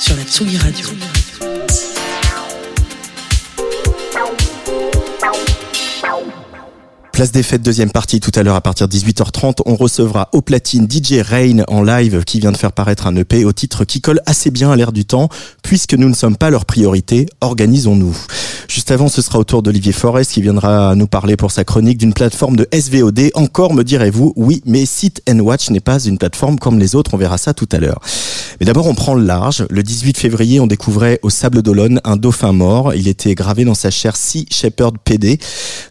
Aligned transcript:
Sur 0.00 0.16
la 0.16 0.22
Tsugi 0.22 0.56
Radio. 0.56 0.88
Place 7.20 7.32
des 7.32 7.42
fêtes, 7.42 7.60
deuxième 7.60 7.90
partie, 7.90 8.18
tout 8.18 8.30
à 8.34 8.42
l'heure 8.42 8.54
à 8.54 8.62
partir 8.62 8.88
de 8.88 8.96
18h30, 8.96 9.56
on 9.66 9.76
recevra 9.76 10.30
au 10.32 10.40
platine 10.40 10.88
DJ 10.90 11.20
Rain 11.20 11.64
en 11.68 11.82
live 11.82 12.24
qui 12.24 12.40
vient 12.40 12.50
de 12.50 12.56
faire 12.56 12.72
paraître 12.72 13.06
un 13.06 13.14
EP 13.14 13.44
au 13.44 13.52
titre 13.52 13.84
qui 13.84 14.00
colle 14.00 14.22
assez 14.24 14.50
bien 14.50 14.72
à 14.72 14.76
l'air 14.76 14.90
du 14.90 15.04
temps, 15.04 15.28
puisque 15.62 15.92
nous 15.92 16.08
ne 16.08 16.14
sommes 16.14 16.38
pas 16.38 16.48
leur 16.48 16.64
priorité, 16.64 17.26
organisons-nous. 17.42 18.16
Juste 18.68 18.90
avant, 18.90 19.08
ce 19.08 19.20
sera 19.20 19.38
au 19.38 19.44
tour 19.44 19.62
d'Olivier 19.62 19.92
Forest 19.92 20.32
qui 20.32 20.40
viendra 20.40 20.94
nous 20.94 21.08
parler 21.08 21.36
pour 21.36 21.50
sa 21.50 21.62
chronique 21.62 21.98
d'une 21.98 22.14
plateforme 22.14 22.56
de 22.56 22.66
SVOD. 22.72 23.32
Encore, 23.34 23.74
me 23.74 23.84
direz-vous, 23.84 24.32
oui, 24.36 24.62
mais 24.64 24.86
Sit 24.86 25.20
and 25.28 25.40
Watch 25.40 25.68
n'est 25.68 25.80
pas 25.80 26.02
une 26.02 26.16
plateforme 26.16 26.58
comme 26.58 26.78
les 26.78 26.94
autres, 26.94 27.12
on 27.12 27.18
verra 27.18 27.36
ça 27.36 27.52
tout 27.52 27.68
à 27.72 27.76
l'heure. 27.76 28.00
Mais 28.60 28.66
d'abord, 28.66 28.86
on 28.86 28.94
prend 28.94 29.14
le 29.14 29.24
large. 29.24 29.66
Le 29.70 29.82
18 29.82 30.18
février, 30.18 30.60
on 30.60 30.66
découvrait 30.66 31.18
au 31.22 31.30
Sable 31.30 31.62
d'Olonne 31.62 32.00
un 32.04 32.16
dauphin 32.16 32.52
mort. 32.52 32.94
Il 32.94 33.08
était 33.08 33.34
gravé 33.34 33.64
dans 33.64 33.74
sa 33.74 33.90
chair 33.90 34.16
Sea 34.16 34.46
Shepherd 34.50 34.98
PD. 35.02 35.38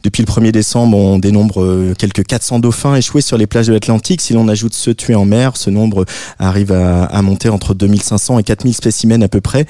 Depuis 0.04 0.24
le 0.24 0.32
1er 0.32 0.52
décembre, 0.52 0.96
on 0.96 1.19
dénombre 1.20 1.62
euh, 1.62 1.94
quelques 1.98 2.26
400 2.26 2.60
dauphins 2.60 2.96
échoués 2.96 3.22
sur 3.22 3.38
les 3.38 3.48
plages 3.48 3.68
de 3.68 3.74
l'Atlantique. 3.74 4.22
Si 4.22 4.34
l'on 4.34 4.48
ajoute 4.48 4.74
ceux 4.74 4.94
tués 4.94 5.16
en 5.16 5.26
mer, 5.26 5.58
ce 5.58 5.70
nombre 5.70 6.06
arrive 6.38 6.72
à, 6.72 7.06
à 7.06 7.22
monter 7.22 7.50
entre 7.50 7.74
2500 7.74 8.40
et 8.40 8.44
4000 8.44 8.74
spécimens 8.74 9.22
à 9.22 9.28
peu 9.28 9.42
près. 9.42 9.66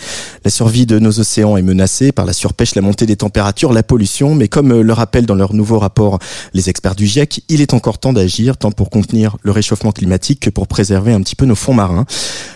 La 0.45 0.51
survie 0.51 0.85
de 0.85 0.99
nos 0.99 1.19
océans 1.19 1.57
est 1.57 1.61
menacée 1.61 2.11
par 2.11 2.25
la 2.25 2.33
surpêche, 2.33 2.75
la 2.75 2.81
montée 2.81 3.05
des 3.05 3.15
températures, 3.15 3.73
la 3.73 3.83
pollution. 3.83 4.35
Mais 4.35 4.47
comme 4.47 4.71
euh, 4.71 4.81
le 4.81 4.93
rappellent 4.93 5.25
dans 5.25 5.35
leur 5.35 5.53
nouveau 5.53 5.79
rapport 5.79 6.19
les 6.53 6.69
experts 6.69 6.95
du 6.95 7.05
GIEC, 7.05 7.43
il 7.49 7.61
est 7.61 7.73
encore 7.73 7.97
temps 7.97 8.13
d'agir, 8.13 8.57
tant 8.57 8.71
pour 8.71 8.89
contenir 8.89 9.37
le 9.43 9.51
réchauffement 9.51 9.91
climatique 9.91 10.39
que 10.41 10.49
pour 10.49 10.67
préserver 10.67 11.13
un 11.13 11.21
petit 11.21 11.35
peu 11.35 11.45
nos 11.45 11.55
fonds 11.55 11.73
marins. 11.73 12.05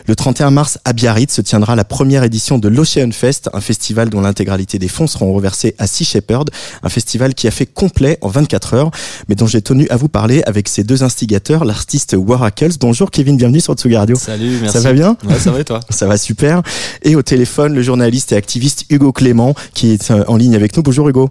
Le 0.08 0.16
31 0.16 0.52
mars, 0.52 0.80
à 0.86 0.94
Biarritz, 0.94 1.34
se 1.34 1.42
tiendra 1.42 1.76
la 1.76 1.86
première 1.86 2.24
édition 2.24 2.58
de 2.58 2.68
l'Ocean 2.68 3.12
Fest, 3.12 3.50
un 3.54 3.62
festival 3.62 4.10
dont 4.10 4.22
l'intégralité 4.22 4.80
des 4.80 4.88
fonds 4.88 5.08
seront 5.08 5.34
reversés 5.34 5.76
à 5.78 5.88
Sea 5.88 6.06
Shepherd, 6.06 6.50
un 6.82 6.90
festival 6.90 7.34
qui 7.34 7.48
a 7.48 7.52
fait 7.52 7.66
complet 7.66 8.18
en 8.22 8.28
24 8.28 8.74
heures, 8.74 8.83
mais 9.28 9.36
dont 9.36 9.48
j'ai 9.48 9.62
tenu 9.62 9.88
à 9.90 9.98
vous 9.98 10.10
parler 10.10 10.42
avec 10.46 10.68
ses 10.68 10.84
deux 10.84 11.04
instigateurs, 11.04 11.66
l'artiste 11.66 12.16
Waracles. 12.18 12.78
Bonjour 12.80 13.12
Kevin, 13.12 13.38
bienvenue 13.38 13.62
sur 13.62 13.74
Tsugi 13.74 13.96
Radio. 13.96 14.16
Salut, 14.16 14.58
merci. 14.62 14.78
Ça 14.78 14.84
va 14.84 14.94
bien? 14.94 15.18
Ouais, 15.28 15.40
ça 15.40 15.52
va 15.52 15.60
et 15.60 15.64
toi? 15.66 15.80
Ça 15.90 16.08
va 16.08 16.18
super. 16.18 16.62
Et 17.04 17.16
au 17.16 17.22
téléphone, 17.22 17.74
le 17.74 17.82
journaliste 17.82 18.32
et 18.32 18.36
activiste 18.36 18.86
Hugo 18.90 19.12
Clément, 19.12 19.56
qui 19.74 19.92
est 19.92 20.12
euh, 20.12 20.24
en 20.28 20.38
ligne 20.38 20.56
avec 20.56 20.76
nous. 20.76 20.84
Bonjour 20.84 21.08
Hugo. 21.10 21.30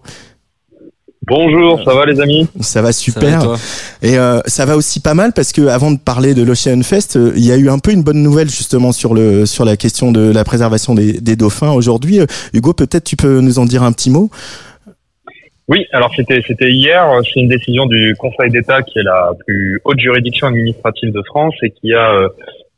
Bonjour, 1.25 1.80
ça 1.84 1.95
va 1.95 2.05
les 2.05 2.18
amis? 2.20 2.48
Ça 2.61 2.83
va 2.83 2.90
Ça 2.92 2.98
super. 2.98 3.51
va 3.51 3.57
et 4.02 4.19
euh, 4.19 4.40
ça 4.46 4.67
va 4.67 4.77
aussi 4.77 4.98
pas 4.98 5.14
mal 5.14 5.33
parce 5.33 5.52
que 5.52 5.69
avant 5.69 5.92
de 5.92 5.98
parler 5.98 6.34
de 6.34 6.42
l'Ocean 6.42 6.83
Fest, 6.83 7.14
euh, 7.14 7.33
il 7.36 7.45
y 7.45 7.52
a 7.52 7.57
eu 7.57 7.70
un 7.70 7.79
peu 7.79 7.92
une 7.92 8.02
bonne 8.02 8.20
nouvelle 8.24 8.51
justement 8.51 8.90
sur 8.90 9.14
le 9.14 9.46
sur 9.46 9.64
la 9.64 9.77
question 9.77 10.11
de 10.11 10.33
la 10.33 10.42
préservation 10.42 10.96
des, 10.96 11.20
des 11.20 11.36
dauphins 11.36 11.70
aujourd'hui. 11.70 12.19
Euh, 12.19 12.27
Hugo, 12.55 12.73
peut-être 12.73 13.05
tu 13.05 13.14
peux 13.14 13.40
nous 13.40 13.61
en 13.61 13.67
dire 13.67 13.84
un 13.84 13.92
petit 13.92 14.11
mot? 14.11 14.30
Oui, 15.68 15.86
alors 15.92 16.12
c'était 16.14 16.42
c'était 16.46 16.70
hier, 16.70 17.06
c'est 17.23 17.40
une 17.40 17.48
décision 17.48 17.86
du 17.86 18.14
Conseil 18.17 18.50
d'État 18.50 18.83
qui 18.83 18.98
est 18.98 19.05
la 19.05 19.33
plus 19.46 19.80
haute 19.84 19.98
juridiction 19.98 20.48
administrative 20.48 21.12
de 21.12 21.23
France 21.23 21.55
et 21.62 21.70
qui 21.70 21.95
a 21.95 22.14
euh, 22.14 22.28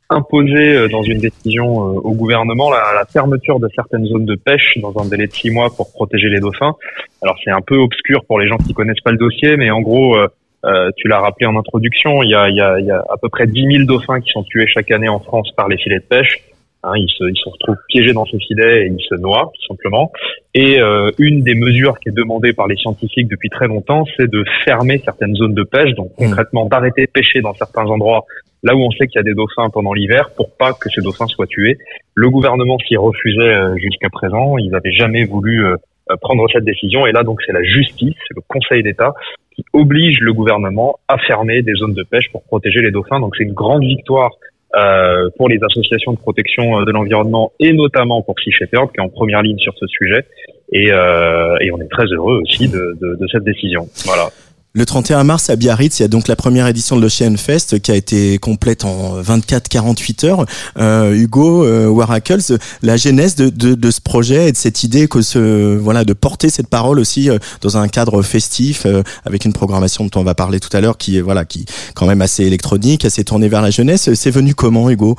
imposé 0.09 0.75
euh, 0.75 0.87
dans 0.87 1.01
une 1.01 1.19
décision 1.19 1.65
euh, 1.65 1.99
au 2.03 2.13
gouvernement 2.13 2.69
la, 2.69 3.05
fermeture 3.11 3.59
de 3.59 3.67
certaines 3.75 4.05
zones 4.05 4.25
de 4.25 4.35
pêche 4.35 4.77
dans 4.81 4.93
un 4.99 5.07
délai 5.07 5.27
de 5.27 5.33
six 5.33 5.49
mois 5.49 5.69
pour 5.75 5.91
protéger 5.91 6.29
les 6.29 6.39
dauphins. 6.39 6.75
Alors 7.21 7.37
c'est 7.43 7.51
un 7.51 7.61
peu 7.61 7.77
obscur 7.77 8.25
pour 8.25 8.39
les 8.39 8.47
gens 8.47 8.57
qui 8.57 8.73
connaissent 8.73 9.01
pas 9.03 9.11
le 9.11 9.17
dossier, 9.17 9.57
mais 9.57 9.71
en 9.71 9.81
gros, 9.81 10.15
euh, 10.15 10.27
euh, 10.65 10.89
tu 10.97 11.07
l'as 11.07 11.19
rappelé 11.19 11.45
en 11.45 11.57
introduction, 11.57 12.23
il 12.23 12.29
y 12.29 12.35
a, 12.35 12.49
y, 12.49 12.59
a, 12.59 12.79
y 12.79 12.91
a 12.91 13.03
à 13.09 13.17
peu 13.21 13.29
près 13.29 13.47
10 13.47 13.77
000 13.77 13.83
dauphins 13.85 14.19
qui 14.19 14.31
sont 14.31 14.43
tués 14.43 14.67
chaque 14.67 14.91
année 14.91 15.09
en 15.09 15.19
France 15.19 15.51
par 15.55 15.67
les 15.67 15.77
filets 15.77 15.99
de 15.99 16.05
pêche. 16.05 16.41
Hein, 16.85 16.93
ils, 16.95 17.09
se, 17.09 17.23
ils 17.23 17.37
se 17.37 17.49
retrouvent 17.49 17.77
piégés 17.89 18.13
dans 18.13 18.25
ces 18.25 18.39
filets 18.39 18.85
et 18.85 18.87
ils 18.87 19.03
se 19.03 19.15
noient, 19.15 19.51
tout 19.53 19.67
simplement. 19.67 20.11
Et 20.53 20.79
euh, 20.79 21.09
une 21.17 21.41
des 21.41 21.55
mesures 21.55 21.99
qui 21.99 22.09
est 22.09 22.15
demandée 22.15 22.53
par 22.53 22.67
les 22.67 22.75
scientifiques 22.75 23.27
depuis 23.27 23.49
très 23.49 23.67
longtemps, 23.67 24.05
c'est 24.17 24.29
de 24.29 24.43
fermer 24.63 25.01
certaines 25.03 25.35
zones 25.35 25.55
de 25.55 25.63
pêche, 25.63 25.93
donc 25.95 26.11
concrètement 26.15 26.65
d'arrêter 26.65 27.05
de 27.05 27.11
pêcher 27.11 27.41
dans 27.41 27.53
certains 27.53 27.85
endroits 27.85 28.25
là 28.65 28.75
où 28.75 28.81
on 28.81 28.91
sait 28.91 29.07
qu'il 29.07 29.19
y 29.19 29.19
a 29.19 29.23
des 29.23 29.35
dauphins 29.35 29.69
pendant 29.69 29.93
l'hiver 29.93 30.31
pour 30.35 30.55
pas 30.57 30.73
que 30.73 30.89
ces 30.89 31.01
dauphins 31.01 31.27
soient 31.27 31.45
tués. 31.45 31.77
Le 32.15 32.29
gouvernement 32.29 32.77
s'y 32.79 32.97
refusait 32.97 33.41
euh, 33.41 33.77
jusqu'à 33.77 34.09
présent, 34.09 34.57
ils 34.57 34.71
n'avaient 34.71 34.91
jamais 34.91 35.23
voulu 35.23 35.63
euh, 35.63 35.75
euh, 36.11 36.15
prendre 36.19 36.45
cette 36.51 36.65
décision 36.65 37.05
et 37.05 37.11
là 37.11 37.23
donc 37.23 37.39
c'est 37.45 37.53
la 37.53 37.63
justice, 37.63 38.15
c'est 38.27 38.35
le 38.35 38.41
Conseil 38.47 38.83
d'État 38.83 39.13
qui 39.55 39.63
oblige 39.71 40.19
le 40.19 40.33
gouvernement 40.33 40.99
à 41.07 41.17
fermer 41.19 41.61
des 41.61 41.73
zones 41.75 41.93
de 41.93 42.03
pêche 42.03 42.29
pour 42.31 42.43
protéger 42.43 42.81
les 42.81 42.91
dauphins. 42.91 43.19
Donc 43.19 43.35
c'est 43.37 43.43
une 43.43 43.53
grande 43.53 43.83
victoire 43.83 44.31
euh, 44.75 45.29
pour 45.37 45.49
les 45.49 45.59
associations 45.63 46.13
de 46.13 46.17
protection 46.17 46.79
euh, 46.79 46.85
de 46.85 46.91
l'environnement 46.91 47.51
et 47.59 47.73
notamment 47.73 48.21
pour 48.21 48.35
Sea 48.39 48.51
Shepherd 48.51 48.91
qui 48.91 48.97
est 48.99 49.03
en 49.03 49.09
première 49.09 49.41
ligne 49.41 49.57
sur 49.57 49.73
ce 49.77 49.87
sujet. 49.87 50.25
Et, 50.71 50.91
euh, 50.91 51.55
et 51.61 51.71
on 51.71 51.79
est 51.79 51.89
très 51.89 52.05
heureux 52.05 52.41
aussi 52.41 52.67
de, 52.67 52.97
de, 52.99 53.15
de 53.15 53.27
cette 53.31 53.43
décision. 53.43 53.87
Voilà. 54.05 54.29
Le 54.77 54.85
31 54.85 55.23
mars 55.23 55.49
à 55.49 55.55
Biarritz, 55.55 55.99
il 55.99 56.01
y 56.01 56.05
a 56.05 56.09
donc 56.09 56.27
la 56.27 56.35
première 56.35 56.67
édition 56.67 56.97
de 56.97 57.01
l'Ocean 57.01 57.37
Fest 57.37 57.79
qui 57.79 57.91
a 57.91 57.95
été 57.95 58.37
complète 58.39 58.83
en 58.83 59.21
24-48 59.21 60.25
heures. 60.25 60.45
Euh, 60.77 61.13
Hugo 61.13 61.63
euh, 61.63 61.87
Waracles, 61.87 62.57
la 62.81 62.97
genèse 62.97 63.35
de, 63.37 63.89
ce 63.89 64.01
projet 64.01 64.49
et 64.49 64.51
de 64.51 64.57
cette 64.57 64.83
idée 64.83 65.07
que 65.07 65.21
ce 65.21 65.77
voilà 65.77 66.03
de 66.03 66.11
porter 66.11 66.49
cette 66.49 66.67
parole 66.67 66.99
aussi 66.99 67.29
euh, 67.29 67.37
dans 67.61 67.77
un 67.77 67.87
cadre 67.87 68.21
festif 68.21 68.85
euh, 68.85 69.01
avec 69.23 69.45
une 69.45 69.53
programmation 69.53 70.03
dont 70.03 70.19
on 70.19 70.23
va 70.25 70.35
parler 70.35 70.59
tout 70.59 70.75
à 70.75 70.81
l'heure 70.81 70.97
qui 70.97 71.19
est 71.19 71.21
voilà 71.21 71.45
qui 71.45 71.65
quand 71.93 72.05
même 72.05 72.21
assez 72.21 72.43
électronique, 72.43 73.05
assez 73.05 73.23
tournée 73.23 73.47
vers 73.47 73.61
la 73.61 73.71
jeunesse. 73.71 74.13
C'est 74.13 74.31
venu 74.31 74.55
comment, 74.55 74.89
Hugo? 74.89 75.15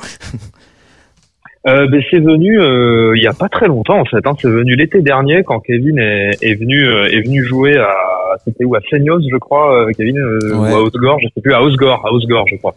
Euh, 1.67 1.87
ben, 1.87 2.01
c'est 2.09 2.19
venu 2.19 2.59
euh, 2.61 3.13
il 3.17 3.21
y 3.21 3.27
a 3.27 3.33
pas 3.33 3.49
très 3.49 3.67
longtemps 3.67 3.99
en 3.99 4.05
fait. 4.05 4.25
Hein. 4.25 4.33
C'est 4.41 4.47
venu 4.49 4.75
l'été 4.75 5.01
dernier 5.01 5.43
quand 5.43 5.59
Kevin 5.59 5.99
est, 5.99 6.31
est 6.41 6.55
venu 6.55 6.85
euh, 6.87 7.05
est 7.11 7.21
venu 7.21 7.43
jouer 7.43 7.77
à 7.77 7.91
c'était 8.45 8.63
où? 8.65 8.75
À 8.75 8.79
Seignos 8.89 9.19
je 9.29 9.37
crois 9.37 9.83
euh, 9.87 9.91
Kevin 9.97 10.17
euh, 10.17 10.39
Ouais. 10.55 10.71
ou 10.71 10.75
à 10.75 10.81
Haute-Gorge 10.81 11.21
je 11.23 11.27
sais 11.35 11.41
plus 11.41 11.53
à 11.53 11.61
Hausgore 11.61 12.05
à 12.05 12.11
Hausgore 12.13 12.45
je 12.49 12.55
crois. 12.57 12.75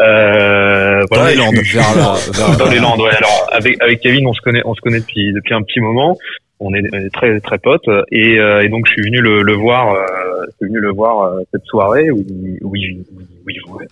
Euh, 0.00 1.00
Dans 1.00 1.06
voilà, 1.16 1.30
les 1.30 1.36
Landes. 1.36 1.54
Vers 1.54 1.96
là, 1.96 2.14
vers 2.34 2.56
dans 2.56 2.70
les 2.70 2.78
Landes. 2.80 3.00
Ouais. 3.00 3.14
Alors 3.16 3.48
avec 3.52 3.80
avec 3.82 4.00
Kevin 4.00 4.26
on 4.26 4.32
se 4.32 4.40
connaît 4.40 4.62
on 4.64 4.74
se 4.74 4.80
connaît 4.80 5.00
depuis 5.00 5.32
depuis 5.32 5.54
un 5.54 5.62
petit 5.62 5.80
moment. 5.80 6.16
On 6.60 6.72
est, 6.72 6.82
on 6.92 6.98
est 6.98 7.12
très 7.12 7.40
très 7.40 7.58
potes 7.58 7.88
et, 8.12 8.38
euh, 8.38 8.62
et 8.62 8.68
donc 8.68 8.86
je 8.86 8.92
suis 8.92 9.02
venu 9.02 9.20
le, 9.20 9.42
le 9.42 9.52
voir 9.54 9.92
euh, 9.92 10.00
je 10.46 10.56
suis 10.56 10.66
venu 10.72 10.80
le 10.80 10.90
voir 10.92 11.22
euh, 11.26 11.40
cette 11.52 11.64
soirée 11.64 12.10
où 12.10 12.18
où 12.62 12.76
il, 12.76 13.02
où 13.44 13.50
il 13.50 13.60
jouait. 13.66 13.86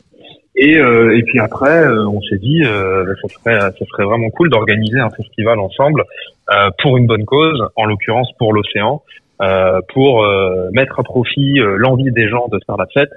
Et, 0.54 0.76
euh, 0.76 1.16
et 1.16 1.22
puis 1.22 1.38
après, 1.38 1.86
euh, 1.86 2.06
on 2.06 2.20
s'est 2.20 2.36
dit, 2.38 2.62
euh, 2.64 3.04
bah, 3.06 3.12
ça 3.22 3.28
serait, 3.28 3.58
ça 3.60 3.84
serait 3.90 4.04
vraiment 4.04 4.28
cool 4.30 4.50
d'organiser 4.50 4.98
un 4.98 5.10
festival 5.10 5.58
ensemble 5.58 6.04
euh, 6.50 6.68
pour 6.82 6.98
une 6.98 7.06
bonne 7.06 7.24
cause, 7.24 7.58
en 7.76 7.86
l'occurrence 7.86 8.30
pour 8.38 8.52
l'océan, 8.52 9.02
euh, 9.40 9.80
pour 9.94 10.22
euh, 10.22 10.68
mettre 10.72 11.00
à 11.00 11.02
profit 11.02 11.58
euh, 11.58 11.76
l'envie 11.78 12.12
des 12.12 12.28
gens 12.28 12.48
de 12.48 12.60
faire 12.66 12.76
la 12.76 12.86
fête 12.92 13.10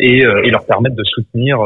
et, 0.00 0.20
et 0.20 0.50
leur 0.50 0.64
permettre 0.66 0.96
de 0.96 1.04
soutenir 1.04 1.58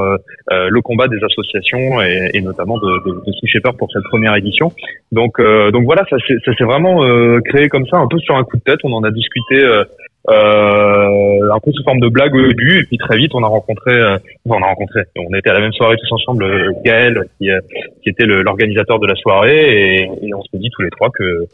le 0.50 0.80
combat 0.80 1.06
des 1.06 1.22
associations 1.22 2.00
et, 2.02 2.30
et 2.34 2.40
notamment 2.40 2.78
de, 2.78 2.90
de, 3.06 3.24
de 3.26 3.32
Sea 3.32 3.60
pour 3.78 3.90
cette 3.92 4.04
première 4.04 4.34
édition. 4.36 4.72
Donc, 5.12 5.40
donc 5.72 5.84
voilà, 5.84 6.02
ça 6.10 6.16
s'est 6.26 6.64
vraiment 6.64 7.02
créé 7.44 7.68
comme 7.68 7.86
ça, 7.86 7.98
un 7.98 8.08
peu 8.08 8.18
sur 8.18 8.36
un 8.36 8.44
coup 8.44 8.56
de 8.56 8.62
tête. 8.62 8.80
On 8.84 8.92
en 8.94 9.04
a 9.04 9.10
discuté. 9.10 9.62
Euh, 10.28 11.52
un 11.54 11.60
peu 11.60 11.72
sous 11.72 11.82
forme 11.84 12.00
de 12.00 12.08
blague 12.08 12.34
au 12.34 12.46
début 12.48 12.80
et 12.80 12.84
puis 12.84 12.98
très 12.98 13.16
vite 13.16 13.30
on 13.34 13.42
a 13.44 13.46
rencontré 13.46 13.92
euh, 13.92 14.16
enfin, 14.46 14.58
on 14.60 14.62
a 14.62 14.66
rencontré 14.66 15.00
on 15.16 15.34
était 15.34 15.48
à 15.48 15.54
la 15.54 15.60
même 15.60 15.72
soirée 15.72 15.96
tous 15.96 16.12
ensemble 16.12 16.44
euh, 16.44 16.72
Gaël 16.84 17.22
qui, 17.38 17.50
euh, 17.50 17.60
qui 18.02 18.10
était 18.10 18.26
l'organisateur 18.26 18.98
de 18.98 19.06
la 19.06 19.14
soirée 19.14 19.62
et, 19.62 20.02
et 20.02 20.34
on 20.34 20.42
s'est 20.42 20.58
dit 20.58 20.68
tous 20.74 20.82
les 20.82 20.90
trois 20.90 21.08
que 21.16 21.46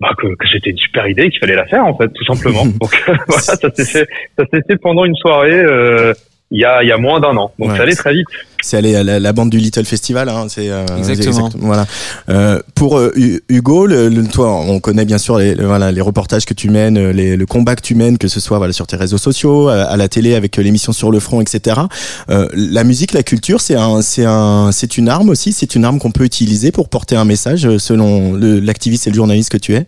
bah, 0.00 0.10
que, 0.18 0.26
que 0.36 0.46
c'était 0.52 0.70
une 0.70 0.76
super 0.76 1.08
idée 1.08 1.30
qu'il 1.30 1.40
fallait 1.40 1.56
la 1.56 1.66
faire 1.66 1.84
en 1.84 1.96
fait 1.96 2.08
tout 2.12 2.24
simplement. 2.24 2.64
Donc 2.80 3.02
voilà 3.06 3.40
ça 3.40 3.56
s'est 3.56 3.84
fait 3.84 4.06
ça 4.38 4.44
s'est 4.52 4.62
fait 4.68 4.76
pendant 4.76 5.04
une 5.04 5.16
soirée 5.16 5.50
euh, 5.64 6.12
il 6.52 6.60
y 6.60 6.64
a 6.64 6.82
il 6.82 6.88
y 6.88 6.92
a 6.92 6.98
moins 6.98 7.18
d'un 7.18 7.36
an. 7.36 7.50
Donc 7.58 7.70
Ouais. 7.70 7.76
ça 7.76 7.82
allait 7.82 7.94
très 7.94 8.12
vite 8.12 8.28
c'est 8.62 8.76
aller 8.78 8.96
à 8.96 9.04
la, 9.04 9.20
la 9.20 9.32
bande 9.34 9.50
du 9.50 9.58
Little 9.58 9.84
Festival. 9.84 10.28
Hein, 10.28 10.46
c'est 10.48 10.70
euh, 10.70 10.86
Exactement. 10.96 11.50
Voilà. 11.58 11.84
Euh, 12.30 12.60
pour 12.74 12.96
euh, 12.98 13.12
Hu- 13.16 13.40
Hugo, 13.48 13.86
le, 13.86 14.08
le- 14.08 14.26
toi, 14.26 14.50
on 14.52 14.80
connaît 14.80 15.04
bien 15.04 15.18
sûr 15.18 15.36
les, 15.38 15.54
le- 15.54 15.66
voilà, 15.66 15.92
les 15.92 16.00
reportages 16.00 16.44
que 16.46 16.54
tu 16.54 16.70
mènes, 16.70 16.96
euh, 16.96 17.12
les, 17.12 17.36
le 17.36 17.46
combat 17.46 17.76
que 17.76 17.82
tu 17.82 17.94
mènes, 17.94 18.16
que 18.18 18.28
ce 18.28 18.40
soit 18.40 18.58
voilà, 18.58 18.72
sur 18.72 18.86
tes 18.86 18.96
réseaux 18.96 19.18
sociaux, 19.18 19.68
à, 19.68 19.82
à 19.82 19.96
la 19.96 20.08
télé 20.08 20.34
avec 20.34 20.58
euh, 20.58 20.62
l'émission 20.62 20.92
sur 20.92 21.10
le 21.10 21.20
front, 21.20 21.40
etc. 21.40 21.80
Euh, 22.30 22.48
la 22.54 22.84
musique, 22.84 23.12
la 23.12 23.22
culture, 23.22 23.60
c'est 23.60 23.74
un, 23.76 24.00
c'est 24.00 24.24
un, 24.24 24.70
c'est 24.72 24.96
une 24.96 25.08
arme 25.08 25.28
aussi. 25.28 25.52
C'est 25.52 25.74
une 25.74 25.84
arme 25.84 25.98
qu'on 25.98 26.12
peut 26.12 26.24
utiliser 26.24 26.72
pour 26.72 26.88
porter 26.88 27.16
un 27.16 27.24
message, 27.24 27.76
selon 27.78 28.34
l'activiste 28.36 29.06
et 29.06 29.10
le 29.10 29.16
journaliste 29.16 29.50
que 29.50 29.58
tu 29.58 29.74
es? 29.74 29.86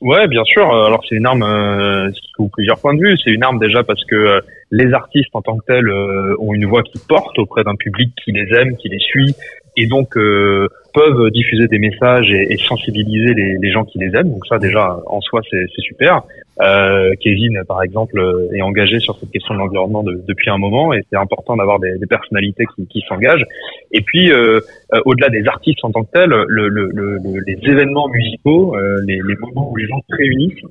Ouais, 0.00 0.26
bien 0.26 0.42
sûr. 0.44 0.64
Alors 0.68 1.00
c'est 1.08 1.14
une 1.16 1.26
arme 1.26 1.42
euh, 1.44 2.10
sous 2.36 2.48
plusieurs 2.48 2.78
points 2.78 2.94
de 2.94 3.00
vue. 3.00 3.16
C'est 3.22 3.30
une 3.30 3.42
arme 3.44 3.58
déjà 3.60 3.84
parce 3.84 4.00
que 4.04 4.16
euh, 4.16 4.40
les 4.72 4.92
artistes 4.92 5.30
en 5.34 5.42
tant 5.42 5.56
que 5.58 5.64
tels 5.66 5.88
euh, 5.88 6.34
ont 6.40 6.52
une 6.54 6.66
voix 6.66 6.82
qui 6.82 6.98
porte 7.08 7.38
auprès 7.38 7.62
d'un 7.62 7.76
public 7.76 8.10
qui 8.24 8.32
les 8.32 8.48
aime, 8.58 8.76
qui 8.76 8.88
les 8.88 8.98
suit, 8.98 9.34
et 9.76 9.86
donc 9.86 10.16
euh, 10.16 10.66
peuvent 10.92 11.30
diffuser 11.30 11.66
des 11.68 11.78
messages 11.78 12.30
et, 12.30 12.52
et 12.52 12.56
sensibiliser 12.58 13.32
les, 13.34 13.56
les 13.62 13.70
gens 13.70 13.84
qui 13.84 13.98
les 13.98 14.10
aiment. 14.16 14.30
Donc 14.30 14.44
ça 14.46 14.58
déjà 14.58 14.98
en 15.06 15.20
soi 15.20 15.40
c'est 15.50 15.66
super. 15.90 16.22
Euh, 16.60 17.10
Kevin 17.22 17.62
par 17.66 17.82
exemple 17.82 18.18
euh, 18.18 18.50
est 18.54 18.60
engagé 18.60 19.00
sur 19.00 19.16
cette 19.18 19.30
question 19.30 19.54
de 19.54 19.58
l'environnement 19.60 20.02
de- 20.02 20.20
depuis 20.28 20.50
un 20.50 20.58
moment 20.58 20.92
et 20.92 21.00
c'est 21.10 21.16
important 21.16 21.56
d'avoir 21.56 21.78
des, 21.80 21.96
des 21.98 22.06
personnalités 22.06 22.64
qui, 22.76 22.86
qui 22.86 23.00
s'engagent. 23.08 23.46
Et 23.92 24.02
puis 24.02 24.30
euh, 24.30 24.60
euh, 24.94 25.00
au-delà 25.06 25.30
des 25.30 25.46
artistes 25.48 25.82
en 25.82 25.90
tant 25.90 26.02
que 26.04 26.10
tels, 26.12 26.28
le, 26.30 26.68
le- 26.68 26.90
le- 26.92 27.18
les 27.46 27.58
événements 27.72 28.08
musicaux, 28.08 28.76
euh, 28.76 29.00
les, 29.06 29.16
les 29.16 29.36
moments 29.40 29.70
où 29.72 29.76
les 29.76 29.86
gens 29.86 30.00
se 30.08 30.14
réunissent, 30.14 30.64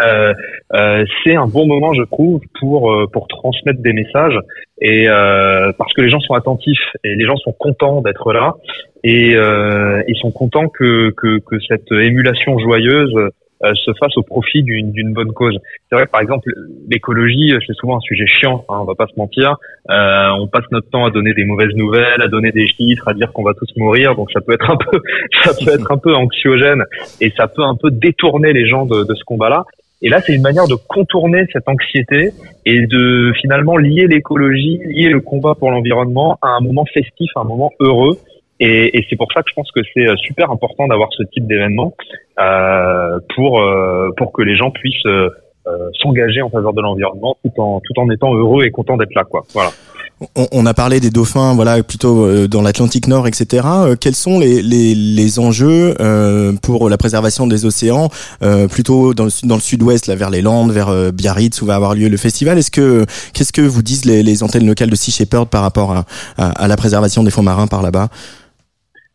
euh, 0.00 0.32
euh, 0.74 1.04
c'est 1.22 1.36
un 1.36 1.46
bon 1.46 1.66
moment, 1.66 1.92
je 1.92 2.02
trouve, 2.02 2.40
pour 2.60 2.92
euh, 2.92 3.06
pour 3.12 3.28
transmettre 3.28 3.80
des 3.80 3.92
messages 3.92 4.38
et 4.80 5.08
euh, 5.08 5.72
parce 5.76 5.92
que 5.92 6.00
les 6.00 6.08
gens 6.08 6.20
sont 6.20 6.34
attentifs 6.34 6.96
et 7.04 7.14
les 7.14 7.26
gens 7.26 7.36
sont 7.36 7.52
contents 7.52 8.00
d'être 8.00 8.32
là 8.32 8.54
et 9.04 9.34
euh, 9.34 10.02
ils 10.08 10.16
sont 10.16 10.30
contents 10.30 10.68
que 10.68 11.10
que, 11.10 11.38
que 11.40 11.56
cette 11.68 11.90
émulation 11.92 12.58
joyeuse 12.58 13.14
se 13.74 13.92
fasse 14.00 14.16
au 14.16 14.22
profit 14.22 14.64
d'une 14.64 14.90
d'une 14.90 15.12
bonne 15.12 15.32
cause. 15.32 15.56
C'est 15.88 15.96
vrai 15.96 16.06
par 16.06 16.20
exemple 16.20 16.50
l'écologie 16.90 17.52
c'est 17.66 17.74
souvent 17.74 17.98
un 17.98 18.00
sujet 18.00 18.26
chiant, 18.26 18.64
hein, 18.68 18.78
on 18.80 18.84
va 18.84 18.94
pas 18.94 19.06
se 19.06 19.16
mentir. 19.16 19.56
Euh, 19.90 20.30
on 20.40 20.48
passe 20.48 20.64
notre 20.72 20.88
temps 20.90 21.04
à 21.04 21.10
donner 21.10 21.32
des 21.34 21.44
mauvaises 21.44 21.74
nouvelles, 21.74 22.22
à 22.22 22.28
donner 22.28 22.50
des 22.50 22.66
chiffres, 22.66 23.06
à 23.06 23.14
dire 23.14 23.32
qu'on 23.32 23.44
va 23.44 23.54
tous 23.54 23.70
mourir, 23.76 24.16
donc 24.16 24.32
ça 24.32 24.40
peut 24.40 24.54
être 24.54 24.68
un 24.70 24.76
peu 24.76 25.00
ça 25.44 25.52
peut 25.64 25.70
être 25.72 25.92
un 25.92 25.98
peu 25.98 26.14
anxiogène 26.14 26.82
et 27.20 27.30
ça 27.36 27.46
peut 27.46 27.62
un 27.62 27.76
peu 27.76 27.90
détourner 27.90 28.52
les 28.52 28.66
gens 28.66 28.86
de, 28.86 29.04
de 29.04 29.14
ce 29.14 29.22
combat-là. 29.24 29.64
Et 30.02 30.08
là, 30.08 30.20
c'est 30.20 30.34
une 30.34 30.42
manière 30.42 30.66
de 30.66 30.74
contourner 30.74 31.44
cette 31.52 31.68
anxiété 31.68 32.32
et 32.66 32.86
de 32.86 33.32
finalement 33.40 33.76
lier 33.76 34.06
l'écologie, 34.08 34.80
lier 34.84 35.08
le 35.08 35.20
combat 35.20 35.54
pour 35.54 35.70
l'environnement 35.70 36.38
à 36.42 36.48
un 36.48 36.60
moment 36.60 36.84
festif, 36.92 37.30
à 37.36 37.40
un 37.40 37.44
moment 37.44 37.70
heureux. 37.78 38.18
Et, 38.58 39.04
c'est 39.08 39.16
pour 39.16 39.32
ça 39.32 39.42
que 39.42 39.50
je 39.50 39.54
pense 39.54 39.70
que 39.72 39.80
c'est 39.92 40.06
euh, 40.06 40.14
super 40.16 40.50
important 40.50 40.86
d'avoir 40.86 41.08
ce 41.12 41.24
type 41.32 41.46
d'événement 41.48 41.94
euh, 42.38 43.18
pour 43.34 43.60
euh, 43.60 44.10
pour 44.16 44.32
que 44.32 44.42
les 44.42 44.56
gens 44.56 44.70
puissent 44.70 45.06
euh, 45.66 45.70
s'engager 46.02 46.42
en 46.42 46.50
faveur 46.50 46.72
de 46.72 46.80
l'environnement 46.80 47.36
tout 47.44 47.60
en 47.60 47.80
tout 47.80 48.00
en 48.00 48.10
étant 48.10 48.34
heureux 48.34 48.64
et 48.64 48.70
contents 48.70 48.96
d'être 48.96 49.14
là, 49.14 49.24
quoi. 49.24 49.44
Voilà. 49.54 49.70
On, 50.36 50.46
on 50.52 50.66
a 50.66 50.74
parlé 50.74 51.00
des 51.00 51.10
dauphins, 51.10 51.52
voilà, 51.54 51.82
plutôt 51.82 52.24
euh, 52.24 52.46
dans 52.46 52.62
l'Atlantique 52.62 53.08
Nord, 53.08 53.26
etc. 53.26 53.66
Euh, 53.66 53.96
quels 54.00 54.14
sont 54.14 54.38
les, 54.38 54.62
les, 54.62 54.94
les 54.94 55.38
enjeux 55.40 55.96
euh, 56.00 56.52
pour 56.62 56.88
la 56.88 56.96
préservation 56.96 57.48
des 57.48 57.64
océans, 57.64 58.08
euh, 58.44 58.68
plutôt 58.68 59.14
dans 59.14 59.24
le, 59.24 59.30
sud- 59.30 59.48
dans 59.48 59.56
le 59.56 59.60
sud-ouest, 59.60 60.06
là, 60.06 60.14
vers 60.14 60.30
les 60.30 60.40
Landes, 60.40 60.70
vers 60.70 60.90
euh, 60.90 61.10
Biarritz, 61.10 61.60
où 61.60 61.66
va 61.66 61.74
avoir 61.74 61.94
lieu 61.96 62.08
le 62.08 62.16
festival? 62.16 62.56
Est-ce 62.56 62.70
que 62.70 63.04
qu'est-ce 63.34 63.52
que 63.52 63.62
vous 63.62 63.82
disent 63.82 64.04
les, 64.04 64.22
les 64.22 64.44
antennes 64.44 64.66
locales 64.66 64.90
de 64.90 64.94
Sea 64.94 65.10
Shepherd 65.10 65.48
par 65.48 65.62
rapport 65.62 65.90
à, 65.92 66.04
à, 66.38 66.50
à 66.50 66.68
la 66.68 66.76
préservation 66.76 67.24
des 67.24 67.32
fonds 67.32 67.42
marins 67.42 67.66
par 67.66 67.82
là-bas? 67.82 68.06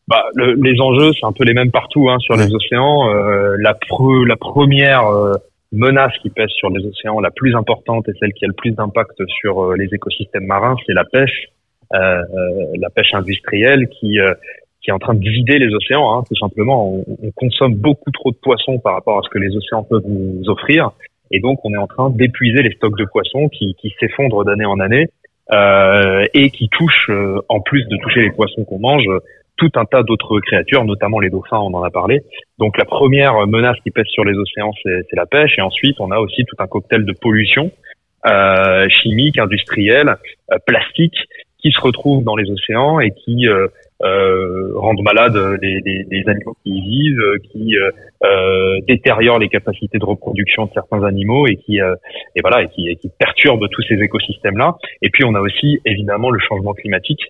Bah, 0.09 0.23
le- 0.35 0.55
les 0.55 0.79
enjeux, 0.81 1.11
c'est 1.17 1.25
un 1.25 1.31
peu 1.31 1.45
les 1.45 1.53
mêmes 1.53 1.71
partout 1.71 2.09
hein, 2.09 2.17
sur 2.19 2.35
Ouais. 2.35 2.45
les 2.47 2.53
océans. 2.53 3.09
Euh, 3.13 3.55
la, 3.61 3.73
pre- 3.73 4.25
la 4.27 4.35
première 4.35 5.07
euh, 5.07 5.35
menace 5.71 6.13
qui 6.21 6.29
pèse 6.29 6.49
sur 6.49 6.69
les 6.69 6.85
océans, 6.85 7.19
la 7.19 7.31
plus 7.31 7.55
importante 7.55 8.07
et 8.09 8.13
celle 8.19 8.33
qui 8.33 8.45
a 8.45 8.47
le 8.47 8.53
plus 8.53 8.71
d'impact 8.71 9.21
sur 9.27 9.63
euh, 9.63 9.75
les 9.75 9.93
écosystèmes 9.93 10.45
marins, 10.45 10.75
c'est 10.85 10.93
la 10.93 11.03
pêche, 11.05 11.47
euh, 11.93 11.97
euh, 11.97 12.73
la 12.79 12.89
pêche 12.89 13.13
industrielle 13.13 13.87
qui 13.89 14.19
euh, 14.19 14.33
qui 14.81 14.91
est 14.91 14.93
en 14.93 14.99
train 14.99 15.15
de 15.15 15.19
vider 15.19 15.57
les 15.59 15.73
océans, 15.73 16.17
hein, 16.17 16.23
tout 16.27 16.37
simplement. 16.37 16.93
On, 16.93 17.05
on 17.21 17.31
consomme 17.31 17.75
beaucoup 17.75 18.11
trop 18.11 18.31
de 18.31 18.37
poissons 18.37 18.79
par 18.79 18.93
rapport 18.93 19.17
à 19.17 19.21
ce 19.23 19.29
que 19.29 19.39
les 19.39 19.55
océans 19.55 19.83
peuvent 19.83 20.07
nous 20.07 20.47
offrir, 20.47 20.91
et 21.31 21.39
donc 21.39 21.63
on 21.65 21.73
est 21.73 21.77
en 21.77 21.87
train 21.87 22.09
d'épuiser 22.09 22.61
les 22.61 22.71
stocks 22.71 22.97
de 22.97 23.05
poissons 23.05 23.49
qui, 23.49 23.75
qui 23.79 23.93
s'effondrent 23.99 24.45
d'année 24.45 24.65
en 24.65 24.79
année 24.79 25.07
euh, 25.51 26.25
et 26.33 26.49
qui 26.49 26.69
touchent, 26.69 27.09
euh, 27.09 27.41
en 27.49 27.59
plus 27.61 27.85
de 27.87 27.97
toucher 27.97 28.21
les 28.21 28.31
poissons 28.31 28.63
qu'on 28.65 28.79
mange, 28.79 29.07
tout 29.57 29.71
un 29.75 29.85
tas 29.85 30.03
d'autres 30.03 30.39
créatures, 30.39 30.85
notamment 30.85 31.19
les 31.19 31.29
dauphins, 31.29 31.59
on 31.59 31.73
en 31.73 31.83
a 31.83 31.89
parlé. 31.89 32.21
Donc 32.59 32.77
la 32.77 32.85
première 32.85 33.45
menace 33.47 33.77
qui 33.83 33.91
pèse 33.91 34.05
sur 34.07 34.23
les 34.23 34.37
océans, 34.37 34.71
c'est 34.83 35.15
la 35.15 35.25
pêche, 35.25 35.57
et 35.57 35.61
ensuite 35.61 35.95
on 35.99 36.11
a 36.11 36.19
aussi 36.19 36.45
tout 36.45 36.55
un 36.59 36.67
cocktail 36.67 37.05
de 37.05 37.13
pollution 37.13 37.71
euh, 38.25 38.87
chimique, 38.89 39.37
industrielle, 39.39 40.15
euh, 40.51 40.57
plastique, 40.65 41.17
qui 41.59 41.71
se 41.71 41.81
retrouvent 41.81 42.23
dans 42.23 42.35
les 42.35 42.49
océans 42.51 42.99
et 42.99 43.11
qui 43.11 43.47
euh, 43.47 43.67
euh, 44.03 44.73
rendent 44.75 45.01
malades 45.01 45.35
les, 45.61 45.79
les- 45.83 46.05
les 46.09 46.29
animaux 46.29 46.55
qui 46.63 46.69
y 46.77 46.81
vivent, 46.81 47.19
euh, 47.19 47.37
qui 47.51 47.75
euh, 47.77 48.79
détériorent 48.87 49.39
les 49.39 49.49
capacités 49.49 49.97
de 49.97 50.05
reproduction 50.05 50.65
de 50.65 50.71
certains 50.73 51.03
animaux 51.03 51.47
et 51.47 51.55
qui 51.55 51.77
et 51.79 52.41
voilà 52.41 52.61
et 52.63 52.67
qui, 52.67 52.89
et 52.89 52.95
qui 52.95 53.09
perturbent 53.17 53.67
tous 53.69 53.81
ces 53.89 53.95
écosystèmes-là. 53.95 54.75
Et 55.01 55.09
puis 55.09 55.23
on 55.25 55.33
a 55.33 55.39
aussi 55.41 55.79
évidemment 55.85 56.29
le 56.29 56.39
changement 56.39 56.73
climatique, 56.73 57.21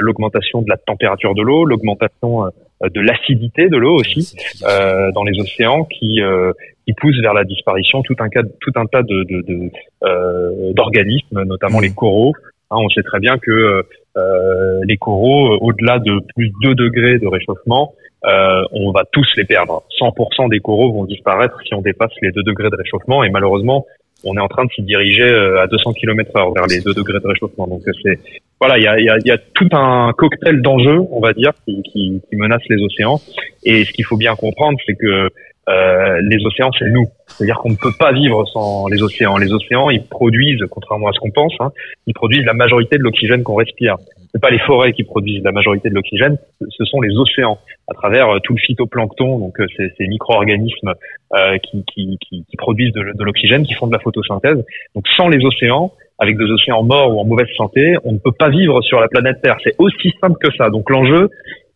l'augmentation 0.00 0.62
de 0.62 0.68
la 0.68 0.76
température 0.76 1.34
de 1.34 1.42
l'eau, 1.42 1.64
l'augmentation 1.64 2.46
euh, 2.46 2.88
de 2.88 3.00
l'acidité 3.00 3.68
de 3.68 3.76
l'eau 3.76 3.94
aussi 3.96 4.34
euh, 4.68 5.10
dans 5.12 5.24
les 5.24 5.38
océans 5.40 5.84
qui 5.84 6.20
euh, 6.20 6.52
qui 6.86 6.94
pousse 6.94 7.16
vers 7.22 7.34
la 7.34 7.44
disparition 7.44 8.02
tout 8.02 8.16
un 8.18 8.28
cas 8.28 8.42
tout 8.60 8.72
un 8.76 8.86
tas 8.86 9.02
de 9.02 9.22
de- 9.24 9.42
de, 9.42 9.70
euh, 10.04 10.72
d'organismes, 10.72 11.42
notamment 11.44 11.80
les 11.80 11.90
coraux. 11.94 12.32
Hein, 12.70 12.76
on 12.80 12.88
sait 12.88 13.02
très 13.02 13.20
bien 13.20 13.36
que 13.38 13.84
euh, 14.16 14.80
les 14.86 14.96
coraux, 14.96 15.52
euh, 15.54 15.58
au-delà 15.60 15.98
de 15.98 16.18
plus 16.34 16.48
de 16.48 16.54
2 16.62 16.74
degrés 16.74 17.18
de 17.18 17.26
réchauffement, 17.26 17.92
euh, 18.24 18.62
on 18.72 18.90
va 18.92 19.04
tous 19.12 19.26
les 19.36 19.44
perdre. 19.44 19.82
100% 20.00 20.48
des 20.48 20.58
coraux 20.60 20.92
vont 20.92 21.04
disparaître 21.04 21.56
si 21.66 21.74
on 21.74 21.82
dépasse 21.82 22.12
les 22.22 22.32
2 22.32 22.42
degrés 22.42 22.70
de 22.70 22.76
réchauffement 22.76 23.22
et 23.24 23.30
malheureusement, 23.30 23.86
on 24.24 24.36
est 24.36 24.40
en 24.40 24.48
train 24.48 24.64
de 24.64 24.70
s'y 24.70 24.82
diriger 24.82 25.22
euh, 25.22 25.62
à 25.62 25.66
200 25.66 25.92
km 25.94 26.36
heure 26.36 26.52
vers 26.52 26.66
les 26.66 26.80
2 26.80 26.94
degrés 26.94 27.20
de 27.20 27.26
réchauffement. 27.26 27.66
Donc 27.66 27.82
c'est 28.02 28.18
voilà, 28.60 28.78
il 28.78 28.84
y 28.84 28.86
a, 28.86 29.00
y, 29.00 29.08
a, 29.08 29.16
y 29.24 29.30
a 29.32 29.38
tout 29.38 29.68
un 29.72 30.12
cocktail 30.16 30.62
d'enjeux, 30.62 31.00
on 31.10 31.18
va 31.18 31.32
dire, 31.32 31.50
qui, 31.64 31.82
qui, 31.82 32.22
qui 32.28 32.36
menacent 32.36 32.68
les 32.70 32.80
océans. 32.80 33.20
Et 33.64 33.84
ce 33.84 33.92
qu'il 33.92 34.04
faut 34.04 34.16
bien 34.16 34.36
comprendre, 34.36 34.78
c'est 34.86 34.94
que 34.94 35.30
euh, 35.68 36.20
les 36.22 36.44
océans, 36.44 36.70
c'est 36.78 36.88
nous. 36.88 37.08
C'est-à-dire 37.26 37.56
qu'on 37.56 37.70
ne 37.70 37.76
peut 37.76 37.92
pas 37.98 38.12
vivre 38.12 38.44
sans 38.46 38.88
les 38.88 39.02
océans. 39.02 39.36
Les 39.36 39.52
océans, 39.52 39.90
ils 39.90 40.04
produisent, 40.04 40.64
contrairement 40.70 41.08
à 41.08 41.12
ce 41.12 41.20
qu'on 41.20 41.30
pense, 41.30 41.54
hein, 41.60 41.70
ils 42.06 42.14
produisent 42.14 42.44
la 42.44 42.54
majorité 42.54 42.98
de 42.98 43.02
l'oxygène 43.02 43.42
qu'on 43.42 43.54
respire. 43.54 43.96
C'est 44.32 44.40
pas 44.40 44.50
les 44.50 44.58
forêts 44.60 44.92
qui 44.92 45.04
produisent 45.04 45.42
la 45.44 45.52
majorité 45.52 45.90
de 45.90 45.94
l'oxygène, 45.94 46.38
ce 46.68 46.84
sont 46.84 47.00
les 47.00 47.14
océans 47.16 47.58
à 47.88 47.94
travers 47.94 48.30
euh, 48.30 48.38
tout 48.42 48.54
le 48.54 48.60
phytoplancton, 48.60 49.38
donc 49.38 49.60
euh, 49.60 49.66
ces, 49.76 49.90
ces 49.98 50.06
micro-organismes 50.06 50.94
euh, 51.34 51.58
qui, 51.58 51.84
qui, 51.84 52.18
qui, 52.28 52.56
produisent 52.56 52.92
de, 52.92 53.02
l'oxygène, 53.22 53.64
qui 53.64 53.74
font 53.74 53.86
de 53.86 53.92
la 53.92 53.98
photosynthèse. 53.98 54.64
Donc 54.94 55.06
sans 55.16 55.28
les 55.28 55.44
océans, 55.44 55.92
avec 56.18 56.38
des 56.38 56.44
océans 56.44 56.82
morts 56.82 57.14
ou 57.14 57.20
en 57.20 57.24
mauvaise 57.24 57.48
santé, 57.56 57.96
on 58.04 58.12
ne 58.12 58.18
peut 58.18 58.32
pas 58.32 58.48
vivre 58.48 58.80
sur 58.82 59.00
la 59.00 59.08
planète 59.08 59.42
Terre. 59.42 59.56
C'est 59.64 59.74
aussi 59.78 60.14
simple 60.20 60.38
que 60.40 60.54
ça. 60.56 60.70
Donc 60.70 60.88
l'enjeu, 60.88 61.28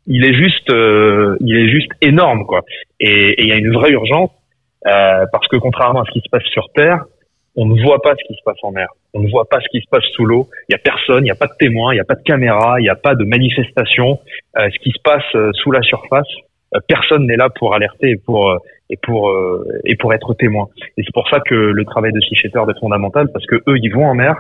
il 0.07 0.25
est 0.25 0.35
juste, 0.35 0.71
euh, 0.71 1.37
il 1.41 1.57
est 1.57 1.69
juste 1.69 1.91
énorme, 2.01 2.47
quoi. 2.47 2.63
Et 3.01 3.31
et 3.39 3.43
il 3.43 3.49
y 3.49 3.53
a 3.53 3.57
une 3.57 3.73
vraie 3.73 3.91
urgence 3.91 4.31
euh, 4.87 5.27
parce 5.33 5.49
que 5.49 5.57
contrairement 5.57 6.03
à 6.03 6.05
ce 6.05 6.13
qui 6.13 6.21
se 6.21 6.29
passe 6.31 6.45
sur 6.45 6.69
Terre, 6.75 7.05
on 7.57 7.67
ne 7.67 7.83
voit 7.83 8.01
pas 8.03 8.15
ce 8.15 8.25
qui 8.27 8.35
se 8.35 8.43
passe 8.45 8.59
en 8.63 8.71
mer. 8.71 8.89
On 9.15 9.21
ne 9.21 9.31
voit 9.31 9.47
pas 9.49 9.61
ce 9.61 9.69
qui 9.71 9.81
se 9.81 9.89
passe 9.91 10.05
sous 10.15 10.25
l'eau. 10.25 10.49
Il 10.69 10.73
y 10.73 10.75
a 10.75 10.79
personne, 10.79 11.21
il 11.21 11.29
n'y 11.29 11.31
a 11.31 11.37
pas 11.37 11.47
de 11.47 11.57
témoin, 11.59 11.93
il 11.93 11.97
n'y 11.97 12.01
a 12.01 12.05
pas 12.05 12.15
de 12.15 12.23
caméra, 12.23 12.79
il 12.79 12.83
n'y 12.83 12.89
a 12.89 12.97
pas 12.97 13.15
de 13.15 13.25
manifestation. 13.25 14.21
Euh, 14.59 14.69
ce 14.73 14.79
qui 14.81 14.91
se 14.91 15.01
passe 15.03 15.25
euh, 15.35 15.51
sous 15.55 15.71
la 15.71 15.83
surface, 15.83 16.29
euh, 16.75 16.81
personne 16.87 17.27
n'est 17.27 17.37
là 17.37 17.49
pour 17.49 17.75
alerter 17.75 18.11
et 18.11 18.17
pour 18.17 18.55
et 18.91 18.99
pour 19.03 19.35
et 19.85 19.97
pour 19.97 20.13
être 20.13 20.35
témoin. 20.35 20.69
Et 20.97 21.03
c'est 21.03 21.15
pour 21.15 21.29
ça 21.29 21.41
que 21.41 21.55
le 21.55 21.85
travail 21.85 22.13
de 22.13 22.21
Sea 22.21 22.37
est 22.47 22.79
fondamental 22.81 23.29
parce 23.33 23.47
que 23.47 23.57
eux, 23.67 23.79
ils 23.83 23.93
vont 23.93 24.07
en 24.07 24.15
mer, 24.15 24.37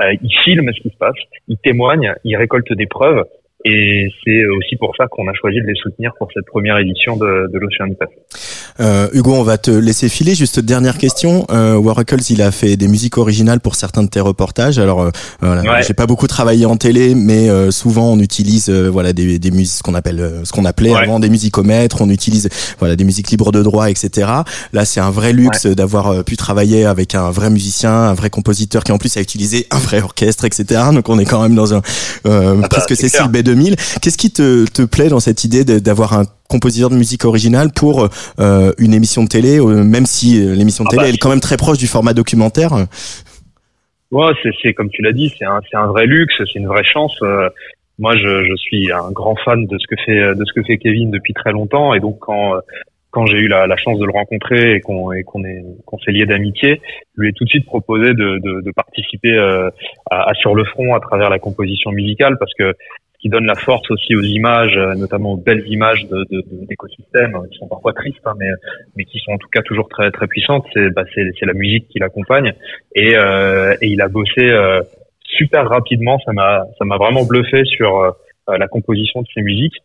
ils 0.00 0.38
filment 0.44 0.72
ce 0.72 0.80
qui 0.80 0.90
se 0.90 0.96
passe, 0.96 1.16
ils 1.48 1.58
témoignent, 1.58 2.14
ils 2.24 2.36
récoltent 2.36 2.72
des 2.72 2.86
preuves 2.86 3.24
et 3.64 4.08
c'est 4.24 4.46
aussi 4.46 4.76
pour 4.76 4.94
ça 4.96 5.06
qu'on 5.10 5.28
a 5.28 5.34
choisi 5.34 5.60
de 5.60 5.66
les 5.66 5.74
soutenir 5.74 6.12
pour 6.18 6.28
cette 6.32 6.46
première 6.46 6.78
édition 6.78 7.16
de, 7.16 7.50
de 7.52 7.58
l'Ocean 7.58 7.92
Pass. 7.98 8.08
Euh, 8.80 9.08
Hugo, 9.12 9.34
on 9.34 9.42
va 9.42 9.58
te 9.58 9.70
laisser 9.70 10.08
filer. 10.08 10.34
Juste 10.34 10.60
dernière 10.60 10.96
question. 10.96 11.46
Euh, 11.50 11.76
Waracles, 11.76 12.30
il 12.30 12.40
a 12.40 12.50
fait 12.52 12.76
des 12.76 12.88
musiques 12.88 13.18
originales 13.18 13.60
pour 13.60 13.74
certains 13.74 14.02
de 14.02 14.08
tes 14.08 14.20
reportages. 14.20 14.78
Alors, 14.78 15.02
euh, 15.02 15.10
voilà, 15.40 15.82
j'ai 15.82 15.92
pas 15.92 16.06
beaucoup 16.06 16.26
travaillé 16.26 16.64
en 16.64 16.76
télé, 16.76 17.14
mais 17.14 17.50
euh, 17.50 17.70
souvent 17.70 18.12
on 18.12 18.18
utilise 18.18 18.70
euh, 18.70 18.88
voilà 18.88 19.12
des, 19.12 19.38
des 19.38 19.50
musiques 19.50 19.78
ce 19.78 19.82
qu'on 19.82 19.94
appelle 19.94 20.20
euh, 20.20 20.44
ce 20.44 20.52
qu'on 20.52 20.64
appelait 20.64 20.94
avant 20.94 21.20
des 21.20 21.28
musicomètres. 21.28 22.00
On 22.00 22.08
utilise 22.08 22.48
voilà 22.78 22.96
des 22.96 23.04
musiques 23.04 23.30
libres 23.30 23.52
de 23.52 23.62
droit, 23.62 23.90
etc. 23.90 24.28
Là, 24.72 24.84
c'est 24.84 25.00
un 25.00 25.10
vrai 25.10 25.32
luxe 25.32 25.66
d'avoir 25.66 26.08
euh, 26.08 26.22
pu 26.22 26.36
travailler 26.36 26.86
avec 26.86 27.14
un 27.14 27.30
vrai 27.30 27.50
musicien, 27.50 27.92
un 27.92 28.14
vrai 28.14 28.30
compositeur 28.30 28.84
qui 28.84 28.92
en 28.92 28.98
plus 28.98 29.16
a 29.16 29.20
utilisé 29.20 29.66
un 29.70 29.78
vrai 29.78 30.00
orchestre, 30.00 30.44
etc. 30.44 30.64
Donc, 30.92 31.08
on 31.08 31.18
est 31.18 31.24
quand 31.24 31.42
même 31.42 31.54
dans 31.54 31.74
un 31.74 31.82
ah 32.24 32.54
bah, 32.54 32.68
presque 32.68 32.96
Cécile 32.96 33.26
B2 33.26 33.49
Qu'est-ce 34.02 34.18
qui 34.18 34.32
te, 34.32 34.64
te 34.70 34.82
plaît 34.82 35.08
dans 35.08 35.20
cette 35.20 35.44
idée 35.44 35.64
d'avoir 35.64 36.14
un 36.14 36.24
compositeur 36.50 36.90
de 36.90 36.96
musique 36.96 37.24
originale 37.24 37.68
pour 37.74 38.08
euh, 38.40 38.72
une 38.78 38.92
émission 38.92 39.22
de 39.22 39.28
télé, 39.28 39.58
euh, 39.58 39.84
même 39.84 40.04
si 40.04 40.44
euh, 40.44 40.54
l'émission 40.54 40.84
de 40.84 40.88
ah 40.92 40.96
télé 40.96 41.02
bah, 41.04 41.14
est 41.14 41.18
quand 41.18 41.30
même 41.30 41.40
très 41.40 41.56
proche 41.56 41.78
du 41.78 41.86
format 41.86 42.12
documentaire? 42.12 42.72
Ouais, 44.10 44.32
c'est 44.60 44.74
comme 44.74 44.90
tu 44.90 45.02
l'as 45.02 45.12
dit, 45.12 45.32
c'est 45.38 45.44
un, 45.44 45.60
un 45.74 45.86
vrai 45.86 46.06
luxe, 46.06 46.34
c'est 46.38 46.58
une 46.58 46.66
vraie 46.66 46.84
chance. 46.84 47.16
Moi, 47.98 48.16
je, 48.16 48.56
suis 48.56 48.90
un 48.90 49.12
grand 49.12 49.36
fan 49.44 49.66
de 49.66 49.78
ce 49.78 49.86
que 49.86 49.94
fait 50.04 50.34
de 50.34 50.44
ce 50.44 50.52
que 50.52 50.62
fait 50.64 50.78
Kevin 50.78 51.10
depuis 51.10 51.32
très 51.32 51.52
longtemps, 51.52 51.94
et 51.94 52.00
donc 52.00 52.18
quand 52.18 52.54
quand 53.12 53.26
j'ai 53.26 53.38
eu 53.38 53.48
la, 53.48 53.76
chance 53.76 53.98
de 53.98 54.04
le 54.04 54.12
rencontrer 54.12 54.74
et 54.74 54.80
qu'on 54.80 55.10
qu'on 55.24 55.44
est 55.44 55.62
qu'on 55.84 55.98
s'est 55.98 56.10
lié 56.10 56.26
d'amitié, 56.26 56.80
lui 57.16 57.28
ai 57.28 57.32
tout 57.32 57.44
de 57.44 57.50
suite 57.50 57.66
proposé 57.66 58.14
de, 58.14 58.72
participer 58.74 59.36
à, 59.38 59.70
à, 60.10 60.34
sur 60.34 60.56
le 60.56 60.64
front 60.64 60.94
à 60.94 61.00
travers 61.00 61.30
la 61.30 61.38
composition 61.38 61.92
musicale 61.92 62.36
parce 62.38 62.54
que 62.54 62.74
qui 63.20 63.28
donne 63.28 63.46
la 63.46 63.54
force 63.54 63.90
aussi 63.90 64.16
aux 64.16 64.22
images, 64.22 64.76
euh, 64.76 64.94
notamment 64.94 65.32
aux 65.32 65.36
belles 65.36 65.64
images 65.66 66.06
de, 66.06 66.24
de, 66.30 66.42
d'écosystèmes, 66.66 67.36
qui 67.50 67.58
sont 67.58 67.68
parfois 67.68 67.92
tristes, 67.92 68.24
hein, 68.24 68.34
mais 68.38 68.48
mais 68.96 69.04
qui 69.04 69.18
sont 69.18 69.32
en 69.32 69.38
tout 69.38 69.48
cas 69.52 69.62
toujours 69.62 69.88
très 69.88 70.10
très 70.10 70.26
puissantes. 70.26 70.66
C'est 70.72 70.90
bah, 70.90 71.04
c'est, 71.14 71.30
c'est 71.38 71.46
la 71.46 71.54
musique 71.54 71.88
qui 71.88 71.98
l'accompagne 71.98 72.54
et, 72.94 73.16
euh, 73.16 73.74
et 73.82 73.88
il 73.88 74.00
a 74.00 74.08
bossé 74.08 74.40
euh, 74.40 74.80
super 75.24 75.68
rapidement. 75.68 76.18
Ça 76.24 76.32
m'a 76.32 76.64
ça 76.78 76.84
m'a 76.84 76.96
vraiment 76.96 77.24
bluffé 77.24 77.64
sur 77.64 77.98
euh, 77.98 78.10
la 78.58 78.68
composition 78.68 79.22
de 79.22 79.26
ses 79.34 79.42
musiques. 79.42 79.76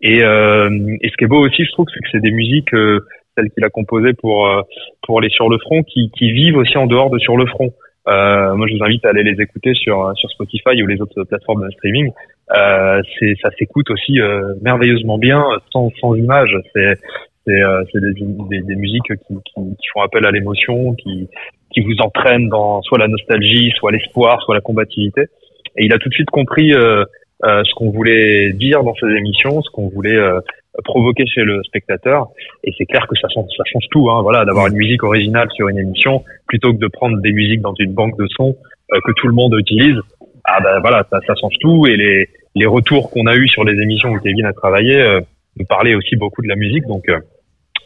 Et, 0.00 0.22
euh, 0.22 0.68
et 1.00 1.08
ce 1.08 1.16
qui 1.16 1.24
est 1.24 1.28
beau 1.28 1.40
aussi, 1.46 1.64
je 1.64 1.72
trouve, 1.72 1.86
c'est 1.92 2.00
que 2.00 2.08
c'est 2.12 2.20
des 2.20 2.30
musiques 2.30 2.74
euh, 2.74 3.00
celles 3.36 3.50
qu'il 3.50 3.64
a 3.64 3.70
composées 3.70 4.12
pour 4.12 4.46
euh, 4.46 4.60
pour 5.02 5.20
les 5.20 5.30
sur 5.30 5.48
le 5.48 5.58
front, 5.58 5.82
qui, 5.82 6.10
qui 6.16 6.30
vivent 6.30 6.56
aussi 6.56 6.76
en 6.76 6.86
dehors 6.86 7.10
de 7.10 7.18
sur 7.18 7.36
le 7.36 7.46
front. 7.46 7.72
Euh, 8.06 8.54
moi, 8.54 8.66
je 8.68 8.76
vous 8.76 8.84
invite 8.84 9.04
à 9.06 9.08
aller 9.08 9.22
les 9.22 9.40
écouter 9.42 9.72
sur 9.74 10.12
sur 10.16 10.30
Spotify 10.30 10.82
ou 10.82 10.86
les 10.86 11.00
autres 11.00 11.24
plateformes 11.24 11.66
de 11.66 11.70
streaming. 11.72 12.12
Euh, 12.50 13.00
c'est 13.18 13.34
ça 13.42 13.50
s'écoute 13.58 13.90
aussi 13.90 14.20
euh, 14.20 14.54
merveilleusement 14.60 15.18
bien, 15.18 15.42
sans 15.72 15.90
sans 16.00 16.14
images. 16.14 16.56
C'est 16.74 16.94
c'est 17.46 17.62
euh, 17.62 17.82
des, 17.94 18.12
des, 18.50 18.62
des 18.62 18.76
musiques 18.76 19.14
qui, 19.26 19.34
qui, 19.34 19.54
qui 19.54 19.86
font 19.92 20.02
appel 20.02 20.24
à 20.26 20.30
l'émotion, 20.30 20.94
qui 20.94 21.28
qui 21.72 21.80
vous 21.80 21.96
entraînent 22.00 22.48
dans 22.48 22.82
soit 22.82 22.98
la 22.98 23.08
nostalgie, 23.08 23.72
soit 23.76 23.92
l'espoir, 23.92 24.40
soit 24.42 24.54
la 24.54 24.60
combativité. 24.60 25.22
Et 25.76 25.86
il 25.86 25.92
a 25.92 25.98
tout 25.98 26.08
de 26.08 26.14
suite 26.14 26.30
compris 26.30 26.72
euh, 26.72 27.04
euh, 27.44 27.62
ce 27.64 27.74
qu'on 27.74 27.90
voulait 27.90 28.52
dire 28.52 28.84
dans 28.84 28.94
ses 28.94 29.08
émissions, 29.08 29.60
ce 29.60 29.70
qu'on 29.70 29.88
voulait 29.88 30.16
euh, 30.16 30.40
provoquer 30.84 31.26
chez 31.26 31.42
le 31.42 31.62
spectateur. 31.64 32.28
Et 32.62 32.72
c'est 32.78 32.86
clair 32.86 33.06
que 33.08 33.16
ça 33.20 33.28
change, 33.28 33.48
ça 33.56 33.64
change 33.72 33.84
tout. 33.90 34.08
Hein, 34.10 34.22
voilà, 34.22 34.44
d'avoir 34.44 34.68
une 34.68 34.76
musique 34.76 35.02
originale 35.02 35.48
sur 35.54 35.68
une 35.68 35.78
émission 35.78 36.22
plutôt 36.46 36.72
que 36.72 36.78
de 36.78 36.86
prendre 36.86 37.20
des 37.20 37.32
musiques 37.32 37.60
dans 37.60 37.74
une 37.78 37.92
banque 37.92 38.16
de 38.18 38.26
sons 38.36 38.56
euh, 38.92 38.98
que 39.04 39.12
tout 39.16 39.26
le 39.26 39.34
monde 39.34 39.54
utilise. 39.58 39.96
Ah 40.44 40.60
ben 40.60 40.80
voilà, 40.80 41.06
ça, 41.10 41.18
ça 41.26 41.34
change 41.40 41.54
tout. 41.60 41.86
Et 41.86 41.96
les, 41.96 42.28
les 42.54 42.66
retours 42.66 43.10
qu'on 43.10 43.26
a 43.26 43.34
eus 43.34 43.48
sur 43.48 43.64
les 43.64 43.80
émissions 43.80 44.10
où 44.10 44.18
Kevin 44.18 44.46
a 44.46 44.52
travaillé 44.52 45.00
euh, 45.00 45.20
nous 45.56 45.66
parlaient 45.66 45.94
aussi 45.94 46.16
beaucoup 46.16 46.42
de 46.42 46.48
la 46.48 46.56
musique. 46.56 46.86
Donc 46.86 47.08
euh, 47.08 47.20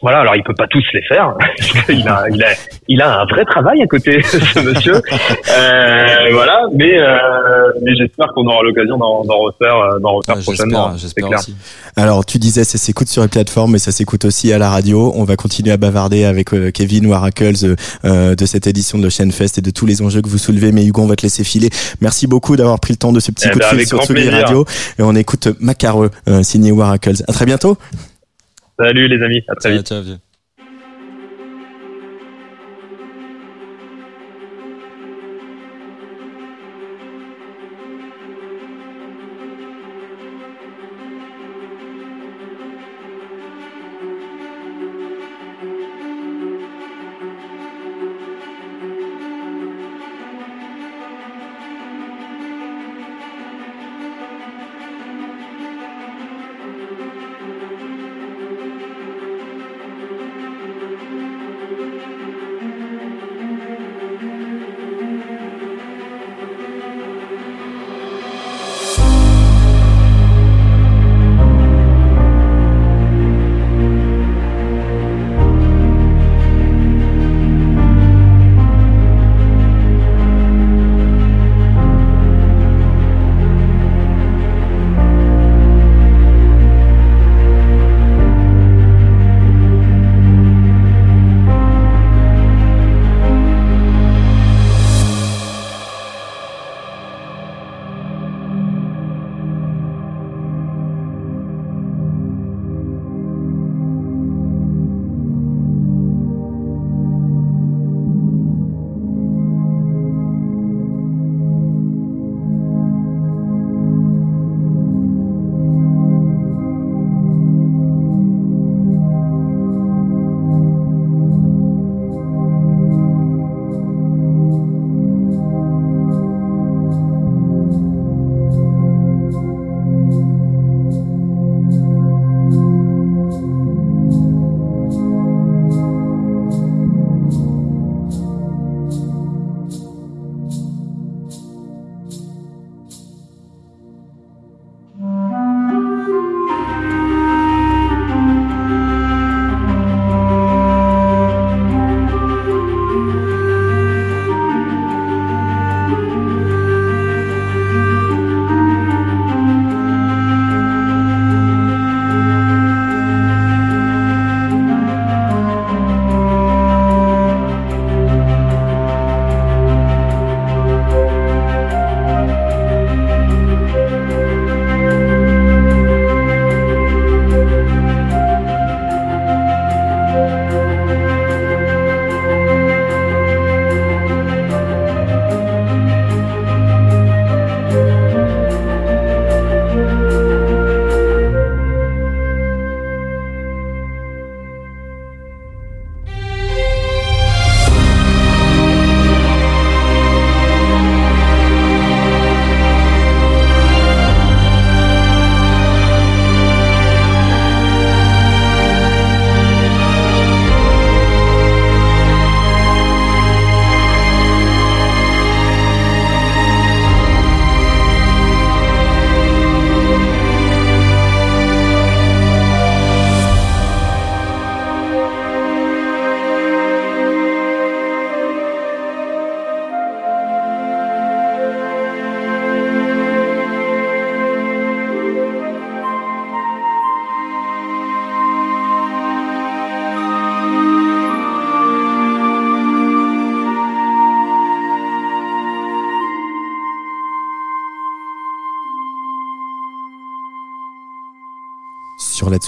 voilà, 0.01 0.19
alors 0.19 0.35
il 0.35 0.43
peut 0.43 0.53
pas 0.55 0.67
tous 0.67 0.83
les 0.93 1.01
faire. 1.07 1.33
il 1.89 2.07
a, 2.07 2.25
il 2.29 2.43
a, 2.43 2.47
il 2.87 3.01
a 3.01 3.21
un 3.21 3.25
vrai 3.25 3.45
travail 3.45 3.81
à 3.81 3.87
côté, 3.87 4.21
ce 4.23 4.59
monsieur. 4.59 4.95
Euh, 4.95 6.05
voilà, 6.31 6.61
mais 6.73 6.99
euh, 6.99 7.71
mais 7.81 7.95
j'espère 7.95 8.27
qu'on 8.33 8.45
aura 8.47 8.63
l'occasion 8.63 8.97
d'en 8.97 9.23
d'en 9.23 9.39
refaire, 9.39 9.75
euh, 9.75 9.99
d'en 9.99 10.13
refaire 10.15 10.37
prochainement. 10.43 10.91
J'espère, 10.97 11.29
j'espère. 11.29 11.55
Alors 11.95 12.25
tu 12.25 12.37
disais 12.37 12.63
ça 12.63 12.77
s'écoute 12.77 13.07
sur 13.07 13.21
les 13.21 13.27
plateformes, 13.27 13.73
mais 13.73 13.79
ça 13.79 13.91
s'écoute 13.91 14.25
aussi 14.25 14.53
à 14.53 14.57
la 14.57 14.69
radio. 14.69 15.11
On 15.15 15.23
va 15.23 15.35
continuer 15.35 15.71
à 15.71 15.77
bavarder 15.77 16.25
avec 16.25 16.53
euh, 16.53 16.71
Kevin 16.71 17.07
Waracles 17.07 17.55
euh, 17.63 17.75
euh, 18.05 18.35
de 18.35 18.45
cette 18.45 18.67
édition 18.67 18.97
de 18.97 19.03
l'Ocean 19.03 19.29
Fest 19.31 19.57
et 19.57 19.61
de 19.61 19.71
tous 19.71 19.85
les 19.85 20.01
enjeux 20.01 20.21
que 20.21 20.29
vous 20.29 20.37
soulevez. 20.37 20.71
Mais 20.71 20.85
Hugo, 20.85 21.01
on 21.01 21.07
va 21.07 21.15
te 21.15 21.23
laisser 21.23 21.43
filer. 21.43 21.69
Merci 22.01 22.27
beaucoup 22.27 22.55
d'avoir 22.55 22.79
pris 22.79 22.93
le 22.93 22.97
temps 22.97 23.11
de 23.11 23.19
ce 23.19 23.31
petit 23.31 23.47
Eh 23.47 23.51
coup 23.51 23.59
de 23.59 23.63
ben, 23.63 23.77
fil 23.77 23.87
sur 23.87 24.05
plaisir. 24.07 24.31
Radio. 24.31 24.65
Et 24.97 25.03
on 25.03 25.15
écoute 25.15 25.49
Macareux, 25.59 26.11
signé 26.43 26.71
Waracles. 26.71 27.23
À 27.27 27.33
très 27.33 27.45
bientôt. 27.45 27.77
Salut 28.79 29.07
les 29.09 29.21
amis, 29.23 29.43
à 29.47 29.55
très 29.55 29.69
Ciao, 29.69 29.77
vite. 29.77 29.87
ciao, 29.87 30.01
vieux. 30.01 30.17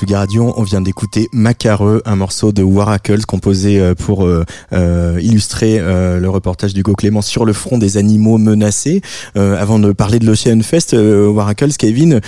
On 0.04 0.64
vient 0.64 0.82
d'écouter 0.82 1.30
Macareux, 1.32 2.02
un 2.06 2.16
morceau 2.16 2.52
de 2.52 2.64
Waracles 2.64 3.26
composé 3.26 3.80
euh, 3.80 3.94
pour 3.94 4.26
euh, 4.26 4.44
euh, 4.74 5.20
illustrer 5.22 5.80
le 5.80 6.28
reportage 6.28 6.74
d'Hugo 6.74 6.96
Clément 6.96 7.22
sur 7.22 7.46
le 7.46 7.54
front 7.54 7.78
des 7.78 7.98
animaux 7.98 8.38
menacés. 8.38 9.02
Avant 9.36 9.80
de 9.80 9.92
parler 9.92 10.20
de 10.20 10.26
l'Ocean 10.26 10.62
Fest, 10.62 10.94
Waracles, 10.94 11.74
Kevin, 11.78 12.22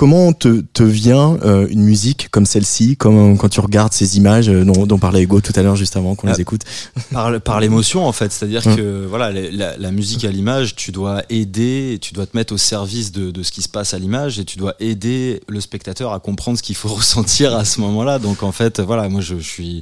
comment 0.00 0.32
te, 0.32 0.62
te 0.72 0.82
vient 0.82 1.36
euh, 1.44 1.66
une 1.68 1.82
musique 1.82 2.30
comme 2.30 2.46
celle-ci, 2.46 2.96
quand, 2.96 3.36
quand 3.36 3.50
tu 3.50 3.60
regardes 3.60 3.92
ces 3.92 4.16
images 4.16 4.48
euh, 4.48 4.64
dont, 4.64 4.86
dont 4.86 4.96
parlait 4.98 5.20
Hugo 5.20 5.42
tout 5.42 5.52
à 5.54 5.62
l'heure 5.62 5.76
juste 5.76 5.94
avant 5.94 6.14
qu'on 6.14 6.26
Ah. 6.28 6.32
les 6.32 6.40
écoute 6.40 6.62
par, 7.12 7.38
par 7.42 7.60
l'émotion 7.60 8.06
en 8.06 8.12
fait 8.12 8.32
c'est 8.32 8.46
à 8.46 8.48
dire 8.48 8.66
Hum. 8.66 8.76
que 8.76 9.04
voilà 9.06 9.30
la, 9.30 9.76
la- 9.76 9.90
musique 9.90 10.24
à 10.24 10.30
l'image 10.30 10.74
tu 10.74 10.90
dois 10.90 11.22
aider 11.28 11.98
tu 12.00 12.14
dois 12.14 12.24
te 12.24 12.34
mettre 12.34 12.54
au 12.54 12.56
service 12.56 13.12
de, 13.12 13.30
de 13.30 13.42
ce 13.42 13.52
qui 13.52 13.60
se 13.60 13.68
passe 13.68 13.92
à 13.92 13.98
l'image 13.98 14.38
et 14.38 14.46
tu 14.46 14.56
dois 14.56 14.74
aider 14.80 15.42
le 15.48 15.60
spectateur 15.60 16.14
à 16.14 16.18
comprendre 16.20 16.56
ce 16.56 16.62
qu'il 16.62 16.76
faut 16.76 16.88
ressentir 17.00 17.54
à 17.54 17.66
ce 17.66 17.78
moment 17.82 18.02
là 18.02 18.18
donc 18.18 18.42
en 18.42 18.52
fait 18.52 18.80
voilà 18.80 19.06
moi 19.10 19.20
je, 19.20 19.36
je 19.36 19.48
suis 19.48 19.80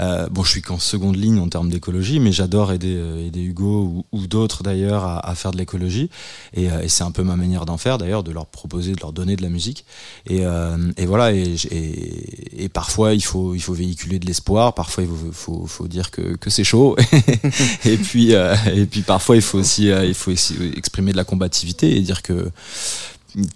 euh, 0.00 0.28
bon 0.28 0.42
je 0.42 0.50
suis 0.50 0.62
qu'en 0.62 0.78
seconde 0.78 1.16
ligne 1.16 1.38
en 1.38 1.48
termes 1.48 1.68
d'écologie 1.68 2.20
mais 2.20 2.32
j'adore 2.32 2.72
aider, 2.72 2.94
euh, 2.96 3.26
aider 3.26 3.42
Hugo 3.42 3.82
ou, 3.82 4.04
ou 4.12 4.26
d'autres 4.26 4.62
d'ailleurs 4.62 5.04
à, 5.04 5.28
à 5.28 5.34
faire 5.34 5.50
de 5.50 5.58
l'écologie. 5.58 6.10
Et, 6.54 6.70
euh, 6.70 6.82
et 6.82 6.88
c'est 6.88 7.04
un 7.04 7.10
peu 7.10 7.22
ma 7.22 7.36
manière 7.36 7.66
d'en 7.66 7.76
faire 7.76 7.98
d'ailleurs 7.98 8.22
de 8.22 8.32
leur 8.32 8.46
proposer 8.46 8.92
de 8.92 9.00
leur 9.00 9.12
donner 9.12 9.36
de 9.36 9.42
la 9.42 9.48
musique. 9.48 9.84
Et, 10.26 10.40
euh, 10.44 10.76
et 10.96 11.06
voilà 11.06 11.32
et, 11.32 12.68
parfois 12.72 13.14
il 13.14 13.22
faut 13.22 13.54
il 13.54 13.60
faut 13.60 13.74
véhiculer 13.74 14.18
de 14.18 14.26
l'espoir. 14.26 14.74
Parfois 14.74 15.04
il 15.04 15.08
faut, 15.08 15.32
faut, 15.32 15.66
faut 15.66 15.88
dire 15.88 16.10
que, 16.10 16.36
que 16.36 16.50
c'est 16.50 16.64
chaud. 16.64 16.96
Et 17.84 17.96
puis 17.96 18.34
euh, 18.34 18.54
et 18.74 18.86
puis 18.86 19.02
parfois 19.02 19.36
il 19.36 19.42
faut 19.42 19.58
aussi 19.58 19.86
il 19.88 20.14
faut 20.14 20.30
aussi 20.30 20.56
exprimer 20.76 21.12
de 21.12 21.16
la 21.16 21.24
combativité 21.24 21.96
et 21.96 22.00
dire 22.00 22.22
que 22.22 22.50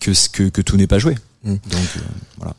que 0.00 0.10
que, 0.32 0.48
que 0.48 0.62
tout 0.62 0.76
n'est 0.76 0.86
pas 0.86 0.98
joué. 0.98 1.14
Mm. 1.44 1.56
donc 1.70 1.88
voilà 2.38 2.54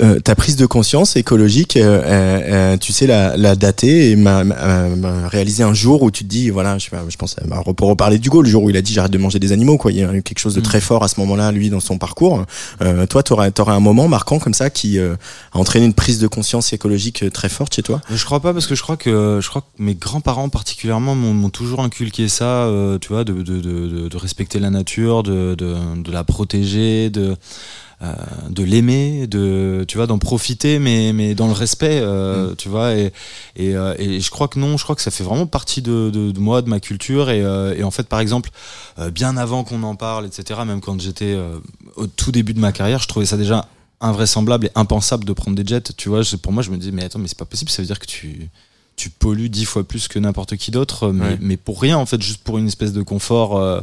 Euh, 0.00 0.20
ta 0.20 0.36
prise 0.36 0.54
de 0.54 0.66
conscience 0.66 1.16
écologique, 1.16 1.76
euh, 1.76 2.00
euh, 2.04 2.40
euh, 2.74 2.76
tu 2.76 2.92
sais 2.92 3.08
la, 3.08 3.36
la 3.36 3.56
dater 3.56 4.12
et 4.12 4.16
m'a 4.16 4.44
m'a- 4.44 4.88
m'a 4.88 5.26
réalisé 5.28 5.64
un 5.64 5.74
jour 5.74 6.02
où 6.04 6.12
tu 6.12 6.22
te 6.22 6.28
dis, 6.28 6.48
voilà, 6.48 6.78
je, 6.78 6.88
je 7.08 7.16
pense 7.16 7.34
à, 7.38 7.72
pour 7.74 7.88
reparler 7.88 8.20
d'Hugo, 8.20 8.40
le 8.40 8.48
jour 8.48 8.62
où 8.62 8.70
il 8.70 8.76
a 8.76 8.82
dit 8.82 8.92
j'arrête 8.92 9.10
de 9.10 9.18
manger 9.18 9.40
des 9.40 9.50
animaux, 9.50 9.78
quoi. 9.78 9.90
Il 9.90 9.98
y 9.98 10.04
a 10.04 10.14
eu 10.14 10.22
quelque 10.22 10.38
chose 10.38 10.54
de 10.54 10.60
Mm. 10.60 10.62
très 10.62 10.80
fort 10.80 11.02
à 11.02 11.08
ce 11.08 11.18
moment-là, 11.18 11.50
lui, 11.50 11.70
dans 11.70 11.80
son 11.80 11.98
parcours. 11.98 12.44
Euh, 12.82 13.04
toi, 13.06 13.24
t'aurais 13.24 13.50
aurais 13.60 13.74
un 13.74 13.80
moment 13.80 14.06
marquant 14.06 14.38
comme 14.38 14.54
ça 14.54 14.70
qui 14.70 14.96
euh, 15.00 15.16
a 15.52 15.58
entraîné 15.58 15.86
une 15.86 15.92
prise 15.94 16.20
de 16.20 16.28
conscience 16.28 16.72
écologique 16.72 17.24
très 17.32 17.48
forte 17.48 17.74
chez 17.74 17.82
toi? 17.82 18.00
Je 18.14 18.24
crois 18.24 18.38
pas 18.40 18.52
parce 18.54 18.68
que 18.68 18.76
je 18.76 18.82
crois 18.82 18.96
que 18.96 19.40
je 19.42 19.48
crois 19.48 19.62
que 19.62 19.82
mes 19.82 19.96
grands-parents 19.96 20.50
particulièrement 20.50 21.16
m'ont 21.16 21.34
m'ont 21.34 21.50
toujours 21.50 21.80
inculqué 21.80 22.28
ça, 22.28 22.44
euh, 22.44 22.98
tu 23.00 23.08
vois, 23.08 23.24
de, 23.24 23.32
de, 23.32 23.60
de, 23.60 23.88
de- 23.88 24.08
de 24.08 24.16
respecter 24.16 24.60
la 24.60 24.70
nature, 24.70 25.24
de, 25.24 25.56
de, 25.56 25.74
de 26.00 26.12
la 26.12 26.22
protéger, 26.22 27.10
de 27.10 27.34
de 28.48 28.62
l'aimer, 28.64 29.26
de 29.26 29.84
tu 29.86 29.98
vois, 29.98 30.06
d'en 30.06 30.18
profiter, 30.18 30.78
mais 30.78 31.12
mais 31.12 31.34
dans 31.34 31.46
le 31.48 31.52
respect, 31.52 32.00
euh, 32.02 32.54
tu 32.56 32.70
vois, 32.70 32.94
et 32.94 33.12
et, 33.56 33.76
euh, 33.76 33.94
et 33.98 34.20
je 34.20 34.30
crois 34.30 34.48
que 34.48 34.58
non, 34.58 34.78
je 34.78 34.84
crois 34.84 34.96
que 34.96 35.02
ça 35.02 35.10
fait 35.10 35.22
vraiment 35.24 35.46
partie 35.46 35.82
de, 35.82 36.08
de, 36.10 36.30
de 36.30 36.40
moi, 36.40 36.62
de 36.62 36.68
ma 36.70 36.80
culture, 36.80 37.28
et, 37.28 37.42
euh, 37.42 37.74
et 37.76 37.82
en 37.84 37.90
fait, 37.90 38.08
par 38.08 38.20
exemple, 38.20 38.48
euh, 38.98 39.10
bien 39.10 39.36
avant 39.36 39.64
qu'on 39.64 39.82
en 39.82 39.96
parle, 39.96 40.24
etc., 40.26 40.60
même 40.66 40.80
quand 40.80 40.98
j'étais 40.98 41.34
euh, 41.34 41.58
au 41.96 42.06
tout 42.06 42.32
début 42.32 42.54
de 42.54 42.60
ma 42.60 42.72
carrière, 42.72 43.00
je 43.00 43.08
trouvais 43.08 43.26
ça 43.26 43.36
déjà 43.36 43.68
invraisemblable 44.00 44.66
et 44.66 44.70
impensable 44.76 45.26
de 45.26 45.32
prendre 45.34 45.56
des 45.56 45.66
jets. 45.66 45.92
Tu 45.94 46.08
vois, 46.08 46.22
pour 46.42 46.52
moi, 46.52 46.62
je 46.62 46.70
me 46.70 46.78
disais, 46.78 46.92
mais 46.92 47.04
attends, 47.04 47.18
mais 47.18 47.28
c'est 47.28 47.36
pas 47.36 47.44
possible, 47.44 47.70
ça 47.70 47.82
veut 47.82 47.86
dire 47.86 47.98
que 47.98 48.06
tu, 48.06 48.48
tu 48.96 49.10
pollues 49.10 49.50
dix 49.50 49.66
fois 49.66 49.84
plus 49.84 50.08
que 50.08 50.18
n'importe 50.18 50.56
qui 50.56 50.70
d'autre, 50.70 51.12
mais, 51.12 51.24
Ouais. 51.24 51.38
mais 51.40 51.56
pour 51.58 51.78
rien, 51.82 51.98
en 51.98 52.06
fait, 52.06 52.22
juste 52.22 52.42
pour 52.42 52.56
une 52.56 52.66
espèce 52.66 52.94
de 52.94 53.02
confort. 53.02 53.58
euh, 53.58 53.82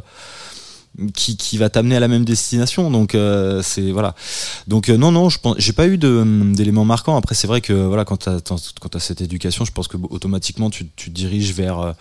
qui, 1.14 1.38
qui 1.38 1.58
va 1.58 1.70
t'amener 1.70 1.96
à 1.96 2.00
la 2.00 2.08
même 2.08 2.26
destination 2.26 2.90
donc 2.92 3.16
euh, 3.16 3.62
c'est 3.64 3.92
voilà 3.92 4.16
donc 4.68 4.90
euh, 4.90 4.98
non 4.98 5.12
non 5.12 5.30
je 5.30 5.40
pense 5.40 5.56
j'ai 5.58 5.74
pas 5.74 5.88
eu 5.88 5.98
de 5.98 6.26
d'éléments 6.54 6.86
marquants 6.86 7.16
après 7.18 7.36
c'est 7.36 7.48
vrai 7.48 7.62
que 7.62 7.74
voilà 7.74 8.06
quand 8.06 8.28
quand 8.46 8.90
t'as 8.90 9.00
cette 9.00 9.22
éducation 9.22 9.66
je 9.66 9.72
pense 9.72 9.88
que 9.88 9.98
automatiquement 10.10 10.70
tu, 10.70 10.88
tu 10.96 11.10
te 11.10 11.16
diriges 11.16 11.54
vers 11.54 11.80
euh, 11.80 11.92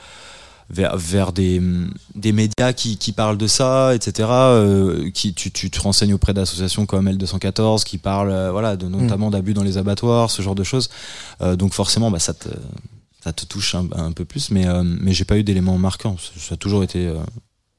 vers, 0.70 0.96
vers 0.96 1.32
des, 1.32 1.62
des 2.14 2.32
médias 2.32 2.72
qui, 2.72 2.96
qui 2.98 3.12
parlent 3.12 3.38
de 3.38 3.46
ça, 3.46 3.94
etc. 3.94 4.28
euh, 4.30 5.11
qui, 5.11 5.35
tu, 5.35 5.50
tu 5.50 5.70
te 5.70 5.80
renseignes 5.80 6.14
auprès 6.14 6.35
d'associations 6.35 6.87
comme 6.87 7.09
L214 7.09 7.85
qui 7.85 7.98
parlent 7.98 8.32
euh, 8.32 8.50
voilà, 8.50 8.76
de, 8.76 8.87
notamment 8.88 9.30
d'abus 9.30 9.54
dans 9.54 9.62
les 9.62 9.78
abattoirs, 9.78 10.30
ce 10.30 10.42
genre 10.42 10.54
de 10.54 10.64
choses. 10.64 10.90
Euh, 11.40 11.56
donc 11.56 11.72
forcément, 11.72 12.11
bah, 12.11 12.18
ça, 12.18 12.35
te, 12.35 12.48
ça 13.22 13.32
te 13.32 13.44
touche 13.44 13.74
un, 13.74 13.87
un 13.92 14.12
peu 14.12 14.24
plus, 14.24 14.50
mais, 14.50 14.66
mais 14.82 15.12
j'ai 15.12 15.24
pas 15.24 15.38
eu 15.38 15.44
d'éléments 15.44 15.78
marquants. 15.78 16.16
Ça 16.37 16.54
a 16.54 16.56
toujours 16.56 16.82
été... 16.82 17.12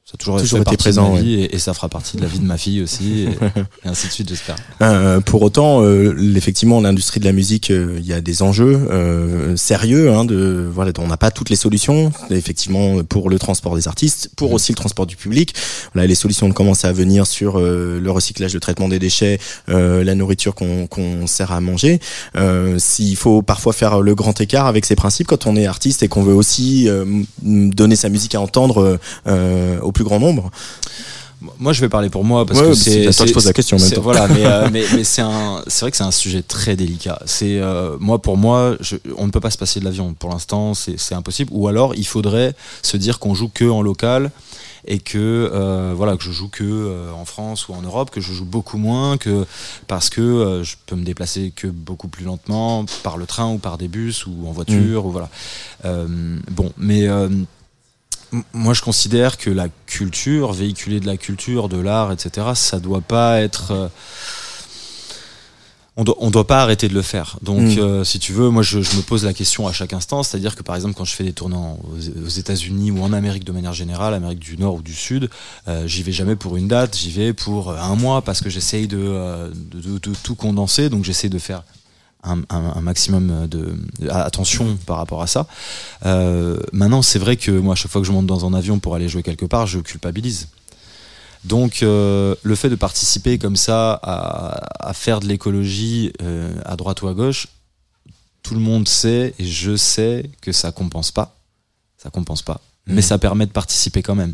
euh, 0.08 0.12
ça 0.12 0.14
a 0.14 0.18
toujours, 0.18 0.40
Toujours 0.40 0.60
été 0.62 0.78
présent, 0.78 1.16
ouais. 1.16 1.26
et, 1.26 1.56
et 1.56 1.60
ça 1.60 1.74
fera 1.74 1.90
partie 1.90 2.16
de 2.18 2.22
la 2.22 2.28
vie 2.28 2.40
de 2.40 2.46
ma 2.46 2.58
fille 2.58 2.82
aussi 2.82 3.24
et, 3.24 3.26
et 3.86 3.88
ainsi 3.90 4.08
de 4.08 4.12
suite 4.12 4.30
j'espère. 4.30 4.56
Euh, 4.82 5.20
pour 5.20 5.42
autant, 5.42 5.82
euh, 5.84 6.16
effectivement, 6.36 6.80
l'industrie 6.80 7.20
de 7.20 7.26
la 7.26 7.34
musique, 7.34 7.72
euh, 7.72 7.96
il 8.00 8.06
y 8.06 8.14
a 8.14 8.22
des 8.22 8.42
enjeux 8.42 8.88
euh, 8.90 9.56
sérieux. 9.58 10.12
Hein, 10.14 10.24
de 10.26 10.68
voilà, 10.74 10.92
on 11.00 11.08
n'a 11.08 11.18
pas 11.18 11.32
toutes 11.32 11.50
les 11.50 11.56
solutions. 11.56 12.12
Effectivement, 12.30 13.04
pour 13.04 13.30
le 13.30 13.38
transport 13.40 13.76
des 13.76 13.88
artistes, 13.88 14.30
pour 14.38 14.54
aussi 14.54 14.72
le 14.72 14.78
transport 14.78 15.06
du 15.06 15.16
public. 15.16 15.54
Voilà, 15.94 16.08
les 16.08 16.16
solutions 16.16 16.50
commencent 16.52 16.86
à 16.86 16.94
venir 16.94 17.28
sur 17.28 17.60
euh, 17.60 18.00
le 18.00 18.12
recyclage, 18.12 18.54
le 18.54 18.60
traitement 18.60 18.88
des 18.88 19.00
déchets, 19.00 19.40
euh, 19.70 20.04
la 20.04 20.16
nourriture 20.16 20.56
qu'on 20.56 21.28
sert 21.28 21.52
à 21.52 21.60
manger. 21.60 22.00
Euh, 22.36 22.76
S'il 22.80 23.16
faut 23.18 23.42
parfois 23.42 23.74
faire 23.74 24.02
le 24.02 24.16
grand 24.16 24.40
écart 24.40 24.68
avec 24.68 24.86
ces 24.86 24.96
principes 24.96 25.28
quand 25.28 25.48
on 25.48 25.56
est 25.56 25.66
artiste 25.66 26.04
et 26.04 26.08
qu'on 26.08 26.24
veut 26.24 26.34
aussi 26.34 26.88
euh, 26.88 27.06
donner 27.42 27.96
sa 27.96 28.10
musique 28.10 28.36
à 28.36 28.42
entendre 28.42 29.00
euh, 29.28 29.80
au 29.82 29.92
plus 29.98 30.04
grand 30.04 30.20
nombre. 30.20 30.52
Moi, 31.60 31.72
je 31.72 31.82
vais 31.82 31.90
parler 31.90 32.10
pour 32.10 32.24
moi 32.24 32.46
parce 32.48 32.60
Ouais, 32.60 32.66
que 32.66 32.70
mais 32.72 32.76
c'est. 32.76 33.08
à 33.08 33.14
toi 33.14 33.24
que 33.26 33.30
je 33.30 33.34
pose 33.34 33.46
la 33.46 33.54
question 33.54 33.78
en 33.78 33.80
même 33.80 33.92
temps. 33.92 34.02
Voilà, 34.02 34.28
mais, 34.28 34.46
euh, 34.46 34.70
mais, 34.74 34.84
mais 34.96 35.04
c'est 35.04 35.22
vrai 35.22 35.92
que 35.92 35.98
c'est 35.98 36.04
un 36.04 36.12
sujet 36.12 36.42
très 36.42 36.76
délicat. 36.76 37.20
C'est 37.26 37.60
euh, 37.60 37.96
moi 38.00 38.20
pour 38.20 38.38
moi, 38.38 38.76
je, 38.80 38.96
on 39.18 39.28
ne 39.28 39.32
peut 39.32 39.40
pas 39.40 39.52
se 39.52 39.58
passer 39.58 39.80
de 39.80 39.86
l'avion. 39.86 40.14
Pour 40.16 40.32
l'instant, 40.32 40.74
c'est 40.74 41.14
impossible. 41.14 41.52
Ou 41.54 41.68
alors, 41.68 41.94
il 41.96 42.08
faudrait 42.08 42.56
se 42.82 42.98
dire 42.98 43.20
qu'on 43.20 43.36
joue 43.36 43.50
que 43.50 43.70
en 43.70 43.82
local 43.84 44.32
et 44.90 45.00
que 45.00 45.18
euh, 45.54 45.94
voilà 45.96 46.16
que 46.18 46.24
je 46.24 46.32
joue 46.32 46.48
que 46.48 46.64
euh, 46.64 47.12
en 47.12 47.26
France 47.26 47.68
ou 47.68 47.74
en 47.74 47.82
Europe, 47.82 48.10
que 48.10 48.22
je 48.22 48.34
joue 48.34 48.46
beaucoup 48.46 48.78
moins 48.78 49.18
que 49.18 49.46
parce 49.88 50.10
que 50.10 50.22
euh, 50.22 50.64
je 50.64 50.76
peux 50.86 50.96
me 50.96 51.04
déplacer 51.04 51.52
que 51.56 51.68
beaucoup 51.68 52.08
plus 52.08 52.26
lentement 52.26 52.86
par 53.04 53.18
le 53.18 53.26
train 53.26 53.52
ou 53.52 53.58
par 53.58 53.78
des 53.78 53.90
bus 53.90 54.26
ou 54.26 54.48
en 54.48 54.52
voiture 54.54 55.06
ou 55.06 55.12
voilà. 55.12 55.30
Euh, 55.86 56.08
bon, 56.52 56.72
mais 56.78 57.08
euh, 57.08 57.28
Moi, 58.54 58.74
je 58.74 58.82
considère 58.82 59.38
que 59.38 59.50
la 59.50 59.68
culture, 59.86 60.52
véhiculer 60.54 61.00
de 61.00 61.06
la 61.06 61.18
culture, 61.18 61.70
de 61.70 61.78
l'art, 61.80 62.12
etc., 62.12 62.48
ça 62.56 62.80
doit 62.80 63.02
pas 63.02 63.40
être. 63.42 63.72
euh, 63.72 63.88
on 66.00 66.04
doit, 66.04 66.16
on 66.20 66.30
doit 66.30 66.46
pas 66.46 66.62
arrêter 66.62 66.88
de 66.90 66.94
le 66.94 67.02
faire. 67.02 67.40
Donc, 67.42 67.62
Mm. 67.62 67.80
euh, 67.80 68.04
si 68.04 68.20
tu 68.20 68.32
veux, 68.32 68.50
moi, 68.50 68.62
je, 68.62 68.82
je 68.84 68.96
me 68.98 69.02
pose 69.02 69.26
la 69.26 69.34
question 69.34 69.68
à 69.68 69.74
chaque 69.74 69.94
instant. 69.94 70.22
C'est-à-dire 70.22 70.56
que, 70.56 70.62
par 70.62 70.76
exemple, 70.76 70.94
quand 70.96 71.06
je 71.06 71.14
fais 71.16 71.24
des 71.24 71.34
tournants 71.34 71.80
aux, 71.92 72.26
aux 72.26 72.30
États-Unis 72.30 72.92
ou 72.92 73.02
en 73.02 73.14
Amérique 73.14 73.44
de 73.46 73.52
manière 73.52 73.74
générale, 73.74 74.14
Amérique 74.14 74.38
du 74.40 74.58
Nord 74.58 74.76
ou 74.76 74.82
du 74.84 74.94
Sud, 74.94 75.28
euh, 75.68 75.88
j'y 75.88 76.04
vais 76.04 76.12
jamais 76.12 76.36
pour 76.36 76.56
une 76.56 76.68
date. 76.68 76.96
J'y 76.96 77.10
vais 77.10 77.34
pour 77.34 77.72
un 77.72 77.96
mois 77.96 78.22
parce 78.22 78.42
que 78.42 78.50
j'essaye 78.52 78.88
de, 78.88 79.50
de, 79.56 79.82
de- 79.82 79.98
de 79.98 80.14
tout 80.22 80.36
condenser. 80.36 80.90
Donc, 80.90 81.04
j'essaie 81.04 81.30
de 81.30 81.40
faire 81.40 81.64
un, 82.24 82.40
un- 82.50 82.74
un 82.76 82.82
maximum 82.82 83.48
de, 83.48 83.76
de- 84.00 84.10
attention 84.10 84.78
par 84.86 84.98
rapport 84.98 85.22
à 85.22 85.28
ça. 85.28 85.48
Euh, 86.06 86.60
maintenant, 86.74 87.02
c'est 87.02 87.20
vrai 87.20 87.38
que 87.38 87.52
moi, 87.52 87.74
à 87.74 87.76
chaque 87.76 87.92
fois 87.92 88.02
que 88.02 88.08
je 88.08 88.12
monte 88.12 88.28
dans 88.28 88.46
un 88.46 88.54
avion 88.54 88.80
pour 88.80 88.96
aller 88.96 89.08
jouer 89.10 89.24
quelque 89.24 89.46
part, 89.46 89.68
je 89.68 89.80
culpabilise. 89.80 90.48
Donc, 91.44 91.84
euh, 91.84 92.36
le 92.44 92.56
fait 92.56 92.70
de 92.70 92.76
participer 92.76 93.38
comme 93.38 93.56
ça 93.56 93.94
à, 94.04 94.90
à 94.90 94.94
faire 94.94 95.20
de 95.20 95.28
l'écologie 95.28 96.12
euh, 96.22 96.54
à 96.66 96.76
droite 96.76 97.02
ou 97.04 97.08
à 97.08 97.14
gauche, 97.14 97.48
tout 98.44 98.54
le 98.56 98.60
monde 98.60 98.88
sait 98.88 99.34
et 99.40 99.46
je 99.46 99.76
sais 99.76 100.30
que 100.42 100.52
ça 100.52 100.72
compense 100.72 101.12
pas. 101.12 101.36
Ça 101.98 102.10
compense 102.10 102.42
pas. 102.42 102.60
Mais 102.88 102.96
Mhm. 102.96 103.02
ça 103.02 103.18
permet 103.18 103.46
de 103.46 103.52
participer 103.52 104.02
quand 104.02 104.16
même. 104.16 104.34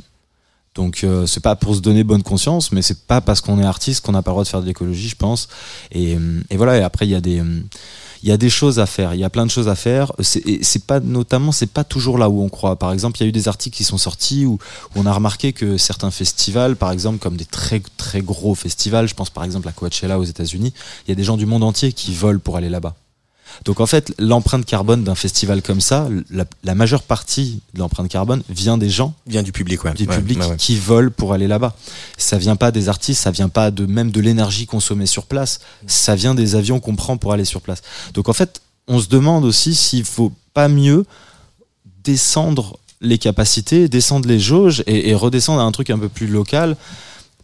Donc, 0.76 1.04
euh, 1.04 1.28
c'est 1.28 1.40
pas 1.40 1.56
pour 1.56 1.76
se 1.76 1.82
donner 1.82 2.04
bonne 2.04 2.24
conscience, 2.24 2.72
mais 2.72 2.82
c'est 2.82 3.06
pas 3.06 3.22
parce 3.22 3.42
qu'on 3.42 3.60
est 3.60 3.66
artiste 3.66 4.06
qu'on 4.06 4.14
n'a 4.14 4.22
pas 4.22 4.32
le 4.32 4.34
droit 4.34 4.44
de 4.44 4.50
faire 4.50 4.62
de 4.62 4.66
l'écologie, 4.66 5.10
je 5.10 5.16
pense. 5.16 5.48
Et, 5.92 6.16
euh, 6.16 6.42
et 6.50 6.58
voilà. 6.58 6.78
Et 6.78 6.82
après, 6.82 7.06
il 7.06 7.12
y 7.12 7.16
a 7.16 7.22
des 7.22 7.42
il 8.24 8.30
y 8.30 8.32
a 8.32 8.38
des 8.38 8.50
choses 8.50 8.80
à 8.80 8.86
faire, 8.86 9.14
il 9.14 9.20
y 9.20 9.26
a 9.26 9.30
plein 9.30 9.46
de 9.46 9.52
choses 9.52 9.68
à 9.68 9.76
faire. 9.76 10.14
C'est 10.22 10.86
pas 10.86 11.02
notamment, 11.02 11.52
c'est 11.52 11.68
pas 11.68 11.84
toujours 11.84 12.18
là 12.18 12.30
où 12.30 12.42
on 12.42 12.48
croit. 12.48 12.78
Par 12.78 12.94
exemple, 12.94 13.20
il 13.20 13.24
y 13.24 13.26
a 13.26 13.28
eu 13.28 13.34
des 13.34 13.50
articles 13.50 13.76
qui 13.76 13.84
sont 13.84 13.98
sortis 13.98 14.46
où, 14.46 14.54
où 14.54 14.60
on 14.96 15.06
a 15.06 15.12
remarqué 15.12 15.52
que 15.52 15.78
certains 15.78 16.10
festivals, 16.10 16.78
par 16.78 16.92
exemple, 16.92 17.20
comme 17.20 17.36
des 17.36 17.46
très 17.46 17.82
très 17.98 18.22
gros 18.22 18.56
festivals, 18.56 19.10
je 19.10 19.14
pense 19.14 19.30
par 19.30 19.44
exemple 19.44 19.68
à 19.68 19.74
Coachella 19.74 20.18
aux 20.20 20.24
États-Unis, 20.24 20.74
il 21.06 21.10
y 21.10 21.12
a 21.12 21.16
des 21.16 21.24
gens 21.26 21.36
du 21.36 21.46
monde 21.46 21.64
entier 21.64 21.92
qui 21.92 22.14
volent 22.16 22.40
pour 22.42 22.56
aller 22.56 22.70
là-bas. 22.70 22.96
Donc 23.66 23.80
en 23.80 23.86
fait, 23.86 24.14
l'empreinte 24.20 24.66
carbone 24.66 25.04
d'un 25.04 25.16
festival 25.16 25.62
comme 25.62 25.82
ça, 25.82 26.08
la, 26.30 26.46
la 26.64 26.76
majeure 26.76 27.04
partie 27.04 27.62
de 27.74 27.80
l'empreinte 27.80 28.10
carbone 28.10 28.44
vient 28.50 28.78
des 28.78 28.90
gens 28.90 29.14
Vient 29.28 29.44
du 29.44 29.52
public, 29.52 29.84
ouais. 29.84 29.94
du 29.94 30.06
Ouais, 30.06 30.18
public 30.18 30.40
ouais, 30.40 30.58
qui 30.58 30.76
volent 30.78 31.12
pour 31.16 31.34
aller 31.34 31.48
là-bas. 31.48 31.76
Ça 32.18 32.38
vient 32.38 32.56
pas 32.56 32.72
des 32.72 32.90
artistes, 32.90 33.22
ça 33.22 33.32
vient 33.32 33.50
pas 33.50 33.72
de 33.72 33.86
même 33.86 34.12
de 34.12 34.22
l'énergie 34.22 34.66
consommée 34.66 35.06
sur 35.06 35.26
place, 35.26 35.60
ça 35.88 36.16
vient 36.16 36.36
des 36.36 36.56
avions 36.56 36.80
qu'on 36.80 36.96
prend 36.96 37.18
pour 37.18 37.34
aller 37.34 37.46
sur 37.46 37.62
place. 37.62 37.82
Donc 38.14 38.30
en 38.30 38.34
fait, 38.34 38.62
on 38.88 39.00
se 39.00 39.08
demande 39.08 39.46
aussi 39.46 39.76
s'il 39.76 40.04
faut 40.06 40.32
pas 40.54 40.68
mieux 40.68 41.06
descendre 42.04 42.78
les 43.02 43.18
capacités, 43.18 43.88
descendre 43.90 44.28
les 44.28 44.40
jauges 44.40 44.84
et, 44.88 45.10
et 45.10 45.16
redescendre 45.16 45.62
à 45.62 45.64
un 45.64 45.72
truc 45.72 45.90
un 45.90 46.00
peu 46.00 46.10
plus 46.10 46.28
local 46.28 46.78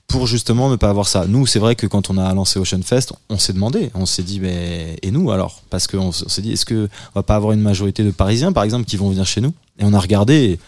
pour 0.09 0.27
justement 0.27 0.69
ne 0.69 0.75
pas 0.75 0.89
avoir 0.89 1.07
ça. 1.07 1.25
Nous, 1.27 1.45
c'est 1.47 1.59
vrai 1.59 1.75
que 1.75 1.87
quand 1.87 2.09
on 2.09 2.17
a 2.17 2.33
lancé 2.33 2.59
Ocean 2.59 2.81
Fest, 2.83 3.13
on 3.29 3.37
s'est 3.37 3.53
demandé, 3.53 3.91
on 3.93 4.05
s'est 4.05 4.23
dit, 4.23 4.39
mais 4.41 4.97
et 5.01 5.11
nous 5.11 5.31
alors? 5.31 5.61
Parce 5.69 5.87
qu'on 5.87 6.11
s'est 6.11 6.41
dit, 6.41 6.51
est-ce 6.53 6.65
que 6.65 6.89
on 7.15 7.19
va 7.19 7.23
pas 7.23 7.35
avoir 7.35 7.53
une 7.53 7.61
majorité 7.61 8.03
de 8.03 8.11
Parisiens, 8.11 8.51
par 8.51 8.63
exemple, 8.63 8.85
qui 8.85 8.97
vont 8.97 9.09
venir 9.09 9.25
chez 9.25 9.39
nous? 9.39 9.53
Et 9.79 9.83
on 9.85 9.93
a 9.93 9.99
regardé. 9.99 10.33
et 10.35 10.59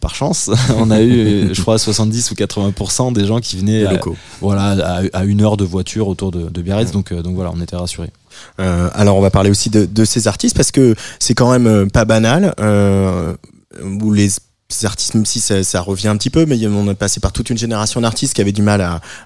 par 0.00 0.14
chance, 0.14 0.50
on 0.78 0.90
a 0.90 1.02
eu, 1.02 1.50
je 1.54 1.60
crois, 1.62 1.78
70 1.78 2.30
ou 2.30 2.34
80% 2.34 3.12
des 3.12 3.26
gens 3.26 3.38
qui 3.40 3.56
venaient 3.58 3.84
à- 3.84 3.92
locaux. 3.92 4.16
voilà, 4.40 4.70
à, 4.98 5.02
à 5.12 5.24
une 5.24 5.42
heure 5.42 5.56
de 5.56 5.64
voiture 5.64 6.08
autour 6.08 6.30
de, 6.30 6.48
de 6.48 6.62
Biarritz. 6.62 6.90
Donc, 6.90 7.12
euh, 7.12 7.22
donc 7.22 7.34
voilà, 7.34 7.50
on 7.54 7.60
était 7.60 7.76
rassurés. 7.76 8.10
Euh, 8.60 8.88
alors 8.94 9.16
on 9.16 9.20
va 9.20 9.30
parler 9.30 9.50
aussi 9.50 9.68
de, 9.68 9.84
de 9.84 10.04
ces 10.06 10.26
artistes 10.26 10.56
parce 10.56 10.70
que 10.72 10.94
c'est 11.18 11.34
quand 11.34 11.50
même 11.52 11.66
euh, 11.66 11.86
pas 11.86 12.06
banal 12.06 12.54
euh, 12.60 13.34
où 13.82 14.12
les 14.12 14.30
ces 14.70 14.86
artistes, 14.86 15.14
même 15.14 15.26
si 15.26 15.40
ça, 15.40 15.80
revient 15.80 16.08
un 16.08 16.16
petit 16.16 16.30
peu, 16.30 16.46
mais 16.46 16.64
on 16.66 16.88
est 16.90 16.94
passé 16.94 17.20
par 17.20 17.32
toute 17.32 17.50
une 17.50 17.58
génération 17.58 18.00
d'artistes 18.00 18.34
qui 18.34 18.40
avaient 18.40 18.52
du 18.52 18.62
mal 18.62 18.80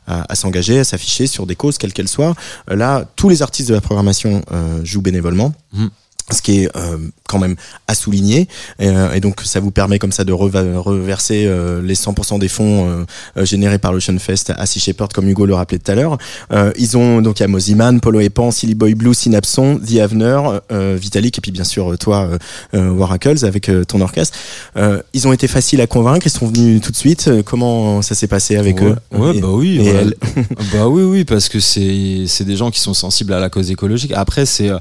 à, 0.06 0.34
s'engager, 0.34 0.80
à 0.80 0.84
s'afficher 0.84 1.26
sur 1.26 1.46
des 1.46 1.56
causes, 1.56 1.78
quelles 1.78 1.92
qu'elles 1.92 2.08
soient. 2.08 2.34
Euh, 2.70 2.76
Là, 2.76 3.04
tous 3.16 3.28
les 3.28 3.42
artistes 3.42 3.68
de 3.68 3.74
la 3.74 3.80
programmation 3.80 4.42
euh, 4.52 4.84
jouent 4.84 5.02
bénévolement. 5.02 5.54
Mhm. 5.72 5.90
Ce 6.30 6.40
qui 6.40 6.60
est 6.62 6.74
euh, 6.74 6.96
quand 7.28 7.38
même 7.38 7.54
à 7.86 7.94
souligner, 7.94 8.48
Euh, 8.80 9.12
et 9.12 9.20
donc 9.20 9.42
ça 9.44 9.60
vous 9.60 9.70
permet 9.70 9.98
comme 9.98 10.10
ça 10.12 10.24
de 10.24 10.32
reverser 10.32 11.44
euh, 11.46 11.82
les 11.82 11.94
100% 11.94 12.38
des 12.38 12.48
fonds 12.48 12.88
euh, 12.88 13.04
euh, 13.36 13.44
générés 13.44 13.78
par 13.78 13.92
l'Ocean 13.92 14.18
Fest 14.18 14.50
à 14.56 14.64
Sea 14.64 14.80
Shepherd, 14.80 15.12
comme 15.12 15.28
Hugo 15.28 15.44
le 15.44 15.54
rappelait 15.54 15.78
tout 15.78 15.92
à 15.92 15.94
l'heure. 15.94 16.16
Euh, 16.50 16.72
ils 16.78 16.96
ont 16.96 17.20
donc 17.20 17.40
il 17.40 17.42
y 17.42 17.44
a 17.44 17.48
Moziman, 17.48 18.00
Polo 18.00 18.20
Epan, 18.20 18.50
Silly 18.50 18.74
Boy 18.74 18.94
Blue, 18.94 19.12
Synapson, 19.14 19.78
The 19.78 19.98
Avener, 19.98 20.40
euh, 20.72 20.96
Vitalik 20.98 21.36
et 21.38 21.40
puis 21.42 21.50
bien 21.52 21.64
sûr 21.64 21.96
toi 21.98 22.30
Waracles 22.72 23.44
avec 23.44 23.70
ton 23.86 24.00
orchestre. 24.00 24.38
Euh, 24.76 25.02
ils 25.12 25.28
ont 25.28 25.32
été 25.32 25.46
faciles 25.46 25.80
à 25.82 25.86
convaincre, 25.86 26.26
ils 26.26 26.30
sont 26.30 26.46
venus 26.46 26.80
tout 26.80 26.90
de 26.90 26.96
suite. 26.96 27.30
Comment 27.44 28.00
ça 28.02 28.14
s'est 28.14 28.28
passé 28.28 28.56
avec 28.56 28.80
ouais, 28.80 28.86
eux 28.86 28.96
Ouais, 29.18 29.36
Et- 29.36 29.40
bah 29.40 29.48
oui. 29.50 29.78
et 29.80 29.86
elle 29.88 30.14
bah 30.72 30.88
oui, 30.88 31.02
oui, 31.02 31.24
parce 31.24 31.48
que 31.50 31.60
c'est 31.60 32.24
c'est 32.26 32.44
des 32.44 32.56
gens 32.56 32.70
qui 32.70 32.80
sont 32.80 32.94
sensibles 32.94 33.32
à 33.34 33.40
la 33.40 33.50
cause 33.50 33.70
écologique. 33.70 34.12
Après, 34.14 34.46
c'est 34.46 34.70
euh, 34.70 34.78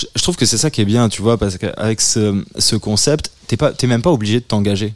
je, 0.00 0.06
je 0.16 0.22
trouve 0.22 0.36
que 0.36 0.46
c'est 0.46 0.58
ça 0.58 0.70
qui 0.70 0.80
est 0.80 0.84
bien, 0.86 1.08
tu 1.08 1.22
vois, 1.22 1.36
parce 1.38 1.58
qu'avec 1.58 2.00
ce, 2.00 2.42
ce 2.58 2.76
concept, 2.76 3.30
t'es 3.46 3.56
pas 3.56 3.72
t'es 3.72 3.86
même 3.86 4.02
pas 4.02 4.10
obligé 4.12 4.40
de 4.40 4.44
t'engager. 4.44 4.94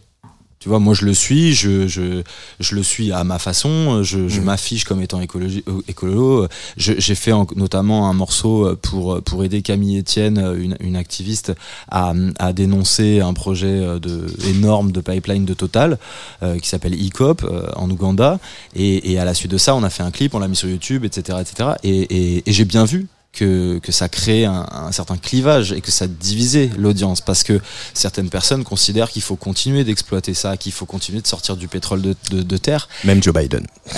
Tu 0.61 0.71
vois, 0.71 0.79
moi 0.79 0.95
je 0.95 1.05
le 1.05 1.13
suis, 1.13 1.53
je, 1.53 1.87
je, 1.87 2.23
je 2.59 2.75
le 2.75 2.83
suis 2.83 3.13
à 3.13 3.23
ma 3.23 3.39
façon, 3.39 4.03
je, 4.03 4.29
je 4.29 4.39
Mhm. 4.39 4.45
m'affiche 4.47 4.85
comme 4.85 5.03
étant 5.03 5.21
euh, 5.21 5.81
écolo. 5.89 6.49
J'ai 6.79 7.15
fait 7.15 7.33
en- 7.33 7.47
notamment 7.55 8.09
un 8.09 8.15
morceau 8.15 8.75
pour, 8.81 9.21
pour 9.23 9.45
aider 9.45 9.61
Camille 9.61 9.99
Etienne, 9.99 10.39
une, 10.59 10.75
une 10.81 10.97
activiste, 10.97 11.53
à, 11.91 12.15
à 12.39 12.55
dénoncer 12.55 13.21
un 13.21 13.35
projet 13.35 13.79
de, 14.01 14.25
énorme 14.49 14.91
de 14.91 15.03
pipeline 15.03 15.45
de 15.45 15.53
Total 15.53 15.99
euh, 16.43 16.59
qui 16.59 16.69
s'appelle 16.71 16.95
ECOP 16.95 17.45
euh, 17.45 17.69
en 17.77 17.91
Ouganda. 17.91 18.39
Et, 18.75 19.13
et 19.13 19.19
à 19.19 19.27
la 19.27 19.35
suite 19.35 19.51
de 19.51 19.59
ça, 19.59 19.75
on 19.75 19.83
a 19.83 19.91
fait 19.91 20.03
un 20.03 20.11
clip, 20.13 20.35
on 20.35 20.39
l'a 20.39 20.49
mis 20.49 20.57
sur 20.57 20.71
YouTube, 20.71 21.05
etc. 21.05 21.41
etc. 21.43 21.71
Et, 21.83 21.91
et, 21.91 22.43
et 22.49 22.53
j'ai 22.55 22.65
bien 22.65 22.87
vu 22.87 23.07
que, 23.35 23.79
que 23.79 23.93
ça 23.93 24.09
crée 24.09 24.45
un, 24.45 24.67
un 24.71 24.93
certain 24.93 25.17
clivage 25.17 25.73
et 25.73 25.81
que 25.81 25.91
ça 25.91 26.07
divisait 26.07 26.71
l'audience 26.79 27.21
parce 27.21 27.43
que 27.43 27.61
certaines 27.93 28.31
personnes 28.31 28.65
considèrent 28.65 29.11
qu'il 29.11 29.23
faut 29.23 29.37
continuer 29.37 29.85
d'exploiter 29.85 30.35
ça, 30.35 30.57
qu'il 30.57 30.73
faut 30.73 30.87
continuer 30.87 31.21
de 31.21 31.27
sortir 31.27 31.57
du 31.57 31.69
pétrole 31.69 32.01
de, 32.01 32.15
de, 32.31 32.43
de 32.43 32.57
terre. 32.57 32.89
Même 33.05 33.23
Joe 33.23 33.35
Biden. 33.35 33.67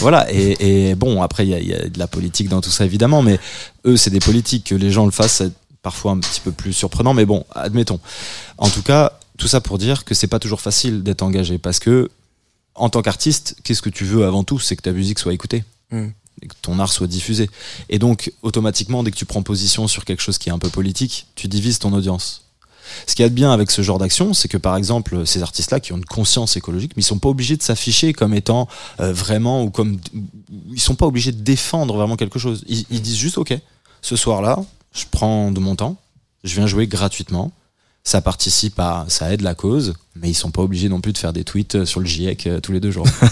Voilà, 0.00 0.26
et, 0.32 0.90
et 0.90 0.94
bon, 0.94 1.22
après, 1.22 1.46
il 1.46 1.50
y 1.50 1.54
a, 1.54 1.58
il 1.60 1.68
y 1.68 1.74
a 1.74 1.88
de 1.88 1.98
la 1.98 2.06
politique 2.06 2.48
dans 2.48 2.60
tout 2.60 2.70
ça, 2.70 2.84
évidemment, 2.84 3.22
mais 3.22 3.38
eux, 3.84 3.96
c'est 3.96 4.10
des 4.10 4.20
politiques. 4.20 4.64
Que 4.70 4.74
les 4.74 4.90
gens 4.90 5.04
le 5.04 5.10
fassent, 5.10 5.36
c'est 5.36 5.52
parfois 5.82 6.12
un 6.12 6.18
petit 6.18 6.40
peu 6.40 6.52
plus 6.52 6.72
surprenant, 6.72 7.14
mais 7.14 7.26
bon, 7.26 7.44
admettons. 7.54 8.00
En 8.58 8.68
tout 8.68 8.82
cas, 8.82 9.18
tout 9.38 9.48
ça 9.48 9.60
pour 9.60 9.78
dire 9.78 10.04
que 10.04 10.14
c'est 10.14 10.26
pas 10.26 10.38
toujours 10.38 10.60
facile 10.60 11.02
d'être 11.02 11.22
engagé 11.22 11.58
parce 11.58 11.78
que, 11.78 12.08
en 12.74 12.88
tant 12.88 13.02
qu'artiste, 13.02 13.56
qu'est-ce 13.64 13.82
que 13.82 13.90
tu 13.90 14.04
veux 14.04 14.24
avant 14.24 14.44
tout? 14.44 14.58
C'est 14.58 14.76
que 14.76 14.82
ta 14.82 14.92
musique 14.92 15.18
soit 15.18 15.34
écoutée. 15.34 15.64
Mm. 15.90 16.08
Et 16.42 16.46
que 16.46 16.54
ton 16.62 16.78
art 16.78 16.92
soit 16.92 17.06
diffusé. 17.06 17.50
Et 17.88 17.98
donc, 17.98 18.32
automatiquement, 18.42 19.02
dès 19.02 19.10
que 19.10 19.16
tu 19.16 19.26
prends 19.26 19.42
position 19.42 19.88
sur 19.88 20.04
quelque 20.04 20.22
chose 20.22 20.38
qui 20.38 20.48
est 20.48 20.52
un 20.52 20.58
peu 20.58 20.70
politique, 20.70 21.26
tu 21.34 21.48
divises 21.48 21.78
ton 21.78 21.92
audience. 21.92 22.44
Ce 23.06 23.14
qu'il 23.14 23.22
y 23.22 23.26
a 23.26 23.28
de 23.28 23.34
bien 23.34 23.52
avec 23.52 23.70
ce 23.70 23.82
genre 23.82 23.98
d'action, 23.98 24.34
c'est 24.34 24.48
que 24.48 24.56
par 24.56 24.76
exemple, 24.76 25.26
ces 25.26 25.42
artistes-là 25.42 25.80
qui 25.80 25.92
ont 25.92 25.96
une 25.96 26.04
conscience 26.04 26.56
écologique, 26.56 26.92
mais 26.96 27.02
ils 27.02 27.06
sont 27.06 27.18
pas 27.18 27.28
obligés 27.28 27.56
de 27.56 27.62
s'afficher 27.62 28.12
comme 28.12 28.34
étant 28.34 28.68
euh, 29.00 29.12
vraiment 29.12 29.62
ou 29.62 29.70
comme 29.70 29.98
ils 30.72 30.80
sont 30.80 30.94
pas 30.94 31.06
obligés 31.06 31.32
de 31.32 31.40
défendre 31.40 31.94
vraiment 31.94 32.16
quelque 32.16 32.38
chose. 32.38 32.64
Ils, 32.66 32.84
ils 32.90 33.02
disent 33.02 33.16
juste 33.16 33.38
ok, 33.38 33.56
ce 34.02 34.16
soir-là, 34.16 34.58
je 34.92 35.04
prends 35.10 35.50
de 35.50 35.60
mon 35.60 35.76
temps, 35.76 35.96
je 36.44 36.54
viens 36.54 36.66
jouer 36.66 36.86
gratuitement. 36.86 37.52
Ça 38.02 38.22
participe 38.22 38.80
à, 38.80 39.04
ça 39.08 39.32
aide 39.32 39.42
la 39.42 39.54
cause, 39.54 39.94
mais 40.22 40.28
ils 40.30 40.34
sont 40.34 40.50
pas 40.50 40.62
obligés 40.62 40.88
non 40.88 41.00
plus 41.00 41.12
de 41.12 41.18
faire 41.18 41.32
des 41.32 41.44
tweets 41.44 41.76
euh, 41.76 41.84
sur 41.86 42.00
le 42.00 42.06
GIEC 42.06 42.46
euh, 42.46 42.60
tous 42.60 42.72
les 42.72 42.80
deux 42.80 42.90
jours. 42.90 43.06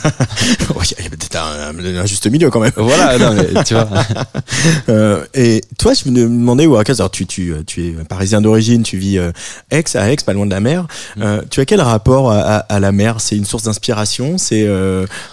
Il 0.98 1.05
y 1.05 1.07
a 1.07 1.11
peut-être 1.11 1.37
un, 1.37 1.77
un 2.01 2.07
juste 2.07 2.27
milieu 2.31 2.51
quand 2.51 2.61
même. 2.61 2.72
voilà, 2.77 3.18
non, 3.18 3.35
mais, 3.35 3.62
tu 3.64 3.74
vois. 3.74 3.88
Euh, 4.88 5.24
et 5.35 5.62
toi, 5.79 5.92
je 5.94 6.09
me 6.11 6.14
demandais, 6.22 6.66
Waracles, 6.66 6.92
alors 6.98 7.11
tu, 7.11 7.27
tu, 7.27 7.53
tu 7.66 7.87
es 7.88 7.90
parisien 8.09 8.40
d'origine, 8.40 8.83
tu 8.83 8.96
vis 8.96 9.18
euh, 9.18 9.33
Aix, 9.70 9.85
à 9.94 10.11
Aix, 10.11 10.16
pas 10.24 10.33
loin 10.33 10.46
de 10.46 10.51
la 10.51 10.61
mer. 10.61 10.87
Mm. 11.16 11.22
Euh, 11.22 11.42
tu 11.51 11.61
as 11.61 11.64
quel 11.64 11.81
rapport 11.81 12.31
à, 12.33 12.38
à, 12.40 12.57
à 12.59 12.81
la 12.81 12.92
mer? 12.92 13.20
C'est 13.20 13.37
une 13.37 13.44
source 13.44 13.64
d'inspiration? 13.64 14.38
C'est 14.38 14.66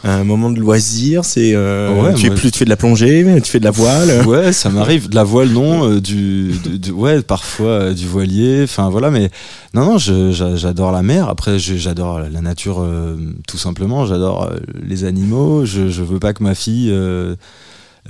un 0.04 0.24
moment 0.24 0.50
de 0.50 0.60
loisir? 0.60 1.24
C'est 1.26 1.56
Ouais, 1.56 2.14
tu, 2.16 2.26
es 2.26 2.30
moi, 2.30 2.38
plus, 2.38 2.52
tu 2.52 2.60
fais 2.60 2.66
de 2.66 2.70
la 2.70 2.76
plongée 2.78 3.26
Tu 3.44 3.52
fais 3.52 3.60
de 3.60 3.66
la 3.66 3.72
voile? 3.72 4.26
Ouais, 4.26 4.52
ça 4.54 4.70
m'arrive. 4.70 5.10
De 5.10 5.16
la 5.16 5.24
voile, 5.24 5.50
non. 5.50 5.96
du, 6.00 6.52
du- 6.64 6.80
du- 6.80 6.92
ouais, 6.92 7.22
parfois 7.22 7.94
du 7.94 8.08
voilier. 8.08 8.62
Enfin 8.64 8.90
voilà, 8.90 9.10
mais 9.12 9.30
non, 9.76 9.84
non, 9.84 9.98
j'adore 9.98 10.94
la 10.94 11.04
mer. 11.04 11.28
Après, 11.28 11.60
j'adore 11.60 12.22
la 12.22 12.40
nature, 12.40 12.82
euh, 12.82 13.18
tout 13.46 13.58
simplement. 13.58 14.06
J'adore 14.06 14.44
euh, 14.44 14.56
les 14.82 15.04
animaux. 15.04 15.66
Je, 15.66 15.90
je 15.90 16.02
veux 16.02 16.18
pas 16.18 16.32
que 16.32 16.42
ma 16.42 16.56
fille 16.56 16.90
euh, 16.94 17.36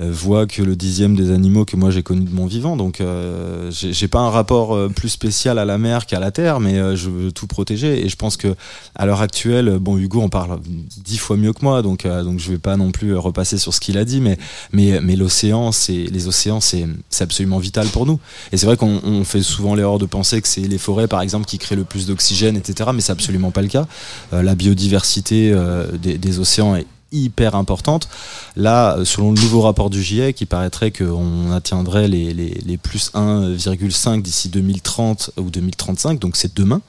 euh, 0.00 0.10
voit 0.10 0.46
que 0.46 0.62
le 0.62 0.76
dixième 0.76 1.16
des 1.16 1.30
animaux 1.30 1.64
que 1.64 1.76
moi 1.76 1.90
j'ai 1.90 2.02
connu 2.02 2.24
de 2.24 2.34
mon 2.34 2.46
vivant. 2.46 2.76
Donc, 2.76 3.00
euh, 3.00 3.70
j'ai 3.70 4.08
pas 4.08 4.20
un 4.20 4.30
rapport 4.30 4.74
euh, 4.74 4.88
plus 4.88 5.08
spécial 5.08 5.58
à 5.58 5.64
la 5.64 5.78
mer 5.78 6.06
qu'à 6.06 6.20
la 6.20 6.30
terre, 6.30 6.60
mais 6.60 6.96
je 6.96 7.10
veux 7.10 7.32
tout 7.32 7.46
protéger. 7.46 8.04
Et 8.04 8.08
je 8.08 8.16
pense 8.16 8.36
que 8.36 8.54
à 8.94 9.06
l'heure 9.06 9.20
actuelle, 9.20 9.78
bon, 9.80 9.96
Hugo 9.98 10.20
en 10.22 10.28
parle 10.28 10.58
dix 11.04 11.18
fois 11.18 11.36
mieux 11.36 11.52
que 11.52 11.64
moi, 11.64 11.82
donc 11.82 12.06
donc 12.06 12.38
je 12.38 12.50
vais 12.50 12.58
pas 12.58 12.76
non 12.76 12.90
plus 12.90 13.16
repasser 13.16 13.58
sur 13.58 13.72
ce 13.74 13.80
qu'il 13.80 13.98
a 13.98 14.04
dit, 14.04 14.20
mais 14.20 14.38
mais, 14.72 15.00
mais 15.00 15.16
l'océan, 15.16 15.72
c'est 15.72 16.04
les 16.10 16.28
océans, 16.28 16.60
c'est 16.60 16.86
absolument 17.20 17.58
vital 17.58 17.86
pour 17.88 18.06
nous. 18.06 18.18
Et 18.52 18.56
c'est 18.56 18.66
vrai 18.66 18.76
qu'on 18.76 19.00
on 19.04 19.24
fait 19.24 19.42
souvent 19.42 19.74
l'erreur 19.74 19.98
de 19.98 20.06
penser 20.06 20.40
que 20.40 20.48
c'est 20.48 20.60
les 20.62 20.78
forêts, 20.78 21.08
par 21.08 21.20
exemple, 21.20 21.46
qui 21.46 21.58
créent 21.58 21.76
le 21.76 21.84
plus 21.84 22.06
d'oxygène, 22.06 22.56
etc. 22.56 22.90
Mais 22.94 23.00
c'est 23.00 23.12
absolument 23.12 23.50
pas 23.50 23.62
le 23.62 23.68
cas. 23.68 23.86
Euh, 24.32 24.42
la 24.42 24.54
biodiversité 24.54 25.52
euh, 25.52 25.86
des, 25.96 26.18
des 26.18 26.38
océans 26.38 26.76
est 26.76 26.86
hyper 27.12 27.54
importante. 27.54 28.08
Là, 28.56 28.96
euh, 28.98 29.04
selon 29.04 29.32
le 29.32 29.40
nouveau 29.40 29.60
rapport 29.62 29.90
du 29.90 30.02
GIEC, 30.02 30.40
il 30.40 30.46
paraîtrait 30.46 30.90
qu'on 30.90 31.52
atteindrait 31.52 32.08
les, 32.08 32.34
les, 32.34 32.60
les 32.64 32.76
plus 32.76 33.10
1,5 33.14 34.22
d'ici 34.22 34.48
2030 34.48 35.30
ou 35.38 35.50
2035, 35.50 36.18
donc 36.18 36.36
c'est 36.36 36.54
demain. 36.56 36.80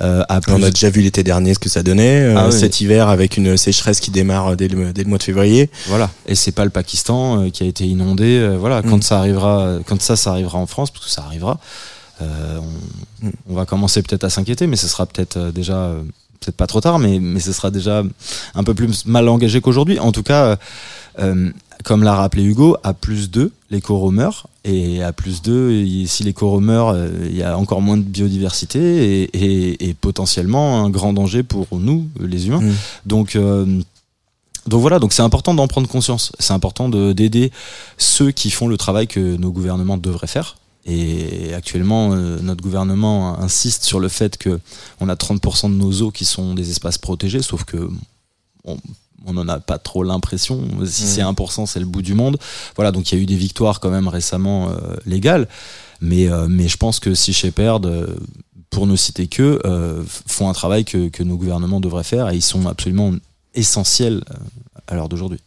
Euh, 0.00 0.24
plus 0.42 0.52
On 0.54 0.62
a 0.62 0.70
déjà 0.70 0.88
vu 0.88 1.02
l'été 1.02 1.22
dernier 1.22 1.52
ce 1.54 1.58
que 1.58 1.68
ça 1.68 1.82
donnait. 1.82 2.22
euh, 2.22 2.34
Ah 2.38 2.46
oui. 2.46 2.52
Cet 2.58 2.80
hiver, 2.80 3.08
avec 3.08 3.36
une 3.36 3.56
sécheresse 3.56 4.00
qui 4.00 4.10
démarre 4.10 4.56
dès 4.56 4.68
le, 4.68 4.92
dès 4.92 5.02
le 5.02 5.08
mois 5.08 5.18
de 5.18 5.22
février. 5.22 5.68
Voilà. 5.86 6.10
Et 6.26 6.34
c'est 6.34 6.52
pas 6.52 6.64
le 6.64 6.70
Pakistan 6.70 7.42
euh, 7.44 7.50
qui 7.50 7.62
a 7.62 7.66
été 7.66 7.84
inondé. 7.86 8.56
voilà. 8.58 8.80
Quand 8.82 8.98
Mm. 8.98 9.02
ça 9.02 9.18
arrivera, 9.18 9.78
quand 9.86 10.00
ça, 10.00 10.16
ça 10.16 10.30
arrivera 10.30 10.58
en 10.58 10.66
France, 10.66 10.90
parce 10.90 11.04
que 11.04 11.10
ça 11.10 11.22
arrivera, 11.24 11.58
euh, 12.22 12.58
on, 13.22 13.30
on 13.50 13.54
va 13.54 13.66
commencer 13.66 14.02
peut-être 14.02 14.24
à 14.24 14.30
s'inquiéter, 14.30 14.66
mais 14.66 14.76
ce 14.76 14.88
sera 14.88 15.04
peut-être 15.06 15.50
déjà, 15.50 15.92
peut-être 16.40 16.56
pas 16.56 16.66
trop 16.66 16.80
tard, 16.80 16.98
mais 16.98 17.18
mais 17.18 17.40
ce 17.40 17.52
sera 17.52 17.70
déjà 17.70 18.02
un 18.54 18.64
peu 18.64 18.74
plus 18.74 19.06
mal 19.06 19.28
engagé 19.28 19.60
qu'aujourd'hui. 19.60 19.98
En 19.98 20.10
tout 20.12 20.22
cas, 20.22 20.44
euh, 20.44 20.56
euh, 21.20 21.50
comme 21.84 22.02
l'a 22.02 22.14
rappelé 22.14 22.42
Hugo, 22.44 22.76
à 22.82 22.92
plus 22.94 23.30
2, 23.30 23.52
les 23.70 23.80
coraux 23.80 24.10
meurent. 24.10 24.46
Et 24.64 25.02
à 25.02 25.12
plus 25.12 25.40
2, 25.42 25.72
il- 25.72 26.08
si 26.08 26.22
les 26.24 26.32
coraux 26.34 26.60
meurent, 26.60 26.90
euh, 26.90 27.08
il 27.30 27.36
y 27.36 27.42
a 27.42 27.56
encore 27.56 27.80
moins 27.80 27.96
de 27.96 28.02
biodiversité 28.02 29.22
et, 29.22 29.22
et- 29.36 29.88
et 29.88 29.94
potentiellement 29.94 30.84
un 30.84 30.90
grand 30.90 31.12
danger 31.14 31.42
pour 31.42 31.66
nous, 31.72 32.06
les 32.20 32.48
humains. 32.48 32.60
Mm. 32.60 32.72
Donc, 33.06 33.36
euh, 33.36 33.80
donc 34.66 34.80
voilà, 34.82 34.98
donc 34.98 35.14
c'est 35.14 35.22
important 35.22 35.54
d'en 35.54 35.66
prendre 35.68 35.88
conscience. 35.88 36.32
C'est 36.38 36.52
important 36.52 36.90
de- 36.90 37.12
d'aider 37.14 37.50
ceux 37.96 38.30
qui 38.30 38.50
font 38.50 38.68
le 38.68 38.76
travail 38.76 39.06
que 39.06 39.36
nos 39.36 39.50
gouvernements 39.50 39.96
devraient 39.96 40.26
faire. 40.26 40.56
Et 40.86 41.52
actuellement, 41.54 42.12
euh, 42.12 42.38
notre 42.40 42.62
gouvernement 42.62 43.38
insiste 43.38 43.84
sur 43.84 44.00
le 44.00 44.08
fait 44.08 44.38
que 44.38 44.60
on 45.00 45.08
a 45.08 45.14
30% 45.14 45.70
de 45.70 45.74
nos 45.74 46.02
eaux 46.02 46.10
qui 46.10 46.24
sont 46.24 46.54
des 46.54 46.70
espaces 46.70 46.98
protégés, 46.98 47.42
sauf 47.42 47.64
que 47.64 47.90
on 48.64 48.78
on 49.26 49.34
n'en 49.34 49.48
a 49.48 49.60
pas 49.60 49.78
trop 49.78 50.02
l'impression. 50.02 50.62
Si 50.84 51.02
c'est 51.02 51.22
1%, 51.22 51.66
c'est 51.66 51.80
le 51.80 51.86
bout 51.86 52.02
du 52.02 52.14
monde. 52.14 52.38
Voilà, 52.76 52.92
donc 52.92 53.10
il 53.10 53.16
y 53.16 53.20
a 53.20 53.22
eu 53.22 53.26
des 53.26 53.36
victoires 53.36 53.80
quand 53.80 53.90
même 53.90 54.08
récemment 54.08 54.70
euh, 54.70 54.96
légales. 55.06 55.48
Mais, 56.00 56.28
euh, 56.28 56.46
mais 56.48 56.68
je 56.68 56.76
pense 56.76 57.00
que 57.00 57.14
si 57.14 57.32
Shepard, 57.32 57.80
euh, 57.84 58.16
pour 58.70 58.86
ne 58.86 58.96
citer 58.96 59.26
que, 59.26 59.60
font 60.06 60.48
un 60.48 60.52
travail 60.52 60.84
que, 60.84 61.08
que 61.08 61.22
nos 61.22 61.36
gouvernements 61.36 61.80
devraient 61.80 62.04
faire 62.04 62.30
et 62.30 62.36
ils 62.36 62.42
sont 62.42 62.66
absolument 62.66 63.12
essentiels 63.54 64.22
à 64.86 64.94
l'heure 64.94 65.08
d'aujourd'hui. 65.08 65.40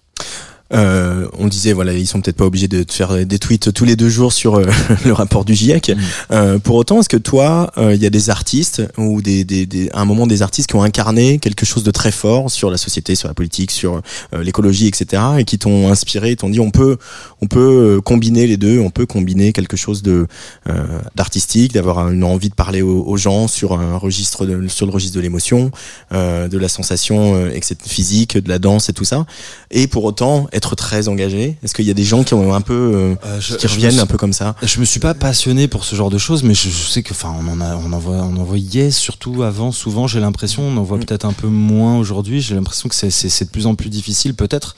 Euh, 0.73 1.28
on 1.38 1.47
disait 1.47 1.73
voilà 1.73 1.93
ils 1.93 2.08
sont 2.08 2.21
peut-être 2.21 2.38
pas 2.38 2.45
obligés 2.45 2.67
de 2.67 2.84
faire 2.89 3.26
des 3.26 3.38
tweets 3.38 3.73
tous 3.73 3.86
les 3.86 3.95
deux 3.95 4.10
jours 4.10 4.34
sur 4.34 4.56
euh, 4.56 4.65
le 5.06 5.13
rapport 5.13 5.45
du 5.45 5.54
GIEC. 5.54 5.89
Mm. 5.89 5.99
Euh, 6.32 6.60
pour 6.60 6.76
autant, 6.76 6.99
est-ce 6.99 7.10
que 7.10 7.17
toi, 7.17 7.71
euh, 7.78 7.93
il 7.93 8.02
y 8.02 8.06
a 8.06 8.10
des 8.10 8.30
artistes 8.30 8.82
ou 8.97 9.21
des, 9.21 9.43
des, 9.43 9.65
des, 9.65 9.89
à 9.91 10.02
un 10.02 10.06
moment 10.06 10.26
des 10.26 10.41
artistes 10.41 10.69
qui 10.69 10.76
ont 10.76 10.84
incarné 10.84 11.38
quelque 11.39 11.65
chose 11.65 11.84
de 11.84 11.91
très 11.91 12.12
fort 12.12 12.49
sur 12.49 12.71
la 12.71 12.78
société, 12.78 13.15
sur 13.15 13.28
la 13.28 13.34
politique, 13.34 13.71
sur 13.71 14.02
euh, 14.34 14.43
l'écologie, 14.43 14.88
etc. 14.88 15.21
et 15.39 15.43
qui 15.43 15.60
t'ont 15.60 15.91
inspiré, 15.91 16.36
t'ont 16.36 16.49
dit 16.49 16.60
on 16.60 16.71
peut 16.71 16.97
on 17.41 17.47
peut 17.47 18.02
combiner 18.04 18.47
les 18.47 18.58
deux, 18.58 18.80
on 18.80 18.89
peut 18.89 19.06
combiner 19.06 19.54
quelque 19.54 19.78
chose 19.78 20.02
de 20.02 20.28
euh, 20.69 20.99
d'artistique, 21.15 21.73
d'avoir 21.73 22.10
une 22.10 22.23
envie 22.23 22.49
de 22.49 22.56
parler 22.56 22.82
aux, 22.82 23.04
aux 23.04 23.17
gens 23.17 23.47
sur 23.47 23.73
un 23.73 23.97
registre 23.97 24.45
de, 24.45 24.67
sur 24.67 24.86
le 24.86 24.91
registre 24.91 25.15
de 25.17 25.21
l'émotion, 25.21 25.71
euh, 26.13 26.47
de 26.47 26.58
la 26.58 26.69
sensation 26.69 27.36
euh, 27.36 27.49
etc., 27.49 27.76
physique, 27.86 28.38
de 28.38 28.47
la 28.47 28.60
danse 28.60 28.88
et 28.88 28.93
tout 28.93 29.04
ça, 29.04 29.26
et 29.71 29.88
pour 29.88 30.06
autant 30.06 30.47
être 30.54 30.76
très 30.76 31.08
engagé? 31.08 31.58
Est-ce 31.63 31.74
qu'il 31.74 31.86
y 31.86 31.92
a 31.92 31.94
des 31.94 32.04
gens 32.04 32.24
qui 32.24 32.34
ont 32.34 32.54
un 32.54 32.62
peu 32.62 32.74
euh, 32.74 33.16
Euh, 33.26 33.39
je- 33.42 33.56
qui 33.56 33.68
reviennent 33.68 33.92
suis- 33.92 34.00
un 34.00 34.06
peu 34.06 34.18
comme 34.18 34.34
ça? 34.34 34.56
Je 34.63 34.80
me 34.80 34.86
suis 34.86 35.00
pas 35.00 35.13
passionné 35.13 35.68
pour 35.68 35.84
ce 35.86 35.96
genre 35.96 36.10
de 36.10 36.18
choses, 36.18 36.44
mais 36.44 36.54
je, 36.54 36.70
je 36.70 36.89
sais 36.89 37.04
que, 37.04 37.12
enfin, 37.13 37.34
on 37.39 37.48
en 37.52 37.62
a, 37.62 37.76
on 37.76 37.92
en 37.94 38.00
voit, 38.00 38.18
on 38.18 38.36
en 38.38 38.44
voyait 38.44 38.92
surtout 38.92 39.44
avant. 39.44 39.72
Souvent, 39.72 40.08
j'ai 40.08 40.20
l'impression, 40.20 40.63
on 40.63 40.78
en 40.78 40.84
voit 40.84 40.98
Mm. 40.98 41.06
peut-être 41.06 41.26
un 41.26 41.34
peu 41.34 41.48
moins 41.48 41.98
aujourd'hui. 41.98 42.42
J'ai 42.42 42.56
l'impression 42.56 42.89
que 42.89 42.96
c'est, 42.96 43.10
c'est, 43.10 43.30
c'est 43.30 43.46
de 43.46 43.50
plus 43.50 43.66
en 43.68 43.76
plus 43.76 43.89
difficile, 43.89 44.34
peut-être. 44.36 44.76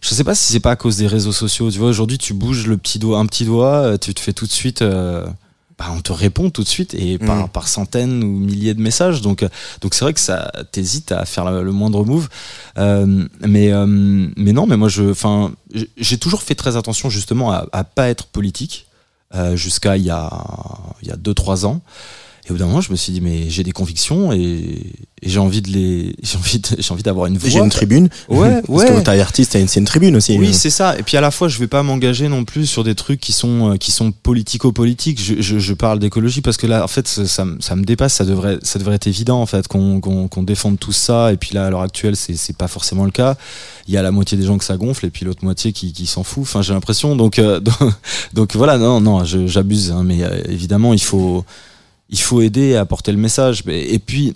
Je 0.00 0.08
sais 0.14 0.24
pas 0.24 0.34
si 0.34 0.50
c'est 0.52 0.60
pas 0.60 0.70
à 0.70 0.76
cause 0.76 0.96
des 0.96 1.06
réseaux 1.06 1.32
sociaux. 1.32 1.70
Tu 1.70 1.78
vois, 1.78 1.88
aujourd'hui, 1.90 2.16
tu 2.16 2.32
bouges 2.32 2.66
le 2.66 2.78
petit 2.78 2.98
doigt, 2.98 3.18
un 3.18 3.26
petit 3.26 3.44
doigt, 3.44 3.74
euh, 3.82 3.96
tu 3.98 4.14
te 4.14 4.20
fais 4.20 4.32
tout 4.32 4.46
de 4.46 4.52
suite. 4.52 4.80
euh, 4.82 5.26
bah, 5.80 5.86
on 5.96 6.00
te 6.02 6.12
répond 6.12 6.50
tout 6.50 6.62
de 6.62 6.68
suite 6.68 6.92
et 6.92 7.16
par, 7.16 7.36
Mm. 7.44 7.48
par 7.48 7.66
centaines 7.66 8.22
ou 8.22 8.38
milliers 8.38 8.74
de 8.74 8.82
messages. 8.82 9.22
Donc, 9.22 9.42
euh, 9.42 9.48
donc 9.80 9.94
c'est 9.94 10.04
vrai 10.04 10.12
que 10.12 10.20
ça 10.20 10.52
t'hésites 10.72 11.10
à 11.10 11.24
faire 11.24 11.50
le, 11.50 11.62
le 11.62 11.72
moindre 11.72 12.04
move. 12.04 12.28
Euh, 12.76 13.26
mais, 13.40 13.72
euh, 13.72 13.86
mais 14.36 14.52
non, 14.52 14.66
mais 14.66 14.76
moi, 14.76 14.88
je, 14.90 15.10
enfin, 15.10 15.52
j'ai- 15.96 16.18
toujours 16.18 16.42
fait 16.42 16.54
très 16.54 16.76
attention 16.76 17.08
justement 17.08 17.50
à, 17.50 17.66
à 17.72 17.82
pas 17.84 18.10
être 18.10 18.26
politique 18.26 18.86
euh, 19.34 19.56
jusqu'à 19.56 19.96
il 19.96 20.04
y 20.04 20.10
a 20.10 20.28
il 21.02 21.08
y 21.08 21.12
a 21.12 21.16
deux 21.16 21.32
trois 21.34 21.64
ans. 21.64 21.80
Et 22.46 22.50
au 22.50 22.54
bout 22.54 22.58
d'un 22.58 22.66
moment, 22.66 22.80
je 22.80 22.90
me 22.90 22.96
suis 22.96 23.12
dit 23.12 23.20
mais 23.20 23.50
j'ai 23.50 23.62
des 23.62 23.72
convictions 23.72 24.32
et, 24.32 24.38
et 25.22 25.28
j'ai 25.28 25.38
envie 25.38 25.60
de 25.62 25.68
les 25.68 26.14
j'ai 26.22 26.36
envie 26.38 26.62
j'ai 26.78 26.92
envie 26.92 27.02
d'avoir 27.02 27.26
une 27.26 27.36
voix. 27.38 27.48
J'ai 27.50 27.58
une 27.58 27.68
tribune. 27.70 28.08
Ouais, 28.28 28.62
Parce 28.66 28.82
ouais. 28.84 28.86
que 28.94 29.00
t'es 29.00 29.20
artiste, 29.20 29.52
t'as 29.52 29.60
une- 29.60 29.68
c'est 29.68 29.80
une 29.80 29.86
tribune 29.86 30.16
aussi. 30.16 30.38
Oui, 30.38 30.54
c'est 30.54 30.70
ça. 30.70 30.98
Et 30.98 31.02
puis 31.02 31.16
à 31.16 31.20
la 31.20 31.30
fois, 31.30 31.48
je 31.48 31.58
vais 31.58 31.66
pas 31.66 31.82
m'engager 31.82 32.28
non 32.28 32.44
plus 32.44 32.66
sur 32.66 32.82
des 32.84 32.94
trucs 32.94 33.20
qui 33.20 33.32
sont 33.32 33.72
euh, 33.72 33.76
qui 33.76 33.92
sont 33.92 34.10
politico-politiques. 34.12 35.20
Je, 35.22 35.40
je, 35.40 35.58
je 35.58 35.74
parle 35.74 35.98
d'écologie 35.98 36.40
parce 36.40 36.56
que 36.56 36.66
là, 36.66 36.82
en 36.84 36.88
fait, 36.88 37.06
ça, 37.08 37.26
ça, 37.26 37.44
me- 37.44 37.60
ça 37.60 37.76
me 37.76 37.84
dépasse. 37.84 38.14
Ça 38.14 38.24
devrait 38.24 38.58
ça 38.62 38.78
devrait 38.78 38.94
être 38.96 39.06
évident 39.06 39.40
en 39.40 39.46
fait 39.46 39.68
qu'on 39.68 40.00
qu'on 40.00 40.28
qu'on 40.28 40.42
défende 40.42 40.78
tout 40.78 40.92
ça. 40.92 41.32
Et 41.32 41.36
puis 41.36 41.50
là, 41.54 41.66
à 41.66 41.70
l'heure 41.70 41.82
actuelle, 41.82 42.16
c'est 42.16 42.34
c'est 42.36 42.56
pas 42.56 42.68
forcément 42.68 43.04
le 43.04 43.10
cas. 43.10 43.36
Il 43.86 43.94
y 43.94 43.96
a 43.96 44.02
la 44.02 44.10
moitié 44.12 44.38
des 44.38 44.44
gens 44.44 44.56
que 44.58 44.64
ça 44.64 44.76
gonfle 44.76 45.06
et 45.06 45.10
puis 45.10 45.24
l'autre 45.24 45.44
moitié 45.44 45.72
qui, 45.72 45.92
qui 45.92 46.06
s'en 46.06 46.22
fout. 46.22 46.42
Enfin, 46.42 46.62
j'ai 46.62 46.72
l'impression. 46.72 47.16
Donc, 47.16 47.38
euh, 47.38 47.60
donc 47.60 47.74
donc 48.32 48.56
voilà. 48.56 48.78
Non, 48.78 49.00
non, 49.00 49.24
j'abuse. 49.24 49.90
Hein, 49.90 50.02
mais 50.04 50.22
euh, 50.22 50.40
évidemment, 50.48 50.94
il 50.94 51.02
faut 51.02 51.44
il 52.10 52.18
faut 52.20 52.42
aider 52.42 52.76
à 52.76 52.84
porter 52.84 53.12
le 53.12 53.18
message. 53.18 53.62
Et 53.66 53.98
puis 53.98 54.34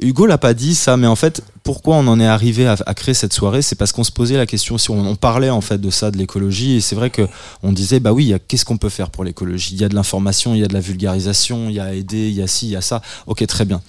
Hugo 0.00 0.26
l'a 0.26 0.38
pas 0.38 0.54
dit 0.54 0.74
ça, 0.74 0.96
mais 0.96 1.06
en 1.06 1.16
fait, 1.16 1.42
pourquoi 1.62 1.96
on 1.96 2.06
en 2.08 2.18
est 2.18 2.26
arrivé 2.26 2.66
à, 2.66 2.94
créer 2.94 3.14
cette 3.14 3.32
soirée, 3.32 3.62
c'est 3.62 3.76
parce 3.76 3.92
qu'on 3.92 4.04
se 4.04 4.10
posait 4.10 4.36
la 4.36 4.46
question 4.46 4.76
si 4.76 4.90
on, 4.90 4.98
on 4.98 5.16
parlait 5.16 5.50
en 5.50 5.60
fait 5.60 5.80
de 5.80 5.90
ça, 5.90 6.10
de 6.10 6.18
l'écologie, 6.18 6.76
et 6.76 6.80
c'est 6.80 6.96
vrai 6.96 7.10
que 7.10 7.28
on 7.62 7.72
disait 7.72 8.00
bah 8.00 8.12
oui, 8.12 8.34
qu'est-ce 8.48 8.64
qu'on 8.64 8.78
peut 8.78 8.88
faire 8.88 9.10
pour 9.10 9.24
l'écologie? 9.24 9.74
Il 9.74 9.80
y 9.80 9.84
a 9.84 9.88
de 9.88 9.94
l'information, 9.94 10.54
il 10.54 10.60
y 10.60 10.64
a 10.64 10.68
de 10.68 10.74
la 10.74 10.80
vulgarisation, 10.80 11.68
il 11.68 11.76
y 11.76 11.80
a 11.80 11.94
aider, 11.94 12.28
il 12.28 12.34
y 12.34 12.42
a 12.42 12.46
ci, 12.46 12.66
il 12.66 12.72
y 12.72 12.76
a 12.76 12.80
ça. 12.80 13.00
Ok, 13.26 13.46
très 13.46 13.64
bien. 13.64 13.80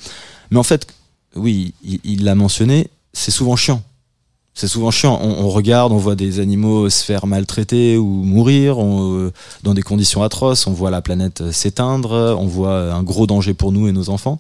Mais 0.52 0.60
en 0.60 0.64
fait, 0.64 0.88
oui, 1.36 1.74
il 1.84 2.24
l'a 2.24 2.36
mentionné, 2.36 2.90
c'est 3.14 3.32
souvent 3.32 3.56
chiant. 3.56 3.82
C'est 4.56 4.68
souvent 4.68 4.92
chiant. 4.92 5.20
On, 5.22 5.46
on 5.46 5.50
regarde, 5.50 5.92
on 5.92 5.98
voit 5.98 6.16
des 6.16 6.40
animaux 6.40 6.90
se 6.90 7.04
faire 7.04 7.26
maltraiter 7.26 7.98
ou 7.98 8.06
mourir 8.08 8.78
on, 8.78 9.14
euh, 9.18 9.34
dans 9.64 9.74
des 9.74 9.82
conditions 9.82 10.22
atroces. 10.24 10.68
On 10.68 10.74
voit 10.74 10.92
la 10.92 11.02
planète 11.02 11.42
euh, 11.42 11.52
s'éteindre. 11.52 12.36
On 12.40 12.46
voit 12.46 12.70
euh, 12.70 12.94
un 12.94 13.02
gros 13.04 13.26
danger 13.26 13.54
pour 13.56 13.72
nous 13.72 13.88
et 13.88 13.92
nos 13.92 14.10
enfants. 14.10 14.40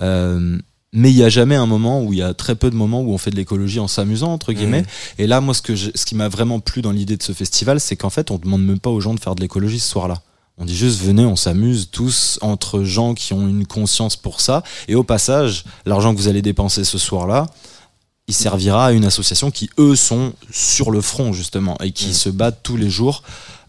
Euh, 0.00 0.58
mais 0.94 1.10
il 1.10 1.16
y 1.16 1.22
a 1.24 1.28
jamais 1.30 1.54
un 1.56 1.66
moment 1.66 2.02
où 2.02 2.12
il 2.12 2.18
y 2.18 2.22
a 2.22 2.34
très 2.34 2.54
peu 2.54 2.70
de 2.70 2.76
moments 2.76 3.00
où 3.00 3.12
on 3.12 3.18
fait 3.18 3.30
de 3.30 3.36
l'écologie 3.36 3.80
en 3.80 3.88
s'amusant 3.88 4.32
entre 4.32 4.52
guillemets. 4.52 4.84
Et 5.18 5.26
là, 5.26 5.40
moi, 5.40 5.54
ce 5.54 5.62
que 5.62 5.74
je- 5.74 5.90
ce 5.94 6.04
qui 6.04 6.14
m'a 6.14 6.28
vraiment 6.28 6.60
plu 6.60 6.82
dans 6.82 6.90
l'idée 6.92 7.16
de 7.16 7.22
ce 7.22 7.32
festival, 7.32 7.80
c'est 7.80 7.96
qu'en 7.96 8.10
fait, 8.10 8.30
on 8.30 8.38
demande 8.38 8.62
même 8.64 8.78
pas 8.78 8.90
aux 8.90 9.00
gens 9.00 9.14
de 9.14 9.20
faire 9.20 9.34
de 9.34 9.40
l'écologie 9.40 9.80
ce 9.80 9.88
soir-là. 9.88 10.16
On 10.58 10.66
dit 10.66 10.76
juste 10.76 11.00
venez, 11.02 11.24
on 11.24 11.34
s'amuse 11.36 11.88
tous 11.90 12.38
entre 12.42 12.82
gens 12.84 13.14
qui 13.14 13.32
ont 13.32 13.48
une 13.48 13.66
conscience 13.66 14.16
pour 14.16 14.42
ça. 14.42 14.62
Et 14.86 14.94
au 14.94 15.02
passage, 15.02 15.64
l'argent 15.86 16.14
que 16.14 16.18
vous 16.20 16.28
allez 16.28 16.42
dépenser 16.42 16.84
ce 16.84 16.98
soir-là, 16.98 17.46
il 18.28 18.34
servira 18.34 18.86
à 18.86 18.92
une 18.92 19.04
association 19.04 19.50
qui, 19.50 19.70
eux, 19.78 19.96
sont 19.96 20.32
sur 20.50 20.90
le 20.90 21.00
front, 21.00 21.32
justement, 21.32 21.76
et 21.82 21.92
qui 21.92 22.14
se 22.14 22.28
battent 22.28 22.62
tous 22.62 22.76
les 22.76 22.90
jours 22.90 23.22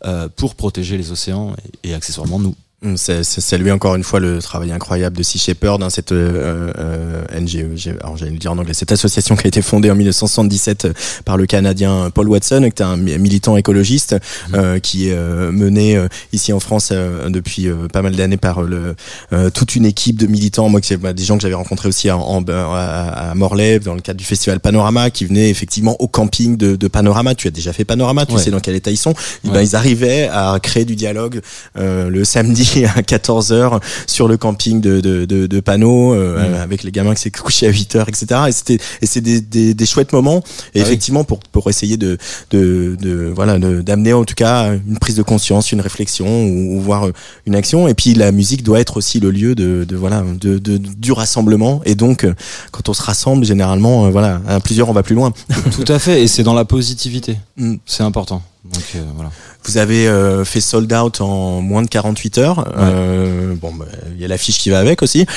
euh, 0.06 0.30
pour 0.36 0.56
protéger 0.56 0.98
les 0.98 1.12
océans 1.12 1.56
et, 1.84 1.90
et 1.90 1.94
accessoirement 1.94 2.40
nous. 2.40 2.56
Mm, 2.84 2.96
C'est 2.98 3.24
saluer 3.24 3.72
encore 3.72 3.96
une 3.96 4.04
fois 4.04 4.20
le 4.20 4.40
travail 4.42 4.72
incroyable 4.74 5.16
de 5.16 5.24
Sea 5.24 5.40
Shepherd, 5.40 5.82
hein, 5.82 5.90
cette 5.90 6.12
euh, 6.12 6.72
euh, 6.78 7.24
NGO, 7.40 7.76
j'ai- 7.76 7.92
alors 8.02 8.18
j'allais 8.18 8.32
le 8.32 8.38
dire 8.38 8.52
en 8.52 8.58
anglais, 8.58 8.74
cette 8.74 8.92
association 8.92 9.38
qui 9.38 9.46
a 9.46 9.48
été 9.48 9.62
fondée 9.62 9.90
en 9.90 9.96
1977 9.96 10.86
euh, 10.86 10.94
par 11.24 11.38
le 11.38 11.46
Canadien 11.46 12.10
Paul 12.14 12.28
Watson, 12.28 12.70
qui 12.76 12.82
est 12.84 12.86
un 12.86 12.98
mi- 12.98 13.18
militant 13.18 13.56
écologiste, 13.56 14.18
euh, 14.54 14.80
qui 14.80 15.08
est 15.08 15.14
euh, 15.14 15.50
mené 15.54 15.96
euh, 15.96 16.10
ici 16.34 16.52
en 16.52 16.60
France 16.60 16.90
euh, 16.92 17.30
depuis 17.30 17.68
euh, 17.70 17.88
pas 17.88 18.02
mal 18.02 18.18
d'années 18.18 18.36
par 18.36 18.62
le, 18.62 18.96
euh, 19.32 19.50
toute 19.50 19.76
une 19.78 19.86
équipe 19.86 20.18
de 20.18 20.28
militants, 20.28 20.68
moi 20.68 20.82
c'est 20.84 20.98
bah, 20.98 21.14
des 21.14 21.24
gens 21.24 21.38
que 21.38 21.42
j'avais 21.44 21.54
rencontrés 21.54 21.88
aussi 21.88 22.12
en, 22.12 22.20
en- 22.20 22.44
à, 22.50 23.30
à 23.32 23.36
Morlaix 23.36 23.80
dans 23.80 23.96
le 23.96 24.02
cadre 24.02 24.18
du 24.20 24.26
festival 24.26 24.60
Panorama, 24.60 25.10
qui 25.10 25.24
venaient 25.26 25.50
effectivement 25.50 25.96
au 26.02 26.10
camping 26.10 26.58
de, 26.58 26.76
de 26.76 26.88
Panorama. 26.90 27.34
Tu 27.34 27.48
as 27.48 27.52
déjà 27.52 27.72
fait 27.72 27.86
Panorama, 27.86 28.26
tu 28.26 28.34
Ouais. 28.36 28.42
sais 28.42 28.52
dans 28.52 28.60
quel 28.60 28.76
état 28.76 28.92
ils 28.92 28.98
sont. 28.98 29.14
Et 29.46 29.50
ben, 29.50 29.62
ils 29.62 29.76
arrivaient 29.78 30.28
à 30.30 30.58
créer 30.62 30.84
du 30.84 30.98
dialogue 30.98 31.40
euh, 31.78 32.10
le 32.10 32.26
samedi 32.26 32.66
à 32.78 33.02
14h 33.02 33.80
sur 34.08 34.28
le 34.28 34.38
camping 34.38 34.82
de, 34.82 35.00
de, 35.00 35.26
de, 35.26 35.48
de 35.48 35.60
Panneau 35.60 36.14
euh, 36.14 36.34
Mm. 36.34 36.54
avec 36.56 36.84
les 36.84 36.92
gamins 36.92 37.14
qui 37.14 37.22
s'est 37.22 37.32
couché 37.32 37.68
à 37.68 37.72
8h 37.72 38.06
etc 38.10 38.42
et 38.48 38.52
c'était 38.52 38.78
et 39.02 39.06
c'est 39.06 39.22
des, 39.22 39.40
des, 39.42 39.74
des 39.74 39.86
chouettes 39.86 40.12
moments 40.14 40.38
et 40.40 40.42
Ah 40.44 40.70
oui. 40.76 40.82
effectivement 40.82 41.24
pour 41.24 41.40
pour 41.52 41.70
essayer 41.70 41.98
de 41.98 42.18
de, 42.52 42.98
de 43.00 43.32
voilà 43.36 43.58
d'amener 43.60 44.14
en 44.14 44.24
tout 44.26 44.34
cas 44.36 44.74
une 44.74 44.98
prise 45.00 45.16
de 45.16 45.24
conscience 45.24 45.72
une 45.72 45.82
réflexion 45.82 46.46
ou, 46.46 46.78
ou 46.78 46.82
voir 46.82 47.08
euh, 47.08 47.14
une 47.46 47.56
action 47.56 47.88
et 47.88 47.94
puis 47.94 48.14
la 48.16 48.32
musique 48.32 48.64
doit 48.64 48.80
être 48.80 48.98
aussi 48.98 49.20
le 49.20 49.30
lieu 49.32 49.54
de, 49.56 49.86
de 49.88 49.96
voilà 49.96 50.24
de, 50.42 50.58
de 50.58 50.78
du 50.78 51.12
rassemblement 51.12 51.82
et 51.86 51.96
donc 51.96 52.24
euh, 52.24 52.34
quand 52.72 52.90
on 52.90 52.94
se 52.94 53.02
rassemble 53.02 53.46
généralement 53.46 54.06
euh, 54.06 54.10
voilà 54.10 54.42
à 54.48 54.60
plusieurs 54.60 54.90
on 54.90 54.94
va 54.94 55.04
plus 55.04 55.16
loin 55.16 55.32
Tout 55.72 55.86
à 55.88 56.00
fait, 56.00 56.24
et 56.24 56.28
c'est 56.28 56.44
dans 56.44 56.54
la 56.54 56.66
positivité. 56.66 57.38
Mm. 57.58 57.76
C'est 57.86 58.04
important. 58.04 58.42
Donc 58.66 58.84
euh, 58.96 59.00
voilà. 59.16 59.32
Vous 59.66 59.78
avez 59.78 60.08
euh, 60.08 60.44
fait 60.46 60.60
sold 60.62 60.92
out 60.94 61.22
en 61.22 61.62
moins 61.62 61.82
de 61.84 61.88
48 61.88 62.38
heures. 62.38 62.66
Euh, 62.78 63.54
bon, 63.62 63.74
bah, 63.74 63.86
il 64.16 64.22
y 64.22 64.26
a 64.26 64.28
l'affiche 64.28 64.58
qui 64.60 64.70
va 64.70 64.80
avec 64.80 65.02
aussi. 65.02 65.26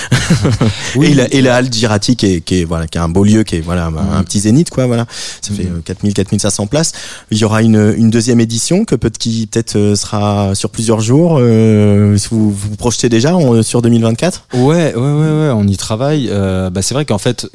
Oui. 0.97 1.09
Et, 1.09 1.15
la, 1.15 1.33
et 1.33 1.43
la 1.43 1.57
halle 1.57 1.71
Girati 1.73 2.17
qui 2.17 2.27
est, 2.27 2.41
qui 2.41 2.61
est 2.61 2.65
voilà, 2.65 2.87
qui 2.87 2.97
est 2.97 3.01
un 3.01 3.09
beau 3.09 3.23
lieu, 3.25 3.43
qui 3.43 3.57
est 3.57 3.61
voilà 3.61 3.87
un 3.87 4.23
petit 4.25 4.41
zénith 4.41 4.71
quoi. 4.71 4.87
Voilà, 4.87 5.07
ça 5.43 5.53
fait 5.55 5.65
Mhm. 5.65 5.77
euh, 5.77 5.81
4000 5.85 6.15
4500 6.15 6.67
places. 6.67 6.93
Il 7.31 7.39
y 7.39 7.45
aura 7.45 7.63
une, 7.63 7.95
une 7.97 8.11
deuxième 8.11 8.41
édition 8.41 8.85
que 8.85 8.95
peut 8.95 9.11
qui 9.11 9.47
peut-être 9.47 9.77
euh, 9.77 9.95
sera 9.97 10.55
sur 10.55 10.71
plusieurs 10.71 11.01
jours. 11.01 11.37
Euh, 11.41 12.17
vous 12.31 12.51
vous 12.51 12.77
projetez 12.77 13.09
déjà 13.09 13.35
en- 13.37 13.63
sur 13.63 13.83
2024 13.83 14.47
Ouais, 14.55 14.95
ouais, 14.95 14.95
ouais, 14.95 15.03
ouais, 15.05 15.51
on 15.55 15.67
y 15.67 15.77
travaille. 15.77 16.29
Euh, 16.31 16.71
bah, 16.71 16.83
c'est 16.83 16.95
vrai 16.95 17.05
qu'en 17.05 17.19
fait, 17.19 17.45
euh, 17.45 17.49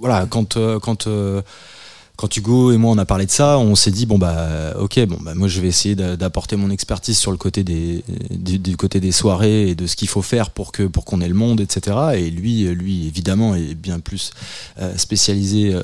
voilà, 0.00 0.26
quand 0.28 0.56
euh, 0.56 0.78
quand 0.78 1.06
euh, 1.06 1.40
quand 2.16 2.36
Hugo 2.36 2.72
et 2.72 2.76
moi 2.76 2.92
on 2.92 2.98
a 2.98 3.04
parlé 3.04 3.26
de 3.26 3.30
ça, 3.30 3.58
on 3.58 3.74
s'est 3.74 3.90
dit 3.90 4.06
bon 4.06 4.18
bah 4.18 4.74
ok, 4.78 5.00
bon 5.06 5.18
bah 5.20 5.34
moi 5.34 5.48
je 5.48 5.60
vais 5.60 5.68
essayer 5.68 5.94
d'a- 5.94 6.16
d'apporter 6.16 6.56
mon 6.56 6.70
expertise 6.70 7.18
sur 7.18 7.30
le 7.32 7.36
côté 7.36 7.64
des 7.64 8.04
du, 8.30 8.76
côté 8.76 9.00
des 9.00 9.12
soirées 9.12 9.68
et 9.68 9.74
de 9.74 9.86
ce 9.86 9.96
qu'il 9.96 10.08
faut 10.08 10.22
faire 10.22 10.50
pour 10.50 10.70
que 10.72 10.84
pour 10.84 11.04
qu'on 11.04 11.20
ait 11.20 11.28
le 11.28 11.34
monde, 11.34 11.60
etc. 11.60 11.96
Et 12.16 12.30
lui, 12.30 12.64
lui 12.68 13.06
évidemment 13.06 13.54
est 13.54 13.74
bien 13.74 13.98
plus 14.00 14.30
euh, 14.80 14.96
spécialisé. 14.96 15.74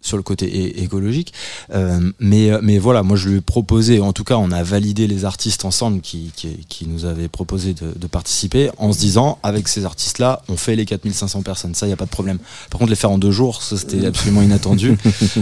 Sur 0.00 0.16
le 0.16 0.22
côté 0.22 0.82
écologique, 0.82 1.32
Euh, 1.74 1.98
mais 2.20 2.50
euh, 2.50 2.60
mais 2.62 2.78
voilà, 2.78 3.02
moi 3.02 3.16
je 3.16 3.28
lui 3.28 3.38
ai 3.38 3.40
proposé, 3.40 4.00
en 4.00 4.12
tout 4.12 4.22
cas 4.24 4.36
on 4.36 4.52
a 4.52 4.62
validé 4.62 5.06
les 5.08 5.24
artistes 5.24 5.64
ensemble 5.64 6.00
qui 6.00 6.30
qui, 6.36 6.48
qui 6.68 6.86
nous 6.86 7.04
avaient 7.06 7.28
proposé 7.28 7.74
de, 7.74 7.92
de 7.96 8.06
participer, 8.06 8.70
en 8.78 8.92
se 8.92 8.98
disant 8.98 9.38
avec 9.42 9.66
ces 9.68 9.84
artistes-là, 9.84 10.42
on 10.48 10.56
fait 10.56 10.76
les 10.76 10.84
4500 10.84 11.42
personnes, 11.42 11.74
ça 11.74 11.88
y 11.88 11.92
a 11.92 11.96
pas 11.96 12.04
de 12.04 12.10
problème. 12.10 12.38
Par 12.70 12.78
contre 12.78 12.90
les 12.90 12.96
faire 12.96 13.10
en 13.10 13.18
deux 13.18 13.32
jours, 13.32 13.62
ça 13.62 13.76
c'était 13.76 14.06
absolument 14.12 14.42
inattendu. 14.42 14.96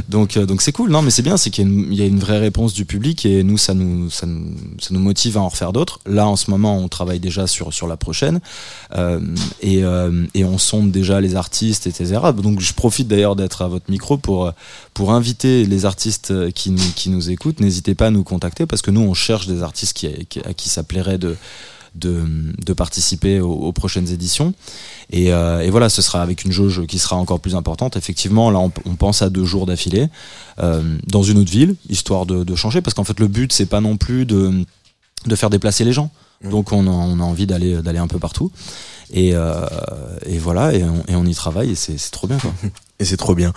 donc 0.09 0.37
euh, 0.37 0.47
donc 0.47 0.63
c'est 0.63 0.73
cool, 0.73 0.91
non 0.91 1.03
mais 1.03 1.11
c'est 1.11 1.23
bien, 1.23 1.37
c'est 1.37 1.51
qu'il 1.51 1.65
y, 1.65 1.67
a 1.67 1.71
une- 1.71 1.93
il 1.93 1.99
y 1.99 2.03
a 2.03 2.07
une 2.07 2.19
vraie 2.21 2.39
réponse 2.39 2.73
du 2.73 2.85
public 2.87 3.27
et 3.27 3.43
nous 3.43 3.59
ça 3.59 3.75
nous 3.75 4.09
ça 4.11 4.27
nous, 4.27 4.55
ça 4.81 4.89
nous 4.93 5.01
motive 5.01 5.37
à 5.37 5.41
en 5.43 5.49
refaire 5.49 5.73
d'autres. 5.73 6.01
Là 6.07 6.27
en 6.27 6.37
ce 6.37 6.51
moment 6.51 6.79
on 6.79 6.89
travaille 6.89 7.21
déjà 7.21 7.47
sur 7.47 7.73
sur 7.75 7.87
la 7.87 7.97
prochaine 7.99 8.41
euh, 8.97 9.21
et 9.61 9.85
euh, 9.85 10.25
et 10.35 10.45
on 10.45 10.57
sonde 10.59 10.91
déjà 10.91 11.21
les 11.21 11.37
artistes 11.37 11.87
etc. 11.87 12.17
Donc 12.43 12.61
je 12.61 12.73
profite 12.73 13.09
d'ailleurs 13.09 13.37
d'être 13.37 13.63
à 13.63 13.69
votre 13.69 13.91
micro 13.91 14.17
pour 14.17 14.44
pour 14.95 15.13
inviter 15.13 15.65
les 15.65 15.85
artistes 15.85 16.51
qui 16.53 16.71
nous, 16.71 16.93
qui 16.95 17.11
nous 17.11 17.31
écoutent, 17.31 17.61
n'hésitez 17.61 17.95
pas 17.95 18.09
à 18.09 18.11
nous 18.11 18.25
contacter 18.25 18.67
parce 18.67 18.83
que 18.83 18.91
nous 18.91 19.01
on 19.01 19.15
cherche 19.15 19.47
des 19.47 19.63
artistes 19.63 19.95
qui, 19.95 20.07
à 20.45 20.55
qui 20.55 20.69
ça 20.69 20.83
plairait 20.83 21.19
de 21.19 21.37
de, 21.95 22.25
de 22.65 22.73
participer 22.73 23.41
aux, 23.41 23.53
aux 23.53 23.73
prochaines 23.73 24.11
éditions. 24.11 24.55
Et, 25.11 25.33
euh, 25.33 25.61
et 25.61 25.71
voilà, 25.71 25.89
ce 25.89 26.03
sera 26.03 26.23
avec 26.23 26.45
une 26.45 26.53
jauge 26.53 26.87
qui 26.87 26.99
sera 26.99 27.17
encore 27.17 27.41
plus 27.41 27.55
importante. 27.55 27.97
Effectivement, 27.97 28.51
là, 28.51 28.59
on, 28.59 28.73
on 28.85 28.97
pense 28.97 29.23
à 29.23 29.31
deux 29.31 29.45
jours 29.45 29.67
d'affilée 29.67 30.09
euh, 30.59 30.83
dans 31.07 31.23
une 31.23 31.39
autre 31.39 31.51
ville, 31.51 31.77
histoire 31.89 32.27
de, 32.27 32.45
de 32.45 32.55
changer, 32.55 32.81
parce 32.81 32.95
qu'en 32.95 33.05
fait, 33.05 33.21
le 33.21 33.29
but, 33.29 33.53
c'est 33.53 33.67
pas 33.67 33.81
non 33.81 33.97
plus 33.97 34.27
de, 34.27 34.65
de 35.27 35.37
faire 35.37 35.51
déplacer 35.51 35.85
les 35.85 35.93
gens. 35.93 36.11
Donc, 36.43 36.73
on 36.73 36.87
a, 36.87 36.91
on 36.91 37.21
a 37.21 37.23
envie 37.23 37.47
d'aller 37.47 37.81
d'aller 37.81 38.01
un 38.01 38.09
peu 38.09 38.19
partout. 38.19 38.51
Et, 39.13 39.31
euh, 39.35 39.65
et 40.27 40.39
voilà, 40.39 40.75
et 40.75 40.83
on, 40.83 41.05
et 41.07 41.15
on 41.15 41.25
y 41.25 41.35
travaille, 41.35 41.71
et 41.71 41.75
c'est 41.75 41.97
trop 42.11 42.27
bien, 42.27 42.39
quoi. 42.39 42.53
Et 43.01 43.05
c'est 43.05 43.17
trop 43.17 43.35
bien. 43.35 43.53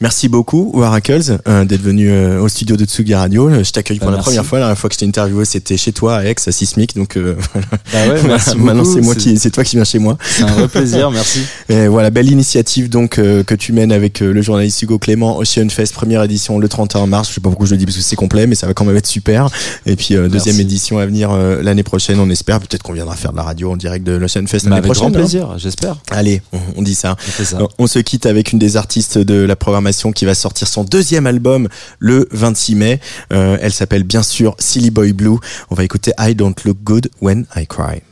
Merci 0.00 0.28
beaucoup, 0.28 0.72
Waracles, 0.74 1.38
euh, 1.46 1.64
d'être 1.64 1.82
venu 1.82 2.10
euh, 2.10 2.40
au 2.40 2.48
studio 2.48 2.76
de 2.76 2.84
Tsugi 2.84 3.14
Radio. 3.14 3.48
Euh, 3.48 3.62
Je 3.62 3.70
t'accueille 3.70 3.98
pour 4.00 4.06
Bah, 4.08 4.10
la 4.10 4.16
merci. 4.16 4.30
première 4.30 4.44
fois. 4.44 4.58
La 4.58 4.64
dernière 4.64 4.78
fois 4.78 4.90
que 4.90 4.94
je 4.94 4.98
t'ai 4.98 5.06
interviewé, 5.06 5.44
c'était 5.44 5.76
chez 5.76 5.92
toi, 5.92 6.16
à 6.16 6.24
Aix, 6.24 6.34
à 6.44 6.50
Sismic. 6.50 6.96
Donc, 6.96 7.16
euh, 7.16 7.36
Bah 7.92 8.08
ouais, 8.08 8.20
merci 8.24 8.56
maintenant, 8.58 8.84
c'est 8.84 9.00
moi 9.00 9.14
qui, 9.14 9.38
c'est 9.38 9.50
toi 9.52 9.62
qui 9.62 9.76
viens 9.76 9.84
chez 9.84 10.00
moi. 10.00 10.18
C'est 10.20 10.42
un 10.42 10.46
vrai 10.48 10.66
plaisir, 10.66 11.10
merci. 11.12 11.42
Et 11.68 11.86
voilà, 11.86 12.10
belle 12.10 12.28
initiative 12.28 12.88
donc 12.88 13.10
que 13.10 13.54
tu 13.54 13.72
mènes 13.72 13.92
avec 13.92 14.18
le 14.18 14.42
journaliste 14.42 14.82
Hugo 14.82 14.98
Clément, 14.98 15.38
Ocean 15.38 15.68
Fest, 15.70 15.94
première 15.94 16.24
édition 16.24 16.58
le 16.58 16.68
31 16.68 17.06
mars. 17.06 17.28
Je 17.28 17.34
sais 17.34 17.40
pas 17.40 17.50
pourquoi 17.50 17.66
je 17.68 17.72
le 17.74 17.78
dis 17.78 17.84
parce 17.84 17.96
que 17.96 18.02
c'est 18.02 18.16
complet, 18.16 18.48
mais 18.48 18.56
ça 18.56 18.66
va 18.66 18.74
quand 18.74 18.84
même 18.84 18.96
être 18.96 19.06
super. 19.06 19.48
Et 19.86 19.94
puis 19.94 20.16
deuxième 20.28 20.58
édition 20.58 20.98
à 20.98 21.06
venir 21.06 21.32
l'année 21.32 21.84
prochaine, 21.84 22.18
on 22.18 22.28
espère. 22.30 22.58
Peut-être 22.58 22.82
qu'on 22.82 22.94
viendra 22.94 23.14
faire 23.14 23.30
de 23.30 23.36
la 23.36 23.44
radio 23.44 23.70
en 23.70 23.76
direct 23.76 24.04
de 24.04 24.12
l'Ocean 24.12 24.44
Fest 24.48 24.64
Mais 24.64 24.70
l'année 24.70 24.78
avec 24.80 24.92
prochaine. 24.92 25.12
grand 25.12 25.20
hein. 25.20 25.22
plaisir, 25.22 25.54
j'espère. 25.58 25.98
Allez, 26.10 26.42
on, 26.52 26.58
on 26.78 26.82
dit 26.82 26.96
ça. 26.96 27.16
On 27.28 27.30
fait 27.30 27.44
ça. 27.44 27.58
On 27.78 27.86
se 27.86 28.00
quitte 28.00 28.26
avec 28.26 28.52
une 28.52 28.58
des 28.58 28.71
artistes 28.76 29.18
de 29.18 29.42
la 29.44 29.56
programmation 29.56 30.12
qui 30.12 30.24
va 30.24 30.34
sortir 30.34 30.68
son 30.68 30.84
deuxième 30.84 31.26
album 31.26 31.68
le 31.98 32.28
26 32.32 32.74
mai. 32.74 33.00
Euh, 33.32 33.56
elle 33.60 33.72
s'appelle 33.72 34.04
bien 34.04 34.22
sûr 34.22 34.54
Silly 34.58 34.90
Boy 34.90 35.12
Blue. 35.12 35.38
On 35.70 35.74
va 35.74 35.84
écouter 35.84 36.12
I 36.18 36.34
Don't 36.34 36.54
Look 36.64 36.78
Good 36.82 37.10
When 37.20 37.46
I 37.56 37.66
Cry. 37.66 38.02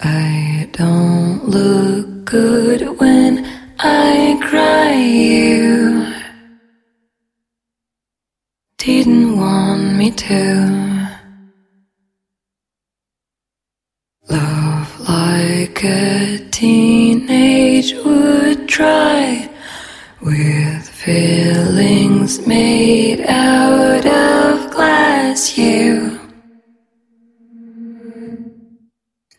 I 0.00 0.68
don't 0.72 1.48
look 1.48 2.24
good 2.24 3.00
when 3.00 3.44
I 3.80 4.38
cry. 4.40 4.94
Didn't 8.76 9.36
want 9.36 9.96
me 9.96 10.12
to. 10.12 10.97
Like 15.58 15.82
a 15.82 16.38
teenage 16.52 17.92
would 18.04 18.68
try 18.68 19.50
with 20.20 20.88
feelings 20.88 22.46
made 22.46 23.22
out 23.26 24.06
of 24.06 24.70
glass. 24.70 25.58
You 25.58 26.20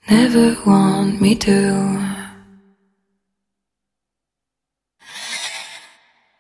never 0.10 0.58
want 0.66 1.22
me 1.22 1.36
to. 1.36 1.58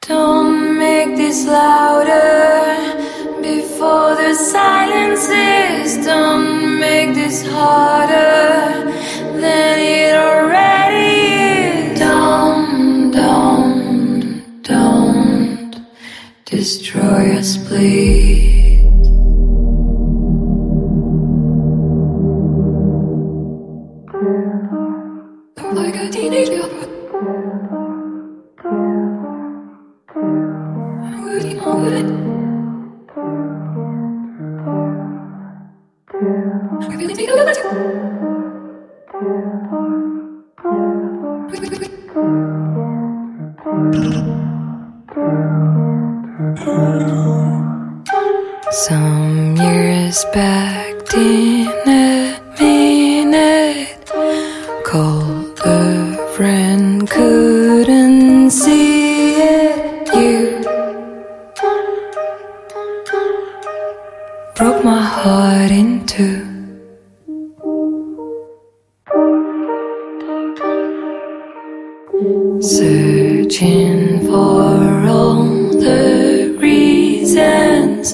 Don't 0.01 0.77
make 0.77 1.15
this 1.15 1.47
louder 1.47 2.19
before 3.41 4.15
the 4.15 4.33
silence 4.35 5.25
is. 5.29 6.05
Don't 6.05 6.79
make 6.81 7.13
this 7.15 7.47
harder 7.47 8.89
destroy 16.59 17.37
us, 17.37 17.57
please. 17.57 18.48
Searching 72.59 74.19
for 74.27 75.07
all 75.07 75.45
the 75.71 76.53
reasons 76.59 78.13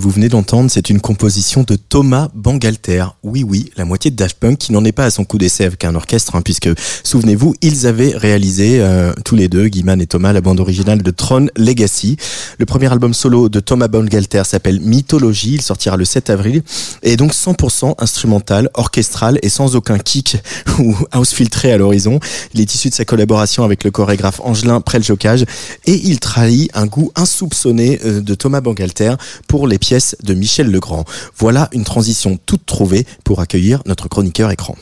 vous 0.00 0.10
venez 0.10 0.30
d'entendre, 0.30 0.70
c'est 0.70 0.88
une 0.88 1.00
composition 1.00 1.62
de 1.62 1.76
Thomas 1.76 2.30
Bangalter. 2.34 3.04
Oui, 3.32 3.44
oui, 3.44 3.70
la 3.76 3.84
moitié 3.84 4.10
de 4.10 4.16
Daft 4.16 4.38
Punk 4.40 4.58
qui 4.58 4.72
n'en 4.72 4.84
est 4.84 4.90
pas 4.90 5.04
à 5.04 5.10
son 5.10 5.22
coup 5.22 5.38
d'essai 5.38 5.64
avec 5.64 5.84
un 5.84 5.94
orchestre, 5.94 6.34
hein, 6.34 6.42
puisque, 6.42 6.68
souvenez-vous, 7.04 7.54
ils 7.62 7.86
avaient 7.86 8.10
réalisé, 8.16 8.80
euh, 8.80 9.12
tous 9.24 9.36
les 9.36 9.46
deux, 9.46 9.68
Guiman 9.68 10.00
et 10.00 10.08
Thomas, 10.08 10.32
la 10.32 10.40
bande 10.40 10.58
originale 10.58 11.00
de 11.00 11.10
Tron 11.12 11.46
Legacy. 11.56 12.16
Le 12.58 12.66
premier 12.66 12.90
album 12.90 13.14
solo 13.14 13.48
de 13.48 13.60
Thomas 13.60 13.86
Bangalter 13.86 14.42
s'appelle 14.44 14.80
Mythologie, 14.80 15.54
il 15.54 15.62
sortira 15.62 15.96
le 15.96 16.04
7 16.04 16.28
avril, 16.28 16.64
et 17.04 17.16
donc 17.16 17.32
100% 17.32 17.94
instrumental, 17.98 18.68
orchestral 18.74 19.38
et 19.42 19.48
sans 19.48 19.76
aucun 19.76 19.98
kick 19.98 20.36
ou 20.80 20.96
house 21.12 21.32
filtré 21.32 21.70
à 21.70 21.78
l'horizon. 21.78 22.18
Il 22.52 22.60
est 22.60 22.74
issu 22.74 22.88
de 22.88 22.94
sa 22.94 23.04
collaboration 23.04 23.62
avec 23.62 23.84
le 23.84 23.92
chorégraphe 23.92 24.40
Angelin 24.42 24.80
Preljocage, 24.80 25.44
et 25.86 25.94
il 25.94 26.18
trahit 26.18 26.68
un 26.74 26.86
goût 26.86 27.12
insoupçonné 27.14 28.00
euh, 28.04 28.22
de 28.22 28.34
Thomas 28.34 28.60
Bangalter 28.60 29.14
pour 29.46 29.68
les 29.68 29.78
pièces 29.78 30.16
de 30.24 30.34
Michel 30.34 30.68
Legrand. 30.68 31.04
Voilà 31.38 31.68
une 31.70 31.84
transition 31.84 32.36
toute 32.44 32.66
trouvée 32.66 33.06
pour 33.24 33.40
accueillir 33.40 33.82
notre 33.86 34.08
chroniqueur 34.08 34.50
écran. 34.50 34.76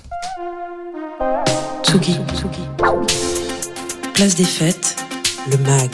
Tsugi. 1.82 2.18
Place 4.14 4.34
des 4.34 4.44
fêtes, 4.44 4.96
le 5.50 5.56
MAG. 5.58 5.90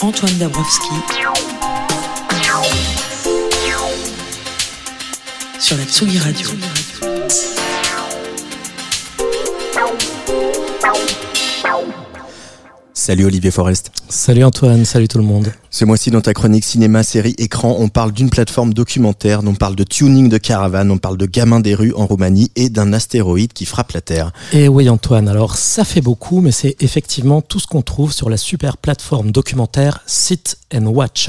Antoine 0.00 0.36
Dabrowski. 0.38 0.94
Sur 5.58 5.76
la 5.76 5.84
Tsugi 5.84 6.18
Radio. 6.18 6.48
Salut 12.98 13.26
Olivier 13.26 13.50
Forest. 13.50 13.90
Salut 14.08 14.42
Antoine, 14.42 14.86
salut 14.86 15.06
tout 15.06 15.18
le 15.18 15.24
monde. 15.24 15.52
Ce 15.68 15.84
mois-ci, 15.84 16.10
dans 16.10 16.22
ta 16.22 16.32
chronique 16.32 16.64
cinéma, 16.64 17.02
série, 17.02 17.34
écran, 17.36 17.76
on 17.78 17.90
parle 17.90 18.10
d'une 18.10 18.30
plateforme 18.30 18.72
documentaire, 18.72 19.42
on 19.44 19.54
parle 19.54 19.76
de 19.76 19.84
tuning 19.84 20.30
de 20.30 20.38
caravane, 20.38 20.90
on 20.90 20.96
parle 20.96 21.18
de 21.18 21.26
gamins 21.26 21.60
des 21.60 21.74
rues 21.74 21.92
en 21.94 22.06
Roumanie 22.06 22.50
et 22.56 22.70
d'un 22.70 22.94
astéroïde 22.94 23.52
qui 23.52 23.66
frappe 23.66 23.92
la 23.92 24.00
Terre. 24.00 24.32
Et 24.54 24.66
oui 24.66 24.88
Antoine, 24.88 25.28
alors 25.28 25.56
ça 25.56 25.84
fait 25.84 26.00
beaucoup, 26.00 26.40
mais 26.40 26.52
c'est 26.52 26.74
effectivement 26.80 27.42
tout 27.42 27.60
ce 27.60 27.66
qu'on 27.66 27.82
trouve 27.82 28.14
sur 28.14 28.30
la 28.30 28.38
super 28.38 28.78
plateforme 28.78 29.30
documentaire 29.30 30.00
Sit 30.06 30.56
and 30.74 30.86
Watch. 30.86 31.28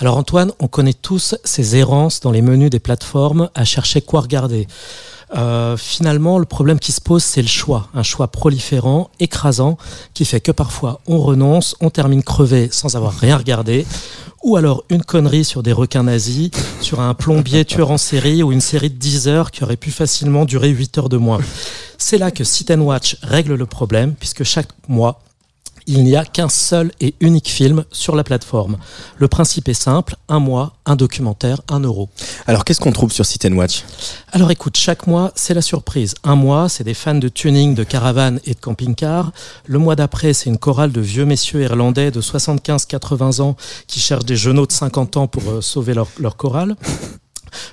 Alors 0.00 0.16
Antoine, 0.16 0.52
on 0.60 0.66
connaît 0.66 0.94
tous 0.94 1.34
ces 1.44 1.76
errances 1.76 2.20
dans 2.20 2.30
les 2.30 2.42
menus 2.42 2.70
des 2.70 2.80
plateformes 2.80 3.50
à 3.54 3.66
chercher 3.66 4.00
quoi 4.00 4.22
regarder. 4.22 4.66
Euh, 5.34 5.76
finalement, 5.76 6.38
le 6.38 6.44
problème 6.44 6.78
qui 6.78 6.92
se 6.92 7.00
pose, 7.00 7.24
c'est 7.24 7.42
le 7.42 7.48
choix. 7.48 7.88
Un 7.94 8.02
choix 8.02 8.28
proliférant, 8.28 9.10
écrasant, 9.18 9.76
qui 10.14 10.24
fait 10.24 10.40
que 10.40 10.52
parfois 10.52 11.00
on 11.06 11.18
renonce, 11.18 11.76
on 11.80 11.90
termine 11.90 12.22
crevé 12.22 12.68
sans 12.70 12.96
avoir 12.96 13.12
rien 13.12 13.36
regardé, 13.36 13.86
ou 14.44 14.56
alors 14.56 14.84
une 14.88 15.02
connerie 15.02 15.44
sur 15.44 15.62
des 15.62 15.72
requins 15.72 16.04
nazis, 16.04 16.50
sur 16.80 17.00
un 17.00 17.14
plombier 17.14 17.64
tueur 17.64 17.90
en 17.90 17.98
série 17.98 18.42
ou 18.42 18.52
une 18.52 18.60
série 18.60 18.90
de 18.90 18.96
10 18.96 19.28
heures 19.28 19.50
qui 19.50 19.64
aurait 19.64 19.76
pu 19.76 19.90
facilement 19.90 20.44
durer 20.44 20.68
8 20.68 20.98
heures 20.98 21.08
de 21.08 21.16
moins. 21.16 21.40
C'est 21.98 22.18
là 22.18 22.30
que 22.30 22.44
Sit 22.44 22.70
Watch 22.70 23.16
règle 23.22 23.54
le 23.54 23.66
problème, 23.66 24.14
puisque 24.14 24.44
chaque 24.44 24.68
mois, 24.86 25.20
il 25.86 26.04
n'y 26.04 26.16
a 26.16 26.24
qu'un 26.24 26.48
seul 26.48 26.90
et 27.00 27.14
unique 27.20 27.48
film 27.48 27.84
sur 27.90 28.16
la 28.16 28.24
plateforme. 28.24 28.76
Le 29.18 29.28
principe 29.28 29.68
est 29.68 29.74
simple, 29.74 30.16
un 30.28 30.40
mois, 30.40 30.74
un 30.84 30.96
documentaire, 30.96 31.60
un 31.68 31.80
euro. 31.80 32.08
Alors 32.46 32.64
qu'est-ce 32.64 32.80
qu'on 32.80 32.92
trouve 32.92 33.12
sur 33.12 33.24
Sit 33.24 33.44
Watch? 33.52 33.84
Alors 34.32 34.50
écoute, 34.50 34.76
chaque 34.76 35.06
mois, 35.06 35.32
c'est 35.34 35.54
la 35.54 35.62
surprise. 35.62 36.14
Un 36.24 36.36
mois, 36.36 36.68
c'est 36.68 36.84
des 36.84 36.94
fans 36.94 37.14
de 37.14 37.28
tuning, 37.28 37.74
de 37.74 37.84
caravane 37.84 38.40
et 38.44 38.54
de 38.54 38.60
camping-car. 38.60 39.32
Le 39.66 39.78
mois 39.78 39.96
d'après, 39.96 40.32
c'est 40.32 40.50
une 40.50 40.58
chorale 40.58 40.92
de 40.92 41.00
vieux 41.00 41.24
messieurs 41.24 41.62
irlandais 41.62 42.10
de 42.10 42.20
75-80 42.20 43.40
ans 43.40 43.56
qui 43.86 44.00
cherchent 44.00 44.24
des 44.24 44.36
genoux 44.36 44.66
de 44.66 44.72
50 44.72 45.16
ans 45.16 45.26
pour 45.26 45.48
euh, 45.50 45.60
sauver 45.60 45.94
leur, 45.94 46.08
leur 46.18 46.36
chorale. 46.36 46.76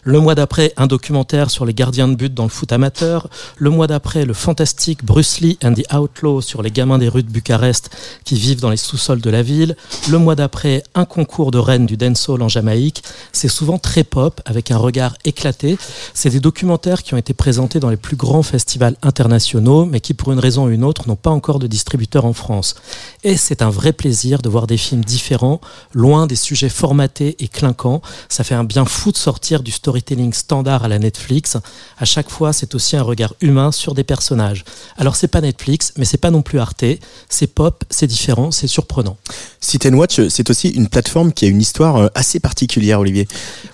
Le 0.04 0.20
mois 0.20 0.36
d'après, 0.36 0.74
un 0.78 0.88
documentaire 0.88 1.50
sur 1.50 1.66
les 1.66 1.74
gardiens 1.74 2.08
de 2.08 2.16
but 2.16 2.34
dans 2.34 2.44
le 2.44 2.50
foot 2.50 2.72
amateur. 2.72 3.30
Le 3.58 3.70
mois 3.70 3.88
d'après, 3.88 4.26
le 4.26 4.34
fantastique 4.34 5.04
Bruce 5.04 5.40
Lee 5.40 5.58
and 5.64 5.74
the 5.74 5.94
Outlaw 5.94 6.42
sur 6.42 6.62
les 6.62 6.72
gamins 6.72 6.98
des 6.98 7.10
rues 7.10 7.24
de 7.24 7.30
Bucarest 7.30 7.90
qui 8.24 8.36
vivent 8.36 8.62
dans 8.62 8.70
les 8.70 8.78
sous-sols 8.78 9.22
de 9.22 9.30
la 9.30 9.42
ville. 9.42 9.76
Le 10.10 10.18
mois 10.18 10.36
d'après, 10.36 10.84
un 10.96 11.06
concours 11.06 11.52
de 11.52 11.58
reine 11.58 11.86
du 11.86 11.98
dancehall 11.98 12.42
en 12.42 12.48
Jamaïque. 12.48 13.04
C'est 13.32 13.48
souvent 13.48 13.78
très 13.78 14.04
pop, 14.04 14.42
avec 14.46 14.72
un 14.72 14.78
regard 14.78 15.16
éclaté. 15.26 15.78
C'est 16.14 16.30
des 16.30 16.40
documentaires 16.40 17.04
qui 17.04 17.14
ont 17.14 17.18
été 17.18 17.34
présentés 17.34 17.80
dans 17.80 17.90
les 17.90 17.98
plus 17.98 18.16
grands 18.16 18.44
festivals 18.44 18.96
internationaux, 19.02 19.86
mais 19.86 20.00
qui, 20.00 20.14
pour 20.14 20.32
une 20.32 20.40
raison 20.40 20.66
ou 20.66 20.70
une 20.70 20.84
autre, 20.84 21.08
n'ont 21.08 21.16
pas 21.16 21.30
encore 21.30 21.60
de 21.60 21.68
distributeur 21.68 22.26
en 22.26 22.34
France. 22.34 22.76
Et 23.24 23.38
c'est 23.38 23.62
un 23.62 23.70
vrai 23.70 23.94
plaisir 23.94 24.42
de 24.42 24.50
voir 24.50 24.68
des 24.68 24.78
films 24.78 25.04
différents, 25.04 25.62
loin 25.94 26.28
des 26.28 26.36
sujets 26.36 26.70
formatés 26.70 27.36
et 27.40 27.48
clinquants. 27.48 28.02
Ça 28.30 28.44
fait 28.44 28.56
un 28.56 28.64
bien 28.64 28.86
fou 28.86 29.12
de 29.12 29.18
sortir 29.18 29.64
du 29.64 29.72
storytelling 29.74 30.34
standard 30.34 30.84
à 30.84 30.88
la 30.88 31.00
Netflix. 31.00 31.58
À 31.98 32.06
chaque 32.06 32.30
fois, 32.30 32.54
c'est 32.54 32.76
aussi 32.76 32.96
un 32.96 33.02
regard 33.02 33.34
humain 33.42 33.72
sur 33.72 33.94
des 33.94 34.04
personnages. 34.04 34.64
Alors 34.98 35.16
c'est 35.16 35.28
pas 35.28 35.42
Netflix, 35.42 35.94
mais 35.98 36.06
c'est 36.06 36.18
pas 36.18 36.32
non 36.32 36.42
plus 36.42 36.60
Arte. 36.60 36.86
C'est 37.30 37.48
pop, 37.48 37.84
c'est 37.90 38.08
différent, 38.08 38.52
c'est 38.52 38.68
surprenant. 38.68 39.18
Sit 39.60 39.86
and 39.86 39.94
Watch, 39.94 40.28
c'est 40.30 40.50
aussi 40.50 40.70
une 40.70 40.88
plateforme 40.88 41.32
qui 41.34 41.46
a 41.46 41.48
une 41.48 41.62
histoire 41.62 41.98
euh, 41.98 42.08
assez 42.16 42.40
particulière, 42.40 43.00
Olivier. 43.00 43.28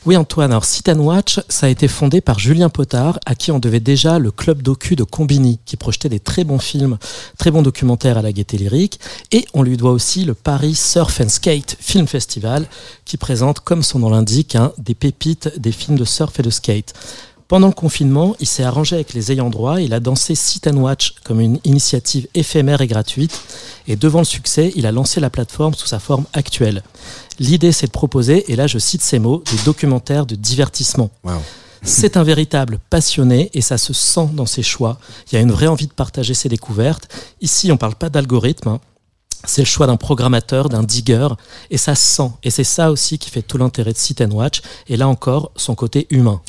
Oui 0.06 0.16
Antoine, 0.18 0.52
alors 0.52 0.66
Sit 0.66 0.89
and 0.89 1.00
Watch, 1.00 1.39
ça 1.50 1.66
a 1.66 1.70
été 1.70 1.88
fondé 1.88 2.22
par 2.22 2.39
Julien 2.39 2.70
Potard, 2.70 3.20
à 3.26 3.36
qui 3.36 3.52
on 3.52 3.60
devait 3.60 3.80
déjà 3.80 4.20
le 4.20 4.32
club 4.32 4.62
docu 4.62 4.95
de 4.95 5.04
Combini, 5.04 5.60
qui 5.66 5.78
projetait 5.78 6.10
des 6.10 6.20
très 6.20 6.43
bons 6.43 6.60
films, 6.60 6.97
très 7.38 7.52
bons 7.52 7.62
documentaires 7.62 8.18
à 8.18 8.22
la 8.22 8.32
gaieté 8.32 8.58
lyrique, 8.58 9.00
et 9.32 9.45
on 9.54 9.64
lui 9.64 9.78
doit 9.78 9.91
aussi 9.91 10.26
le 10.26 10.34
Paris 10.34 10.76
Surf 10.76 11.20
and 11.22 11.30
Skate 11.30 11.78
Film 11.80 12.08
Festival, 12.08 12.68
qui 13.06 13.18
présente, 13.18 13.60
comme 13.60 13.84
son 13.84 14.00
nom 14.00 14.10
l'indique, 14.10 14.56
hein, 14.56 14.72
des 14.78 14.95
pépites 14.95 15.50
des 15.58 15.72
films 15.72 15.88
de 15.97 16.05
surf 16.05 16.39
et 16.39 16.43
de 16.43 16.49
skate. 16.49 16.93
Pendant 17.47 17.67
le 17.67 17.73
confinement, 17.73 18.35
il 18.39 18.45
s'est 18.45 18.63
arrangé 18.63 18.95
avec 18.95 19.13
les 19.15 19.31
ayants 19.31 19.49
droit, 19.49 19.81
il 19.81 19.95
a 19.95 19.99
dansé 19.99 20.35
Sit 20.35 20.67
and 20.67 20.77
Watch 20.77 21.15
comme 21.23 21.39
une 21.41 21.59
initiative 21.63 22.27
éphémère 22.35 22.81
et 22.81 22.87
gratuite, 22.87 23.41
et 23.87 23.95
devant 23.95 24.19
le 24.19 24.25
succès, 24.25 24.71
il 24.75 24.85
a 24.85 24.91
lancé 24.91 25.19
la 25.19 25.31
plateforme 25.31 25.73
sous 25.73 25.87
sa 25.87 25.97
forme 25.97 26.25
actuelle. 26.33 26.83
L'idée, 27.39 27.71
c'est 27.71 27.87
de 27.87 27.91
proposer, 27.91 28.51
et 28.51 28.55
là 28.55 28.67
je 28.67 28.77
cite 28.77 29.01
ces 29.01 29.17
mots, 29.17 29.43
des 29.51 29.63
documentaires 29.65 30.27
de 30.27 30.35
divertissement. 30.35 31.09
C'est 31.81 32.17
un 32.17 32.23
véritable 32.23 32.77
passionné 32.89 33.49
et 33.53 33.61
ça 33.61 33.77
se 33.77 33.93
sent 33.93 34.27
dans 34.33 34.45
ses 34.45 34.61
choix. 34.63 34.99
Il 35.31 35.35
y 35.35 35.37
a 35.37 35.41
une 35.41 35.51
vraie 35.53 35.67
envie 35.67 35.87
de 35.87 35.93
partager 35.93 36.33
ses 36.33 36.49
découvertes. 36.49 37.07
Ici, 37.41 37.71
on 37.71 37.77
parle 37.77 37.95
pas 37.95 38.09
d'algorithme. 38.09 38.67
hein. 38.67 38.79
C'est 39.45 39.61
le 39.61 39.67
choix 39.67 39.87
d'un 39.87 39.97
programmateur, 39.97 40.69
d'un 40.69 40.83
digger, 40.83 41.27
et 41.71 41.77
ça 41.77 41.95
se 41.95 42.15
sent. 42.15 42.31
Et 42.43 42.49
c'est 42.49 42.63
ça 42.63 42.91
aussi 42.91 43.17
qui 43.17 43.29
fait 43.29 43.41
tout 43.41 43.57
l'intérêt 43.57 43.93
de 43.93 43.97
Sit 43.97 44.21
Watch. 44.31 44.61
Et 44.87 44.97
là 44.97 45.07
encore, 45.07 45.51
son 45.55 45.75
côté 45.75 46.07
humain. 46.09 46.41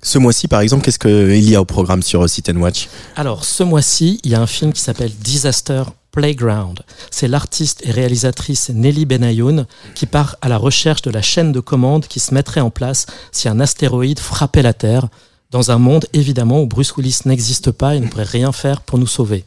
Ce 0.00 0.18
mois-ci, 0.18 0.48
par 0.48 0.60
exemple, 0.60 0.84
qu'est-ce 0.84 0.98
qu'il 0.98 1.50
y 1.50 1.56
a 1.56 1.60
au 1.60 1.64
programme 1.64 2.02
sur 2.02 2.22
euh, 2.22 2.28
Sit 2.28 2.50
Watch? 2.54 2.88
Alors, 3.16 3.44
ce 3.44 3.62
mois-ci, 3.64 4.20
il 4.22 4.30
y 4.30 4.34
a 4.34 4.40
un 4.40 4.46
film 4.46 4.72
qui 4.72 4.80
s'appelle 4.80 5.12
Disaster 5.12 5.82
Playground. 6.12 6.80
C'est 7.10 7.28
l'artiste 7.28 7.82
et 7.84 7.90
réalisatrice 7.90 8.70
Nelly 8.70 9.04
Benayoun 9.04 9.66
qui 9.94 10.06
part 10.06 10.36
à 10.40 10.48
la 10.48 10.56
recherche 10.56 11.02
de 11.02 11.10
la 11.10 11.22
chaîne 11.22 11.52
de 11.52 11.60
commande 11.60 12.06
qui 12.06 12.20
se 12.20 12.32
mettrait 12.32 12.60
en 12.60 12.70
place 12.70 13.06
si 13.32 13.48
un 13.48 13.60
astéroïde 13.60 14.18
frappait 14.18 14.62
la 14.62 14.72
Terre, 14.72 15.08
dans 15.50 15.70
un 15.70 15.78
monde 15.78 16.06
évidemment 16.12 16.62
où 16.62 16.66
Bruce 16.66 16.94
Willis 16.96 17.20
n'existe 17.24 17.70
pas 17.70 17.94
et 17.94 18.00
ne 18.00 18.06
pourrait 18.06 18.24
rien 18.24 18.52
faire 18.52 18.82
pour 18.82 18.98
nous 18.98 19.06
sauver. 19.06 19.44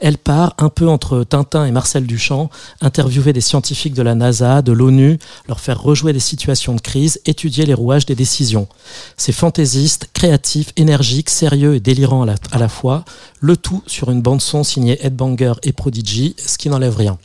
Elle 0.00 0.18
part 0.18 0.54
un 0.58 0.68
peu 0.68 0.88
entre 0.88 1.22
Tintin 1.22 1.66
et 1.66 1.70
Marcel 1.70 2.04
Duchamp, 2.04 2.50
interviewer 2.80 3.32
des 3.32 3.40
scientifiques 3.40 3.94
de 3.94 4.02
la 4.02 4.16
NASA, 4.16 4.60
de 4.62 4.72
l'ONU, 4.72 5.18
leur 5.46 5.60
faire 5.60 5.80
rejouer 5.80 6.12
des 6.12 6.20
situations 6.20 6.74
de 6.74 6.80
crise, 6.80 7.20
étudier 7.26 7.64
les 7.64 7.74
rouages 7.74 8.06
des 8.06 8.16
décisions. 8.16 8.66
C'est 9.16 9.32
fantaisiste, 9.32 10.10
créatif, 10.12 10.72
énergique, 10.76 11.30
sérieux 11.30 11.76
et 11.76 11.80
délirant 11.80 12.26
à 12.26 12.58
la, 12.58 12.68
fois, 12.68 13.04
le 13.40 13.56
tout 13.56 13.82
sur 13.86 14.10
une 14.10 14.22
bande-son 14.22 14.64
signée 14.64 14.98
Ed 15.04 15.14
Banger 15.14 15.54
et 15.62 15.72
Prodigy, 15.72 16.34
ce 16.44 16.58
qui 16.58 16.68
n'enlève 16.68 16.96
rien. 16.96 17.18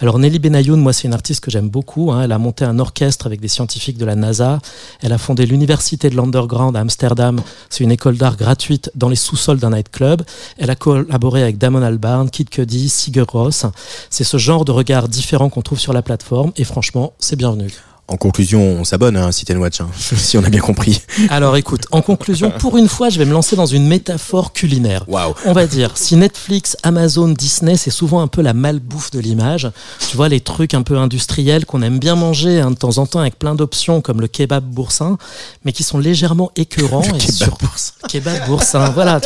Alors 0.00 0.18
Nelly 0.18 0.38
Benayoun, 0.40 0.80
moi 0.80 0.92
c'est 0.92 1.06
une 1.06 1.14
artiste 1.14 1.40
que 1.40 1.50
j'aime 1.50 1.68
beaucoup. 1.68 2.10
hein. 2.10 2.22
Elle 2.22 2.32
a 2.32 2.38
monté 2.38 2.64
un 2.64 2.78
orchestre 2.78 3.26
avec 3.26 3.40
des 3.40 3.48
scientifiques 3.48 3.96
de 3.96 4.04
la 4.04 4.16
NASA. 4.16 4.58
Elle 5.00 5.12
a 5.12 5.18
fondé 5.18 5.46
l'université 5.46 6.10
de 6.10 6.16
l'Underground 6.16 6.76
à 6.76 6.80
Amsterdam. 6.80 7.40
C'est 7.70 7.84
une 7.84 7.92
école 7.92 8.16
d'art 8.16 8.36
gratuite 8.36 8.90
dans 8.94 9.08
les 9.08 9.16
sous-sols 9.16 9.58
d'un 9.58 9.70
nightclub. 9.70 10.22
Elle 10.58 10.70
a 10.70 10.74
collaboré 10.76 11.42
avec 11.42 11.58
Damon 11.58 11.82
Albarn, 11.82 12.28
Kid 12.28 12.50
Cudi, 12.50 12.88
Sigur 12.88 13.26
Rós. 13.30 13.66
C'est 14.10 14.24
ce 14.24 14.36
genre 14.36 14.64
de 14.64 14.72
regard 14.72 15.08
différent 15.08 15.48
qu'on 15.48 15.62
trouve 15.62 15.78
sur 15.78 15.92
la 15.92 16.02
plateforme 16.02 16.52
et 16.56 16.64
franchement, 16.64 17.12
c'est 17.18 17.36
bienvenu. 17.36 17.72
En 18.06 18.18
conclusion, 18.18 18.60
on 18.60 18.84
s'abonne 18.84 19.16
à 19.16 19.32
Sit 19.32 19.50
and 19.50 19.56
Watch, 19.56 19.80
hein, 19.80 19.88
si 20.16 20.36
on 20.36 20.44
a 20.44 20.50
bien 20.50 20.60
compris. 20.60 21.00
Alors 21.30 21.56
écoute, 21.56 21.86
en 21.90 22.02
conclusion, 22.02 22.50
pour 22.50 22.76
une 22.76 22.86
fois, 22.88 23.08
je 23.08 23.18
vais 23.18 23.24
me 23.24 23.32
lancer 23.32 23.56
dans 23.56 23.64
une 23.64 23.86
métaphore 23.86 24.52
culinaire. 24.52 25.04
Waouh 25.08 25.34
On 25.46 25.54
va 25.54 25.66
dire, 25.66 25.92
si 25.96 26.14
Netflix, 26.16 26.76
Amazon, 26.82 27.28
Disney, 27.28 27.78
c'est 27.78 27.90
souvent 27.90 28.20
un 28.20 28.26
peu 28.28 28.42
la 28.42 28.52
malbouffe 28.52 29.10
de 29.10 29.20
l'image, 29.20 29.70
tu 30.10 30.18
vois, 30.18 30.28
les 30.28 30.40
trucs 30.40 30.74
un 30.74 30.82
peu 30.82 30.98
industriels 30.98 31.64
qu'on 31.64 31.80
aime 31.80 31.98
bien 31.98 32.14
manger 32.14 32.60
hein, 32.60 32.72
de 32.72 32.76
temps 32.76 32.98
en 32.98 33.06
temps 33.06 33.20
avec 33.20 33.38
plein 33.38 33.54
d'options 33.54 34.02
comme 34.02 34.20
le 34.20 34.28
kebab 34.28 34.64
boursin, 34.64 35.16
mais 35.64 35.72
qui 35.72 35.82
sont 35.82 35.98
légèrement 35.98 36.50
écœurants. 36.56 37.00
et 37.02 37.18
kebab 37.18 37.30
sur- 37.32 37.56
boursin. 37.56 37.92
Kebab 38.08 38.46
boursin, 38.46 38.90
voilà. 38.90 39.18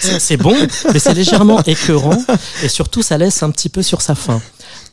C'est 0.00 0.18
c'est 0.20 0.36
bon, 0.36 0.56
mais 0.92 0.98
c'est 0.98 1.14
légèrement 1.14 1.62
écœurant 1.62 2.18
et 2.64 2.68
surtout, 2.68 3.02
ça 3.02 3.16
laisse 3.16 3.44
un 3.44 3.50
petit 3.52 3.68
peu 3.68 3.82
sur 3.82 4.02
sa 4.02 4.16
faim. 4.16 4.42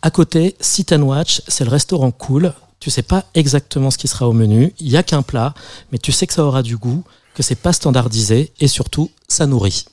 À 0.04 0.12
côté, 0.12 0.56
Sit 0.62 0.94
and 0.94 1.02
Watch, 1.02 1.42
c'est 1.48 1.64
le 1.64 1.72
restaurant 1.72 2.12
cool, 2.12 2.54
Tu 2.82 2.90
sais 2.90 3.04
pas 3.04 3.26
exactement 3.36 3.92
ce 3.92 3.98
qui 3.98 4.08
sera 4.08 4.28
au 4.28 4.34
menu. 4.34 4.74
Il 4.80 4.90
y 4.90 4.98
a 4.98 5.04
qu'un 5.04 5.22
plat, 5.22 5.54
mais 5.92 6.00
tu 6.00 6.12
sais 6.12 6.26
que 6.26 6.34
ça 6.34 6.44
aura 6.44 6.64
du 6.64 6.78
goût, 6.78 7.04
que 7.36 7.44
c'est 7.44 7.56
pas 7.56 7.74
standardisé 7.74 8.52
et 8.60 8.68
surtout 8.68 9.12
ça 9.32 9.48
nourrit. 9.48 9.86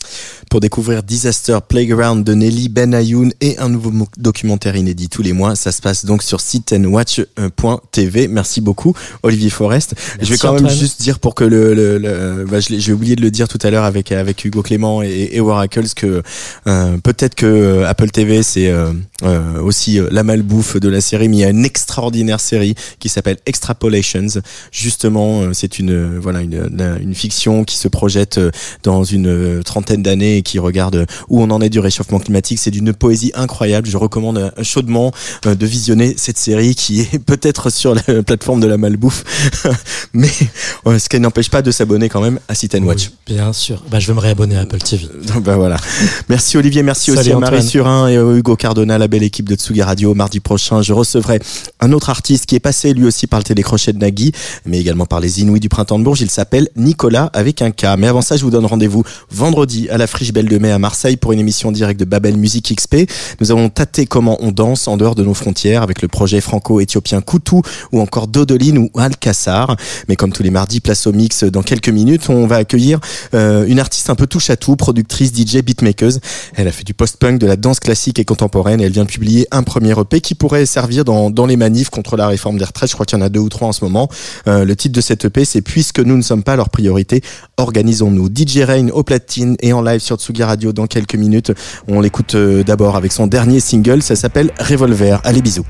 Pour 0.51 0.61
découvrir 0.61 1.03
Disaster 1.03 1.59
Playground 1.66 2.24
de 2.24 2.34
Nelly 2.34 2.68
Ben 2.68 2.95
Ayoun 2.95 3.32
et 3.41 3.59
un 3.59 3.68
nouveau 3.68 3.93
documentaire 4.16 4.76
inédit 4.76 5.09
tous 5.09 5.22
les 5.22 5.32
mois, 5.32 5.55
ça 5.57 5.72
se 5.72 5.80
passe 5.82 6.05
donc 6.05 6.22
sur 6.22 6.41
siteandwatch.tv. 6.41 8.28
Merci 8.28 8.61
beaucoup, 8.61 8.95
Olivier 9.22 9.51
Forest. 9.51 9.95
je 10.20 10.30
vais 10.32 10.39
quand 10.39 10.55
même 10.55 10.68
juste 10.70 11.01
dire 11.03 11.18
pour 11.18 11.34
que 11.34 11.45
le, 11.45 11.74
le, 11.74 11.99
le- 11.99 12.45
bah, 12.49 12.61
je 12.61 12.78
j'ai 12.78 12.93
oublié 12.93 13.16
de 13.16 13.22
le 13.22 13.30
dire 13.30 13.49
tout 13.49 13.59
à 13.62 13.70
l'heure 13.70 13.84
avec 13.84 14.12
avec 14.12 14.45
Hugo 14.45 14.62
Clément 14.62 15.03
et, 15.03 15.30
et 15.32 15.41
Waracles 15.41 15.89
que 15.97 16.22
euh, 16.66 16.97
peut-être 16.99 17.34
que 17.34 17.47
euh, 17.47 17.89
Apple 17.89 18.11
TV 18.11 18.43
c'est 18.43 18.68
euh, 18.68 18.93
euh, 19.22 19.61
aussi 19.61 19.99
la 20.11 20.22
malbouffe 20.22 20.76
de 20.78 20.89
la 20.89 21.01
série, 21.01 21.28
mais 21.28 21.36
il 21.36 21.41
y 21.41 21.45
a 21.45 21.51
une 21.51 21.64
extraordinaire 21.64 22.41
série 22.41 22.74
qui 22.99 23.09
s'appelle 23.09 23.36
Extrapolations. 23.47 24.26
Justement, 24.72 25.53
c'est 25.53 25.78
une 25.78 26.18
voilà 26.18 26.41
une, 26.43 26.68
une 27.01 27.14
fiction 27.14 27.64
qui 27.64 27.76
se 27.76 27.89
projette 27.89 28.41
dans 28.82 29.05
une 29.05 29.28
euh, 29.29 29.62
trentaine 29.62 30.03
d'années 30.03 30.39
et 30.39 30.43
qui 30.43 30.59
regarde 30.59 30.97
euh, 30.97 31.07
où 31.29 31.43
on 31.43 31.51
en 31.51 31.61
est 31.61 31.68
du 31.68 31.79
réchauffement 31.79 32.18
climatique. 32.18 32.59
C'est 32.59 32.70
d'une 32.70 32.93
poésie 32.93 33.33
incroyable. 33.35 33.89
Je 33.89 33.97
recommande 33.97 34.39
euh, 34.39 34.51
chaudement 34.62 35.12
de 35.45 35.66
visionner 35.66 36.14
cette 36.16 36.39
série 36.39 36.74
qui 36.74 37.01
est 37.01 37.18
peut-être 37.24 37.70
sur 37.70 37.95
la 37.95 38.03
plateforme 38.22 38.61
de 38.61 38.66
la 38.66 38.76
malbouffe, 38.76 39.24
mais 40.12 40.29
ce 40.87 41.09
qui 41.09 41.20
n'empêche 41.20 41.51
pas 41.51 41.62
de 41.62 41.70
s'abonner 41.70 42.09
quand 42.09 42.20
même 42.20 42.41
à 42.49 42.55
Sit 42.55 42.74
and 42.74 42.83
Watch. 42.83 43.11
Oui, 43.29 43.35
bien 43.35 43.53
sûr. 43.53 43.83
Bah, 43.91 44.01
je 44.01 44.07
vais 44.07 44.14
me 44.14 44.20
réabonner 44.20 44.57
à 44.57 44.61
Apple 44.61 44.79
TV. 44.79 45.07
Bah 45.39 45.57
voilà. 45.57 45.76
Merci 46.29 46.57
Olivier, 46.57 46.83
merci 46.83 47.12
Salut 47.12 47.20
aussi 47.20 47.33
à 47.33 47.39
Marie. 47.39 47.62
Surin 47.62 48.09
et 48.09 48.16
à 48.16 48.22
Hugo 48.22 48.57
Cardona, 48.57 48.99
la 48.99 49.07
belle 49.07 49.22
équipe 49.22 49.49
de 49.49 49.55
Tsugi 49.55 49.83
Radio. 49.83 50.14
Mardi 50.14 50.41
prochain, 50.41 50.83
je 50.83 50.93
recevrai 50.93 51.39
un 51.81 51.93
autre 51.93 52.11
artiste 52.11 52.47
qui 52.47 52.57
est 52.57 52.61
passé 52.61 52.93
lui 52.93 53.05
aussi 53.05 53.26
par 53.26 53.39
le 53.39 53.45
télécrochet 53.45 53.93
de 53.93 53.99
Nagui, 53.99 54.33
mais 54.66 54.81
également 54.81 55.07
par 55.07 55.20
les 55.20 55.41
Inouïs 55.41 55.61
du 55.61 55.68
Printemps 55.68 55.99
de 55.99 56.05
Bourges. 56.05 56.20
Il 56.20 56.31
s'appelle 56.31 56.68
Nicolas 56.76 57.31
avec 57.33 57.62
un 57.62 57.70
K. 57.70 57.87
Mais 57.99 58.07
avant 58.07 58.22
ça, 58.22 58.37
je 58.37 58.45
vous 58.45 58.51
donne 58.51 58.66
rendez-vous 58.66 59.05
vendredi 59.31 59.89
à 59.89 59.99
la 59.99 60.07
Friche 60.07 60.33
Belle 60.33 60.49
de 60.49 60.59
Mai 60.59 60.71
à 60.71 60.79
Marseille 60.79 61.16
pour 61.16 61.33
une 61.33 61.41
émission 61.41 61.73
directe 61.73 62.01
de 62.01 62.05
Babel 62.05 62.37
Music 62.37 62.75
XP. 62.75 63.11
Nous 63.41 63.51
avons 63.51 63.69
tâté 63.69 64.07
comment 64.07 64.37
on 64.41 64.53
danse 64.53 64.89
en 64.89 64.97
dehors 64.97 65.14
de 65.14 65.25
nos 65.25 65.35
frontières 65.35 65.83
avec 65.83 66.03
le 66.03 66.09
projet 66.09 66.41
franco-éthiopien 66.41 67.21
Koutou 67.21 67.62
ou 67.93 68.01
encore 68.01 68.29
Dodoline 68.29 68.79
ou 68.79 68.91
Alcassar. 68.97 69.77
Mais 70.09 70.16
comme 70.16 70.33
tous 70.33 70.43
les 70.43 70.51
mardis, 70.51 70.81
place 70.81 71.07
au 71.07 71.12
mix 71.12 71.45
dans 71.45 71.62
quelques 71.62 71.89
minutes. 71.89 72.29
On 72.29 72.47
va 72.47 72.57
accueillir 72.57 73.01
euh, 73.35 73.66
une 73.66 73.81
artiste 73.81 74.11
un 74.11 74.14
peu 74.14 74.27
touche 74.27 74.51
à 74.51 74.57
tout, 74.57 74.77
productrice, 74.77 75.33
DJ, 75.35 75.62
beatmaker. 75.62 76.11
Elle 76.55 76.69
a 76.69 76.73
fait 76.73 76.85
du 76.85 76.95
post-punk, 76.95 77.39
de 77.39 77.47
la 77.47 77.57
danse 77.57 77.81
classique 77.81 78.19
et 78.19 78.25
contemporaine. 78.25 78.81
Et 78.81 78.85
elle 78.85 78.93
vient 78.93 79.05
de 79.05 79.11
publier 79.11 79.47
un 79.51 79.62
premier 79.62 79.99
EP 79.99 80.21
qui 80.21 80.35
pourrait 80.35 80.66
servir 80.66 81.05
dans, 81.05 81.31
dans 81.31 81.47
les 81.47 81.57
manifs 81.57 81.91
contre 81.91 82.16
la 82.16 82.27
réforme 82.27 82.59
des 82.59 82.64
retraites. 82.64 82.89
Je 82.89 82.95
crois 82.95 83.07
qu'il 83.07 83.19
y 83.19 83.23
en 83.23 83.25
a 83.25 83.29
deux 83.29 83.41
ou 83.41 83.49
trois 83.49 83.69
en 83.69 83.73
ce 83.73 83.85
moment. 83.85 84.09
Euh, 84.47 84.64
le 84.64 84.77
titre 84.77 84.95
de 84.95 85.01
cet 85.01 85.25
EP, 85.25 85.45
c'est 85.45 85.62
Puisque 85.62 86.01
nous 86.01 86.16
ne 86.16 86.23
sommes 86.23 86.43
pas 86.43 86.57
leur 86.57 86.71
priorité, 86.71 87.23
organisons-nous. 87.57 88.29
DJ 88.35 88.59
Rain 88.59 88.89
platine 89.09 89.56
et 89.62 89.72
en 89.72 89.80
live 89.80 90.00
sur 90.00 90.16
Tsugi 90.16 90.42
Radio 90.42 90.74
dans 90.74 90.86
quelques 90.86 91.14
minutes. 91.14 91.50
On 91.88 92.02
l'écoute 92.02 92.34
euh, 92.34 92.62
d'abord 92.62 92.94
avec 92.94 93.11
son 93.11 93.26
dernier 93.26 93.59
single. 93.59 94.02
Ça 94.02 94.16
s'appelle 94.16 94.50
Revolver. 94.59 95.22
Allez, 95.24 95.40
bisous. 95.40 95.64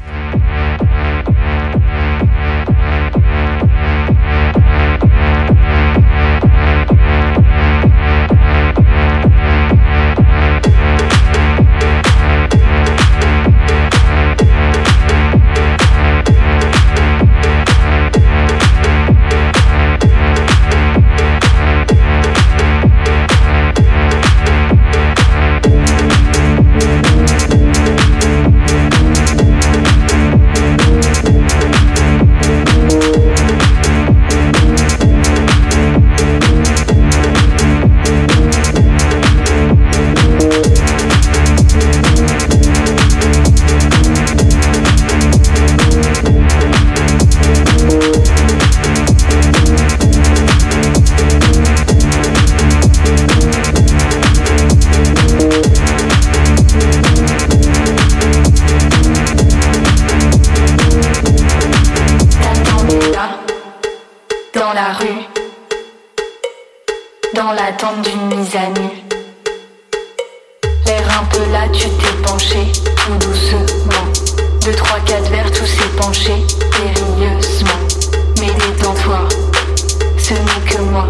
L'attente 67.69 68.01
d'une 68.03 68.39
mise 68.39 68.57
à 68.57 68.69
nu. 68.81 68.89
L'air 70.87 71.21
un 71.21 71.25
peu 71.27 71.53
là, 71.53 71.69
tu 71.71 71.87
t'es 71.87 72.17
penché, 72.27 72.73
tout 72.97 73.27
doucement. 73.27 74.07
Deux, 74.65 74.73
trois, 74.73 74.99
quatre 75.01 75.31
verres, 75.31 75.51
tout 75.51 75.67
s'est 75.67 75.95
penché, 76.01 76.33
périlleusement. 76.71 77.81
Mais 78.41 78.47
détends-toi, 78.47 79.21
ce 80.17 80.33
n'est 80.33 80.71
que 80.71 80.81
moi, 80.81 81.09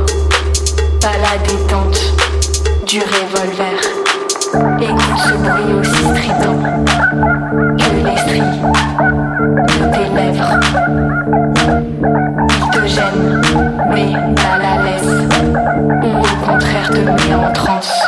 pas 1.00 1.16
la 1.22 1.38
détente 1.46 2.00
du 2.86 3.00
revolver. 3.02 3.78
Écoute 4.80 5.18
ce 5.28 5.34
bruit 5.34 5.74
aussi 5.78 6.02
strident 6.10 6.58
que 7.78 7.88
les 7.94 8.18
de 9.78 9.84
tes 9.94 10.08
lèvres. 10.16 10.54
Te 12.72 12.86
gêne, 12.86 13.42
mais 13.90 14.06
l'aise, 14.06 14.57
au 16.16 16.46
contraire 16.46 16.90
te 16.90 17.00
met 17.00 17.34
en 17.34 17.52
transe. 17.52 18.07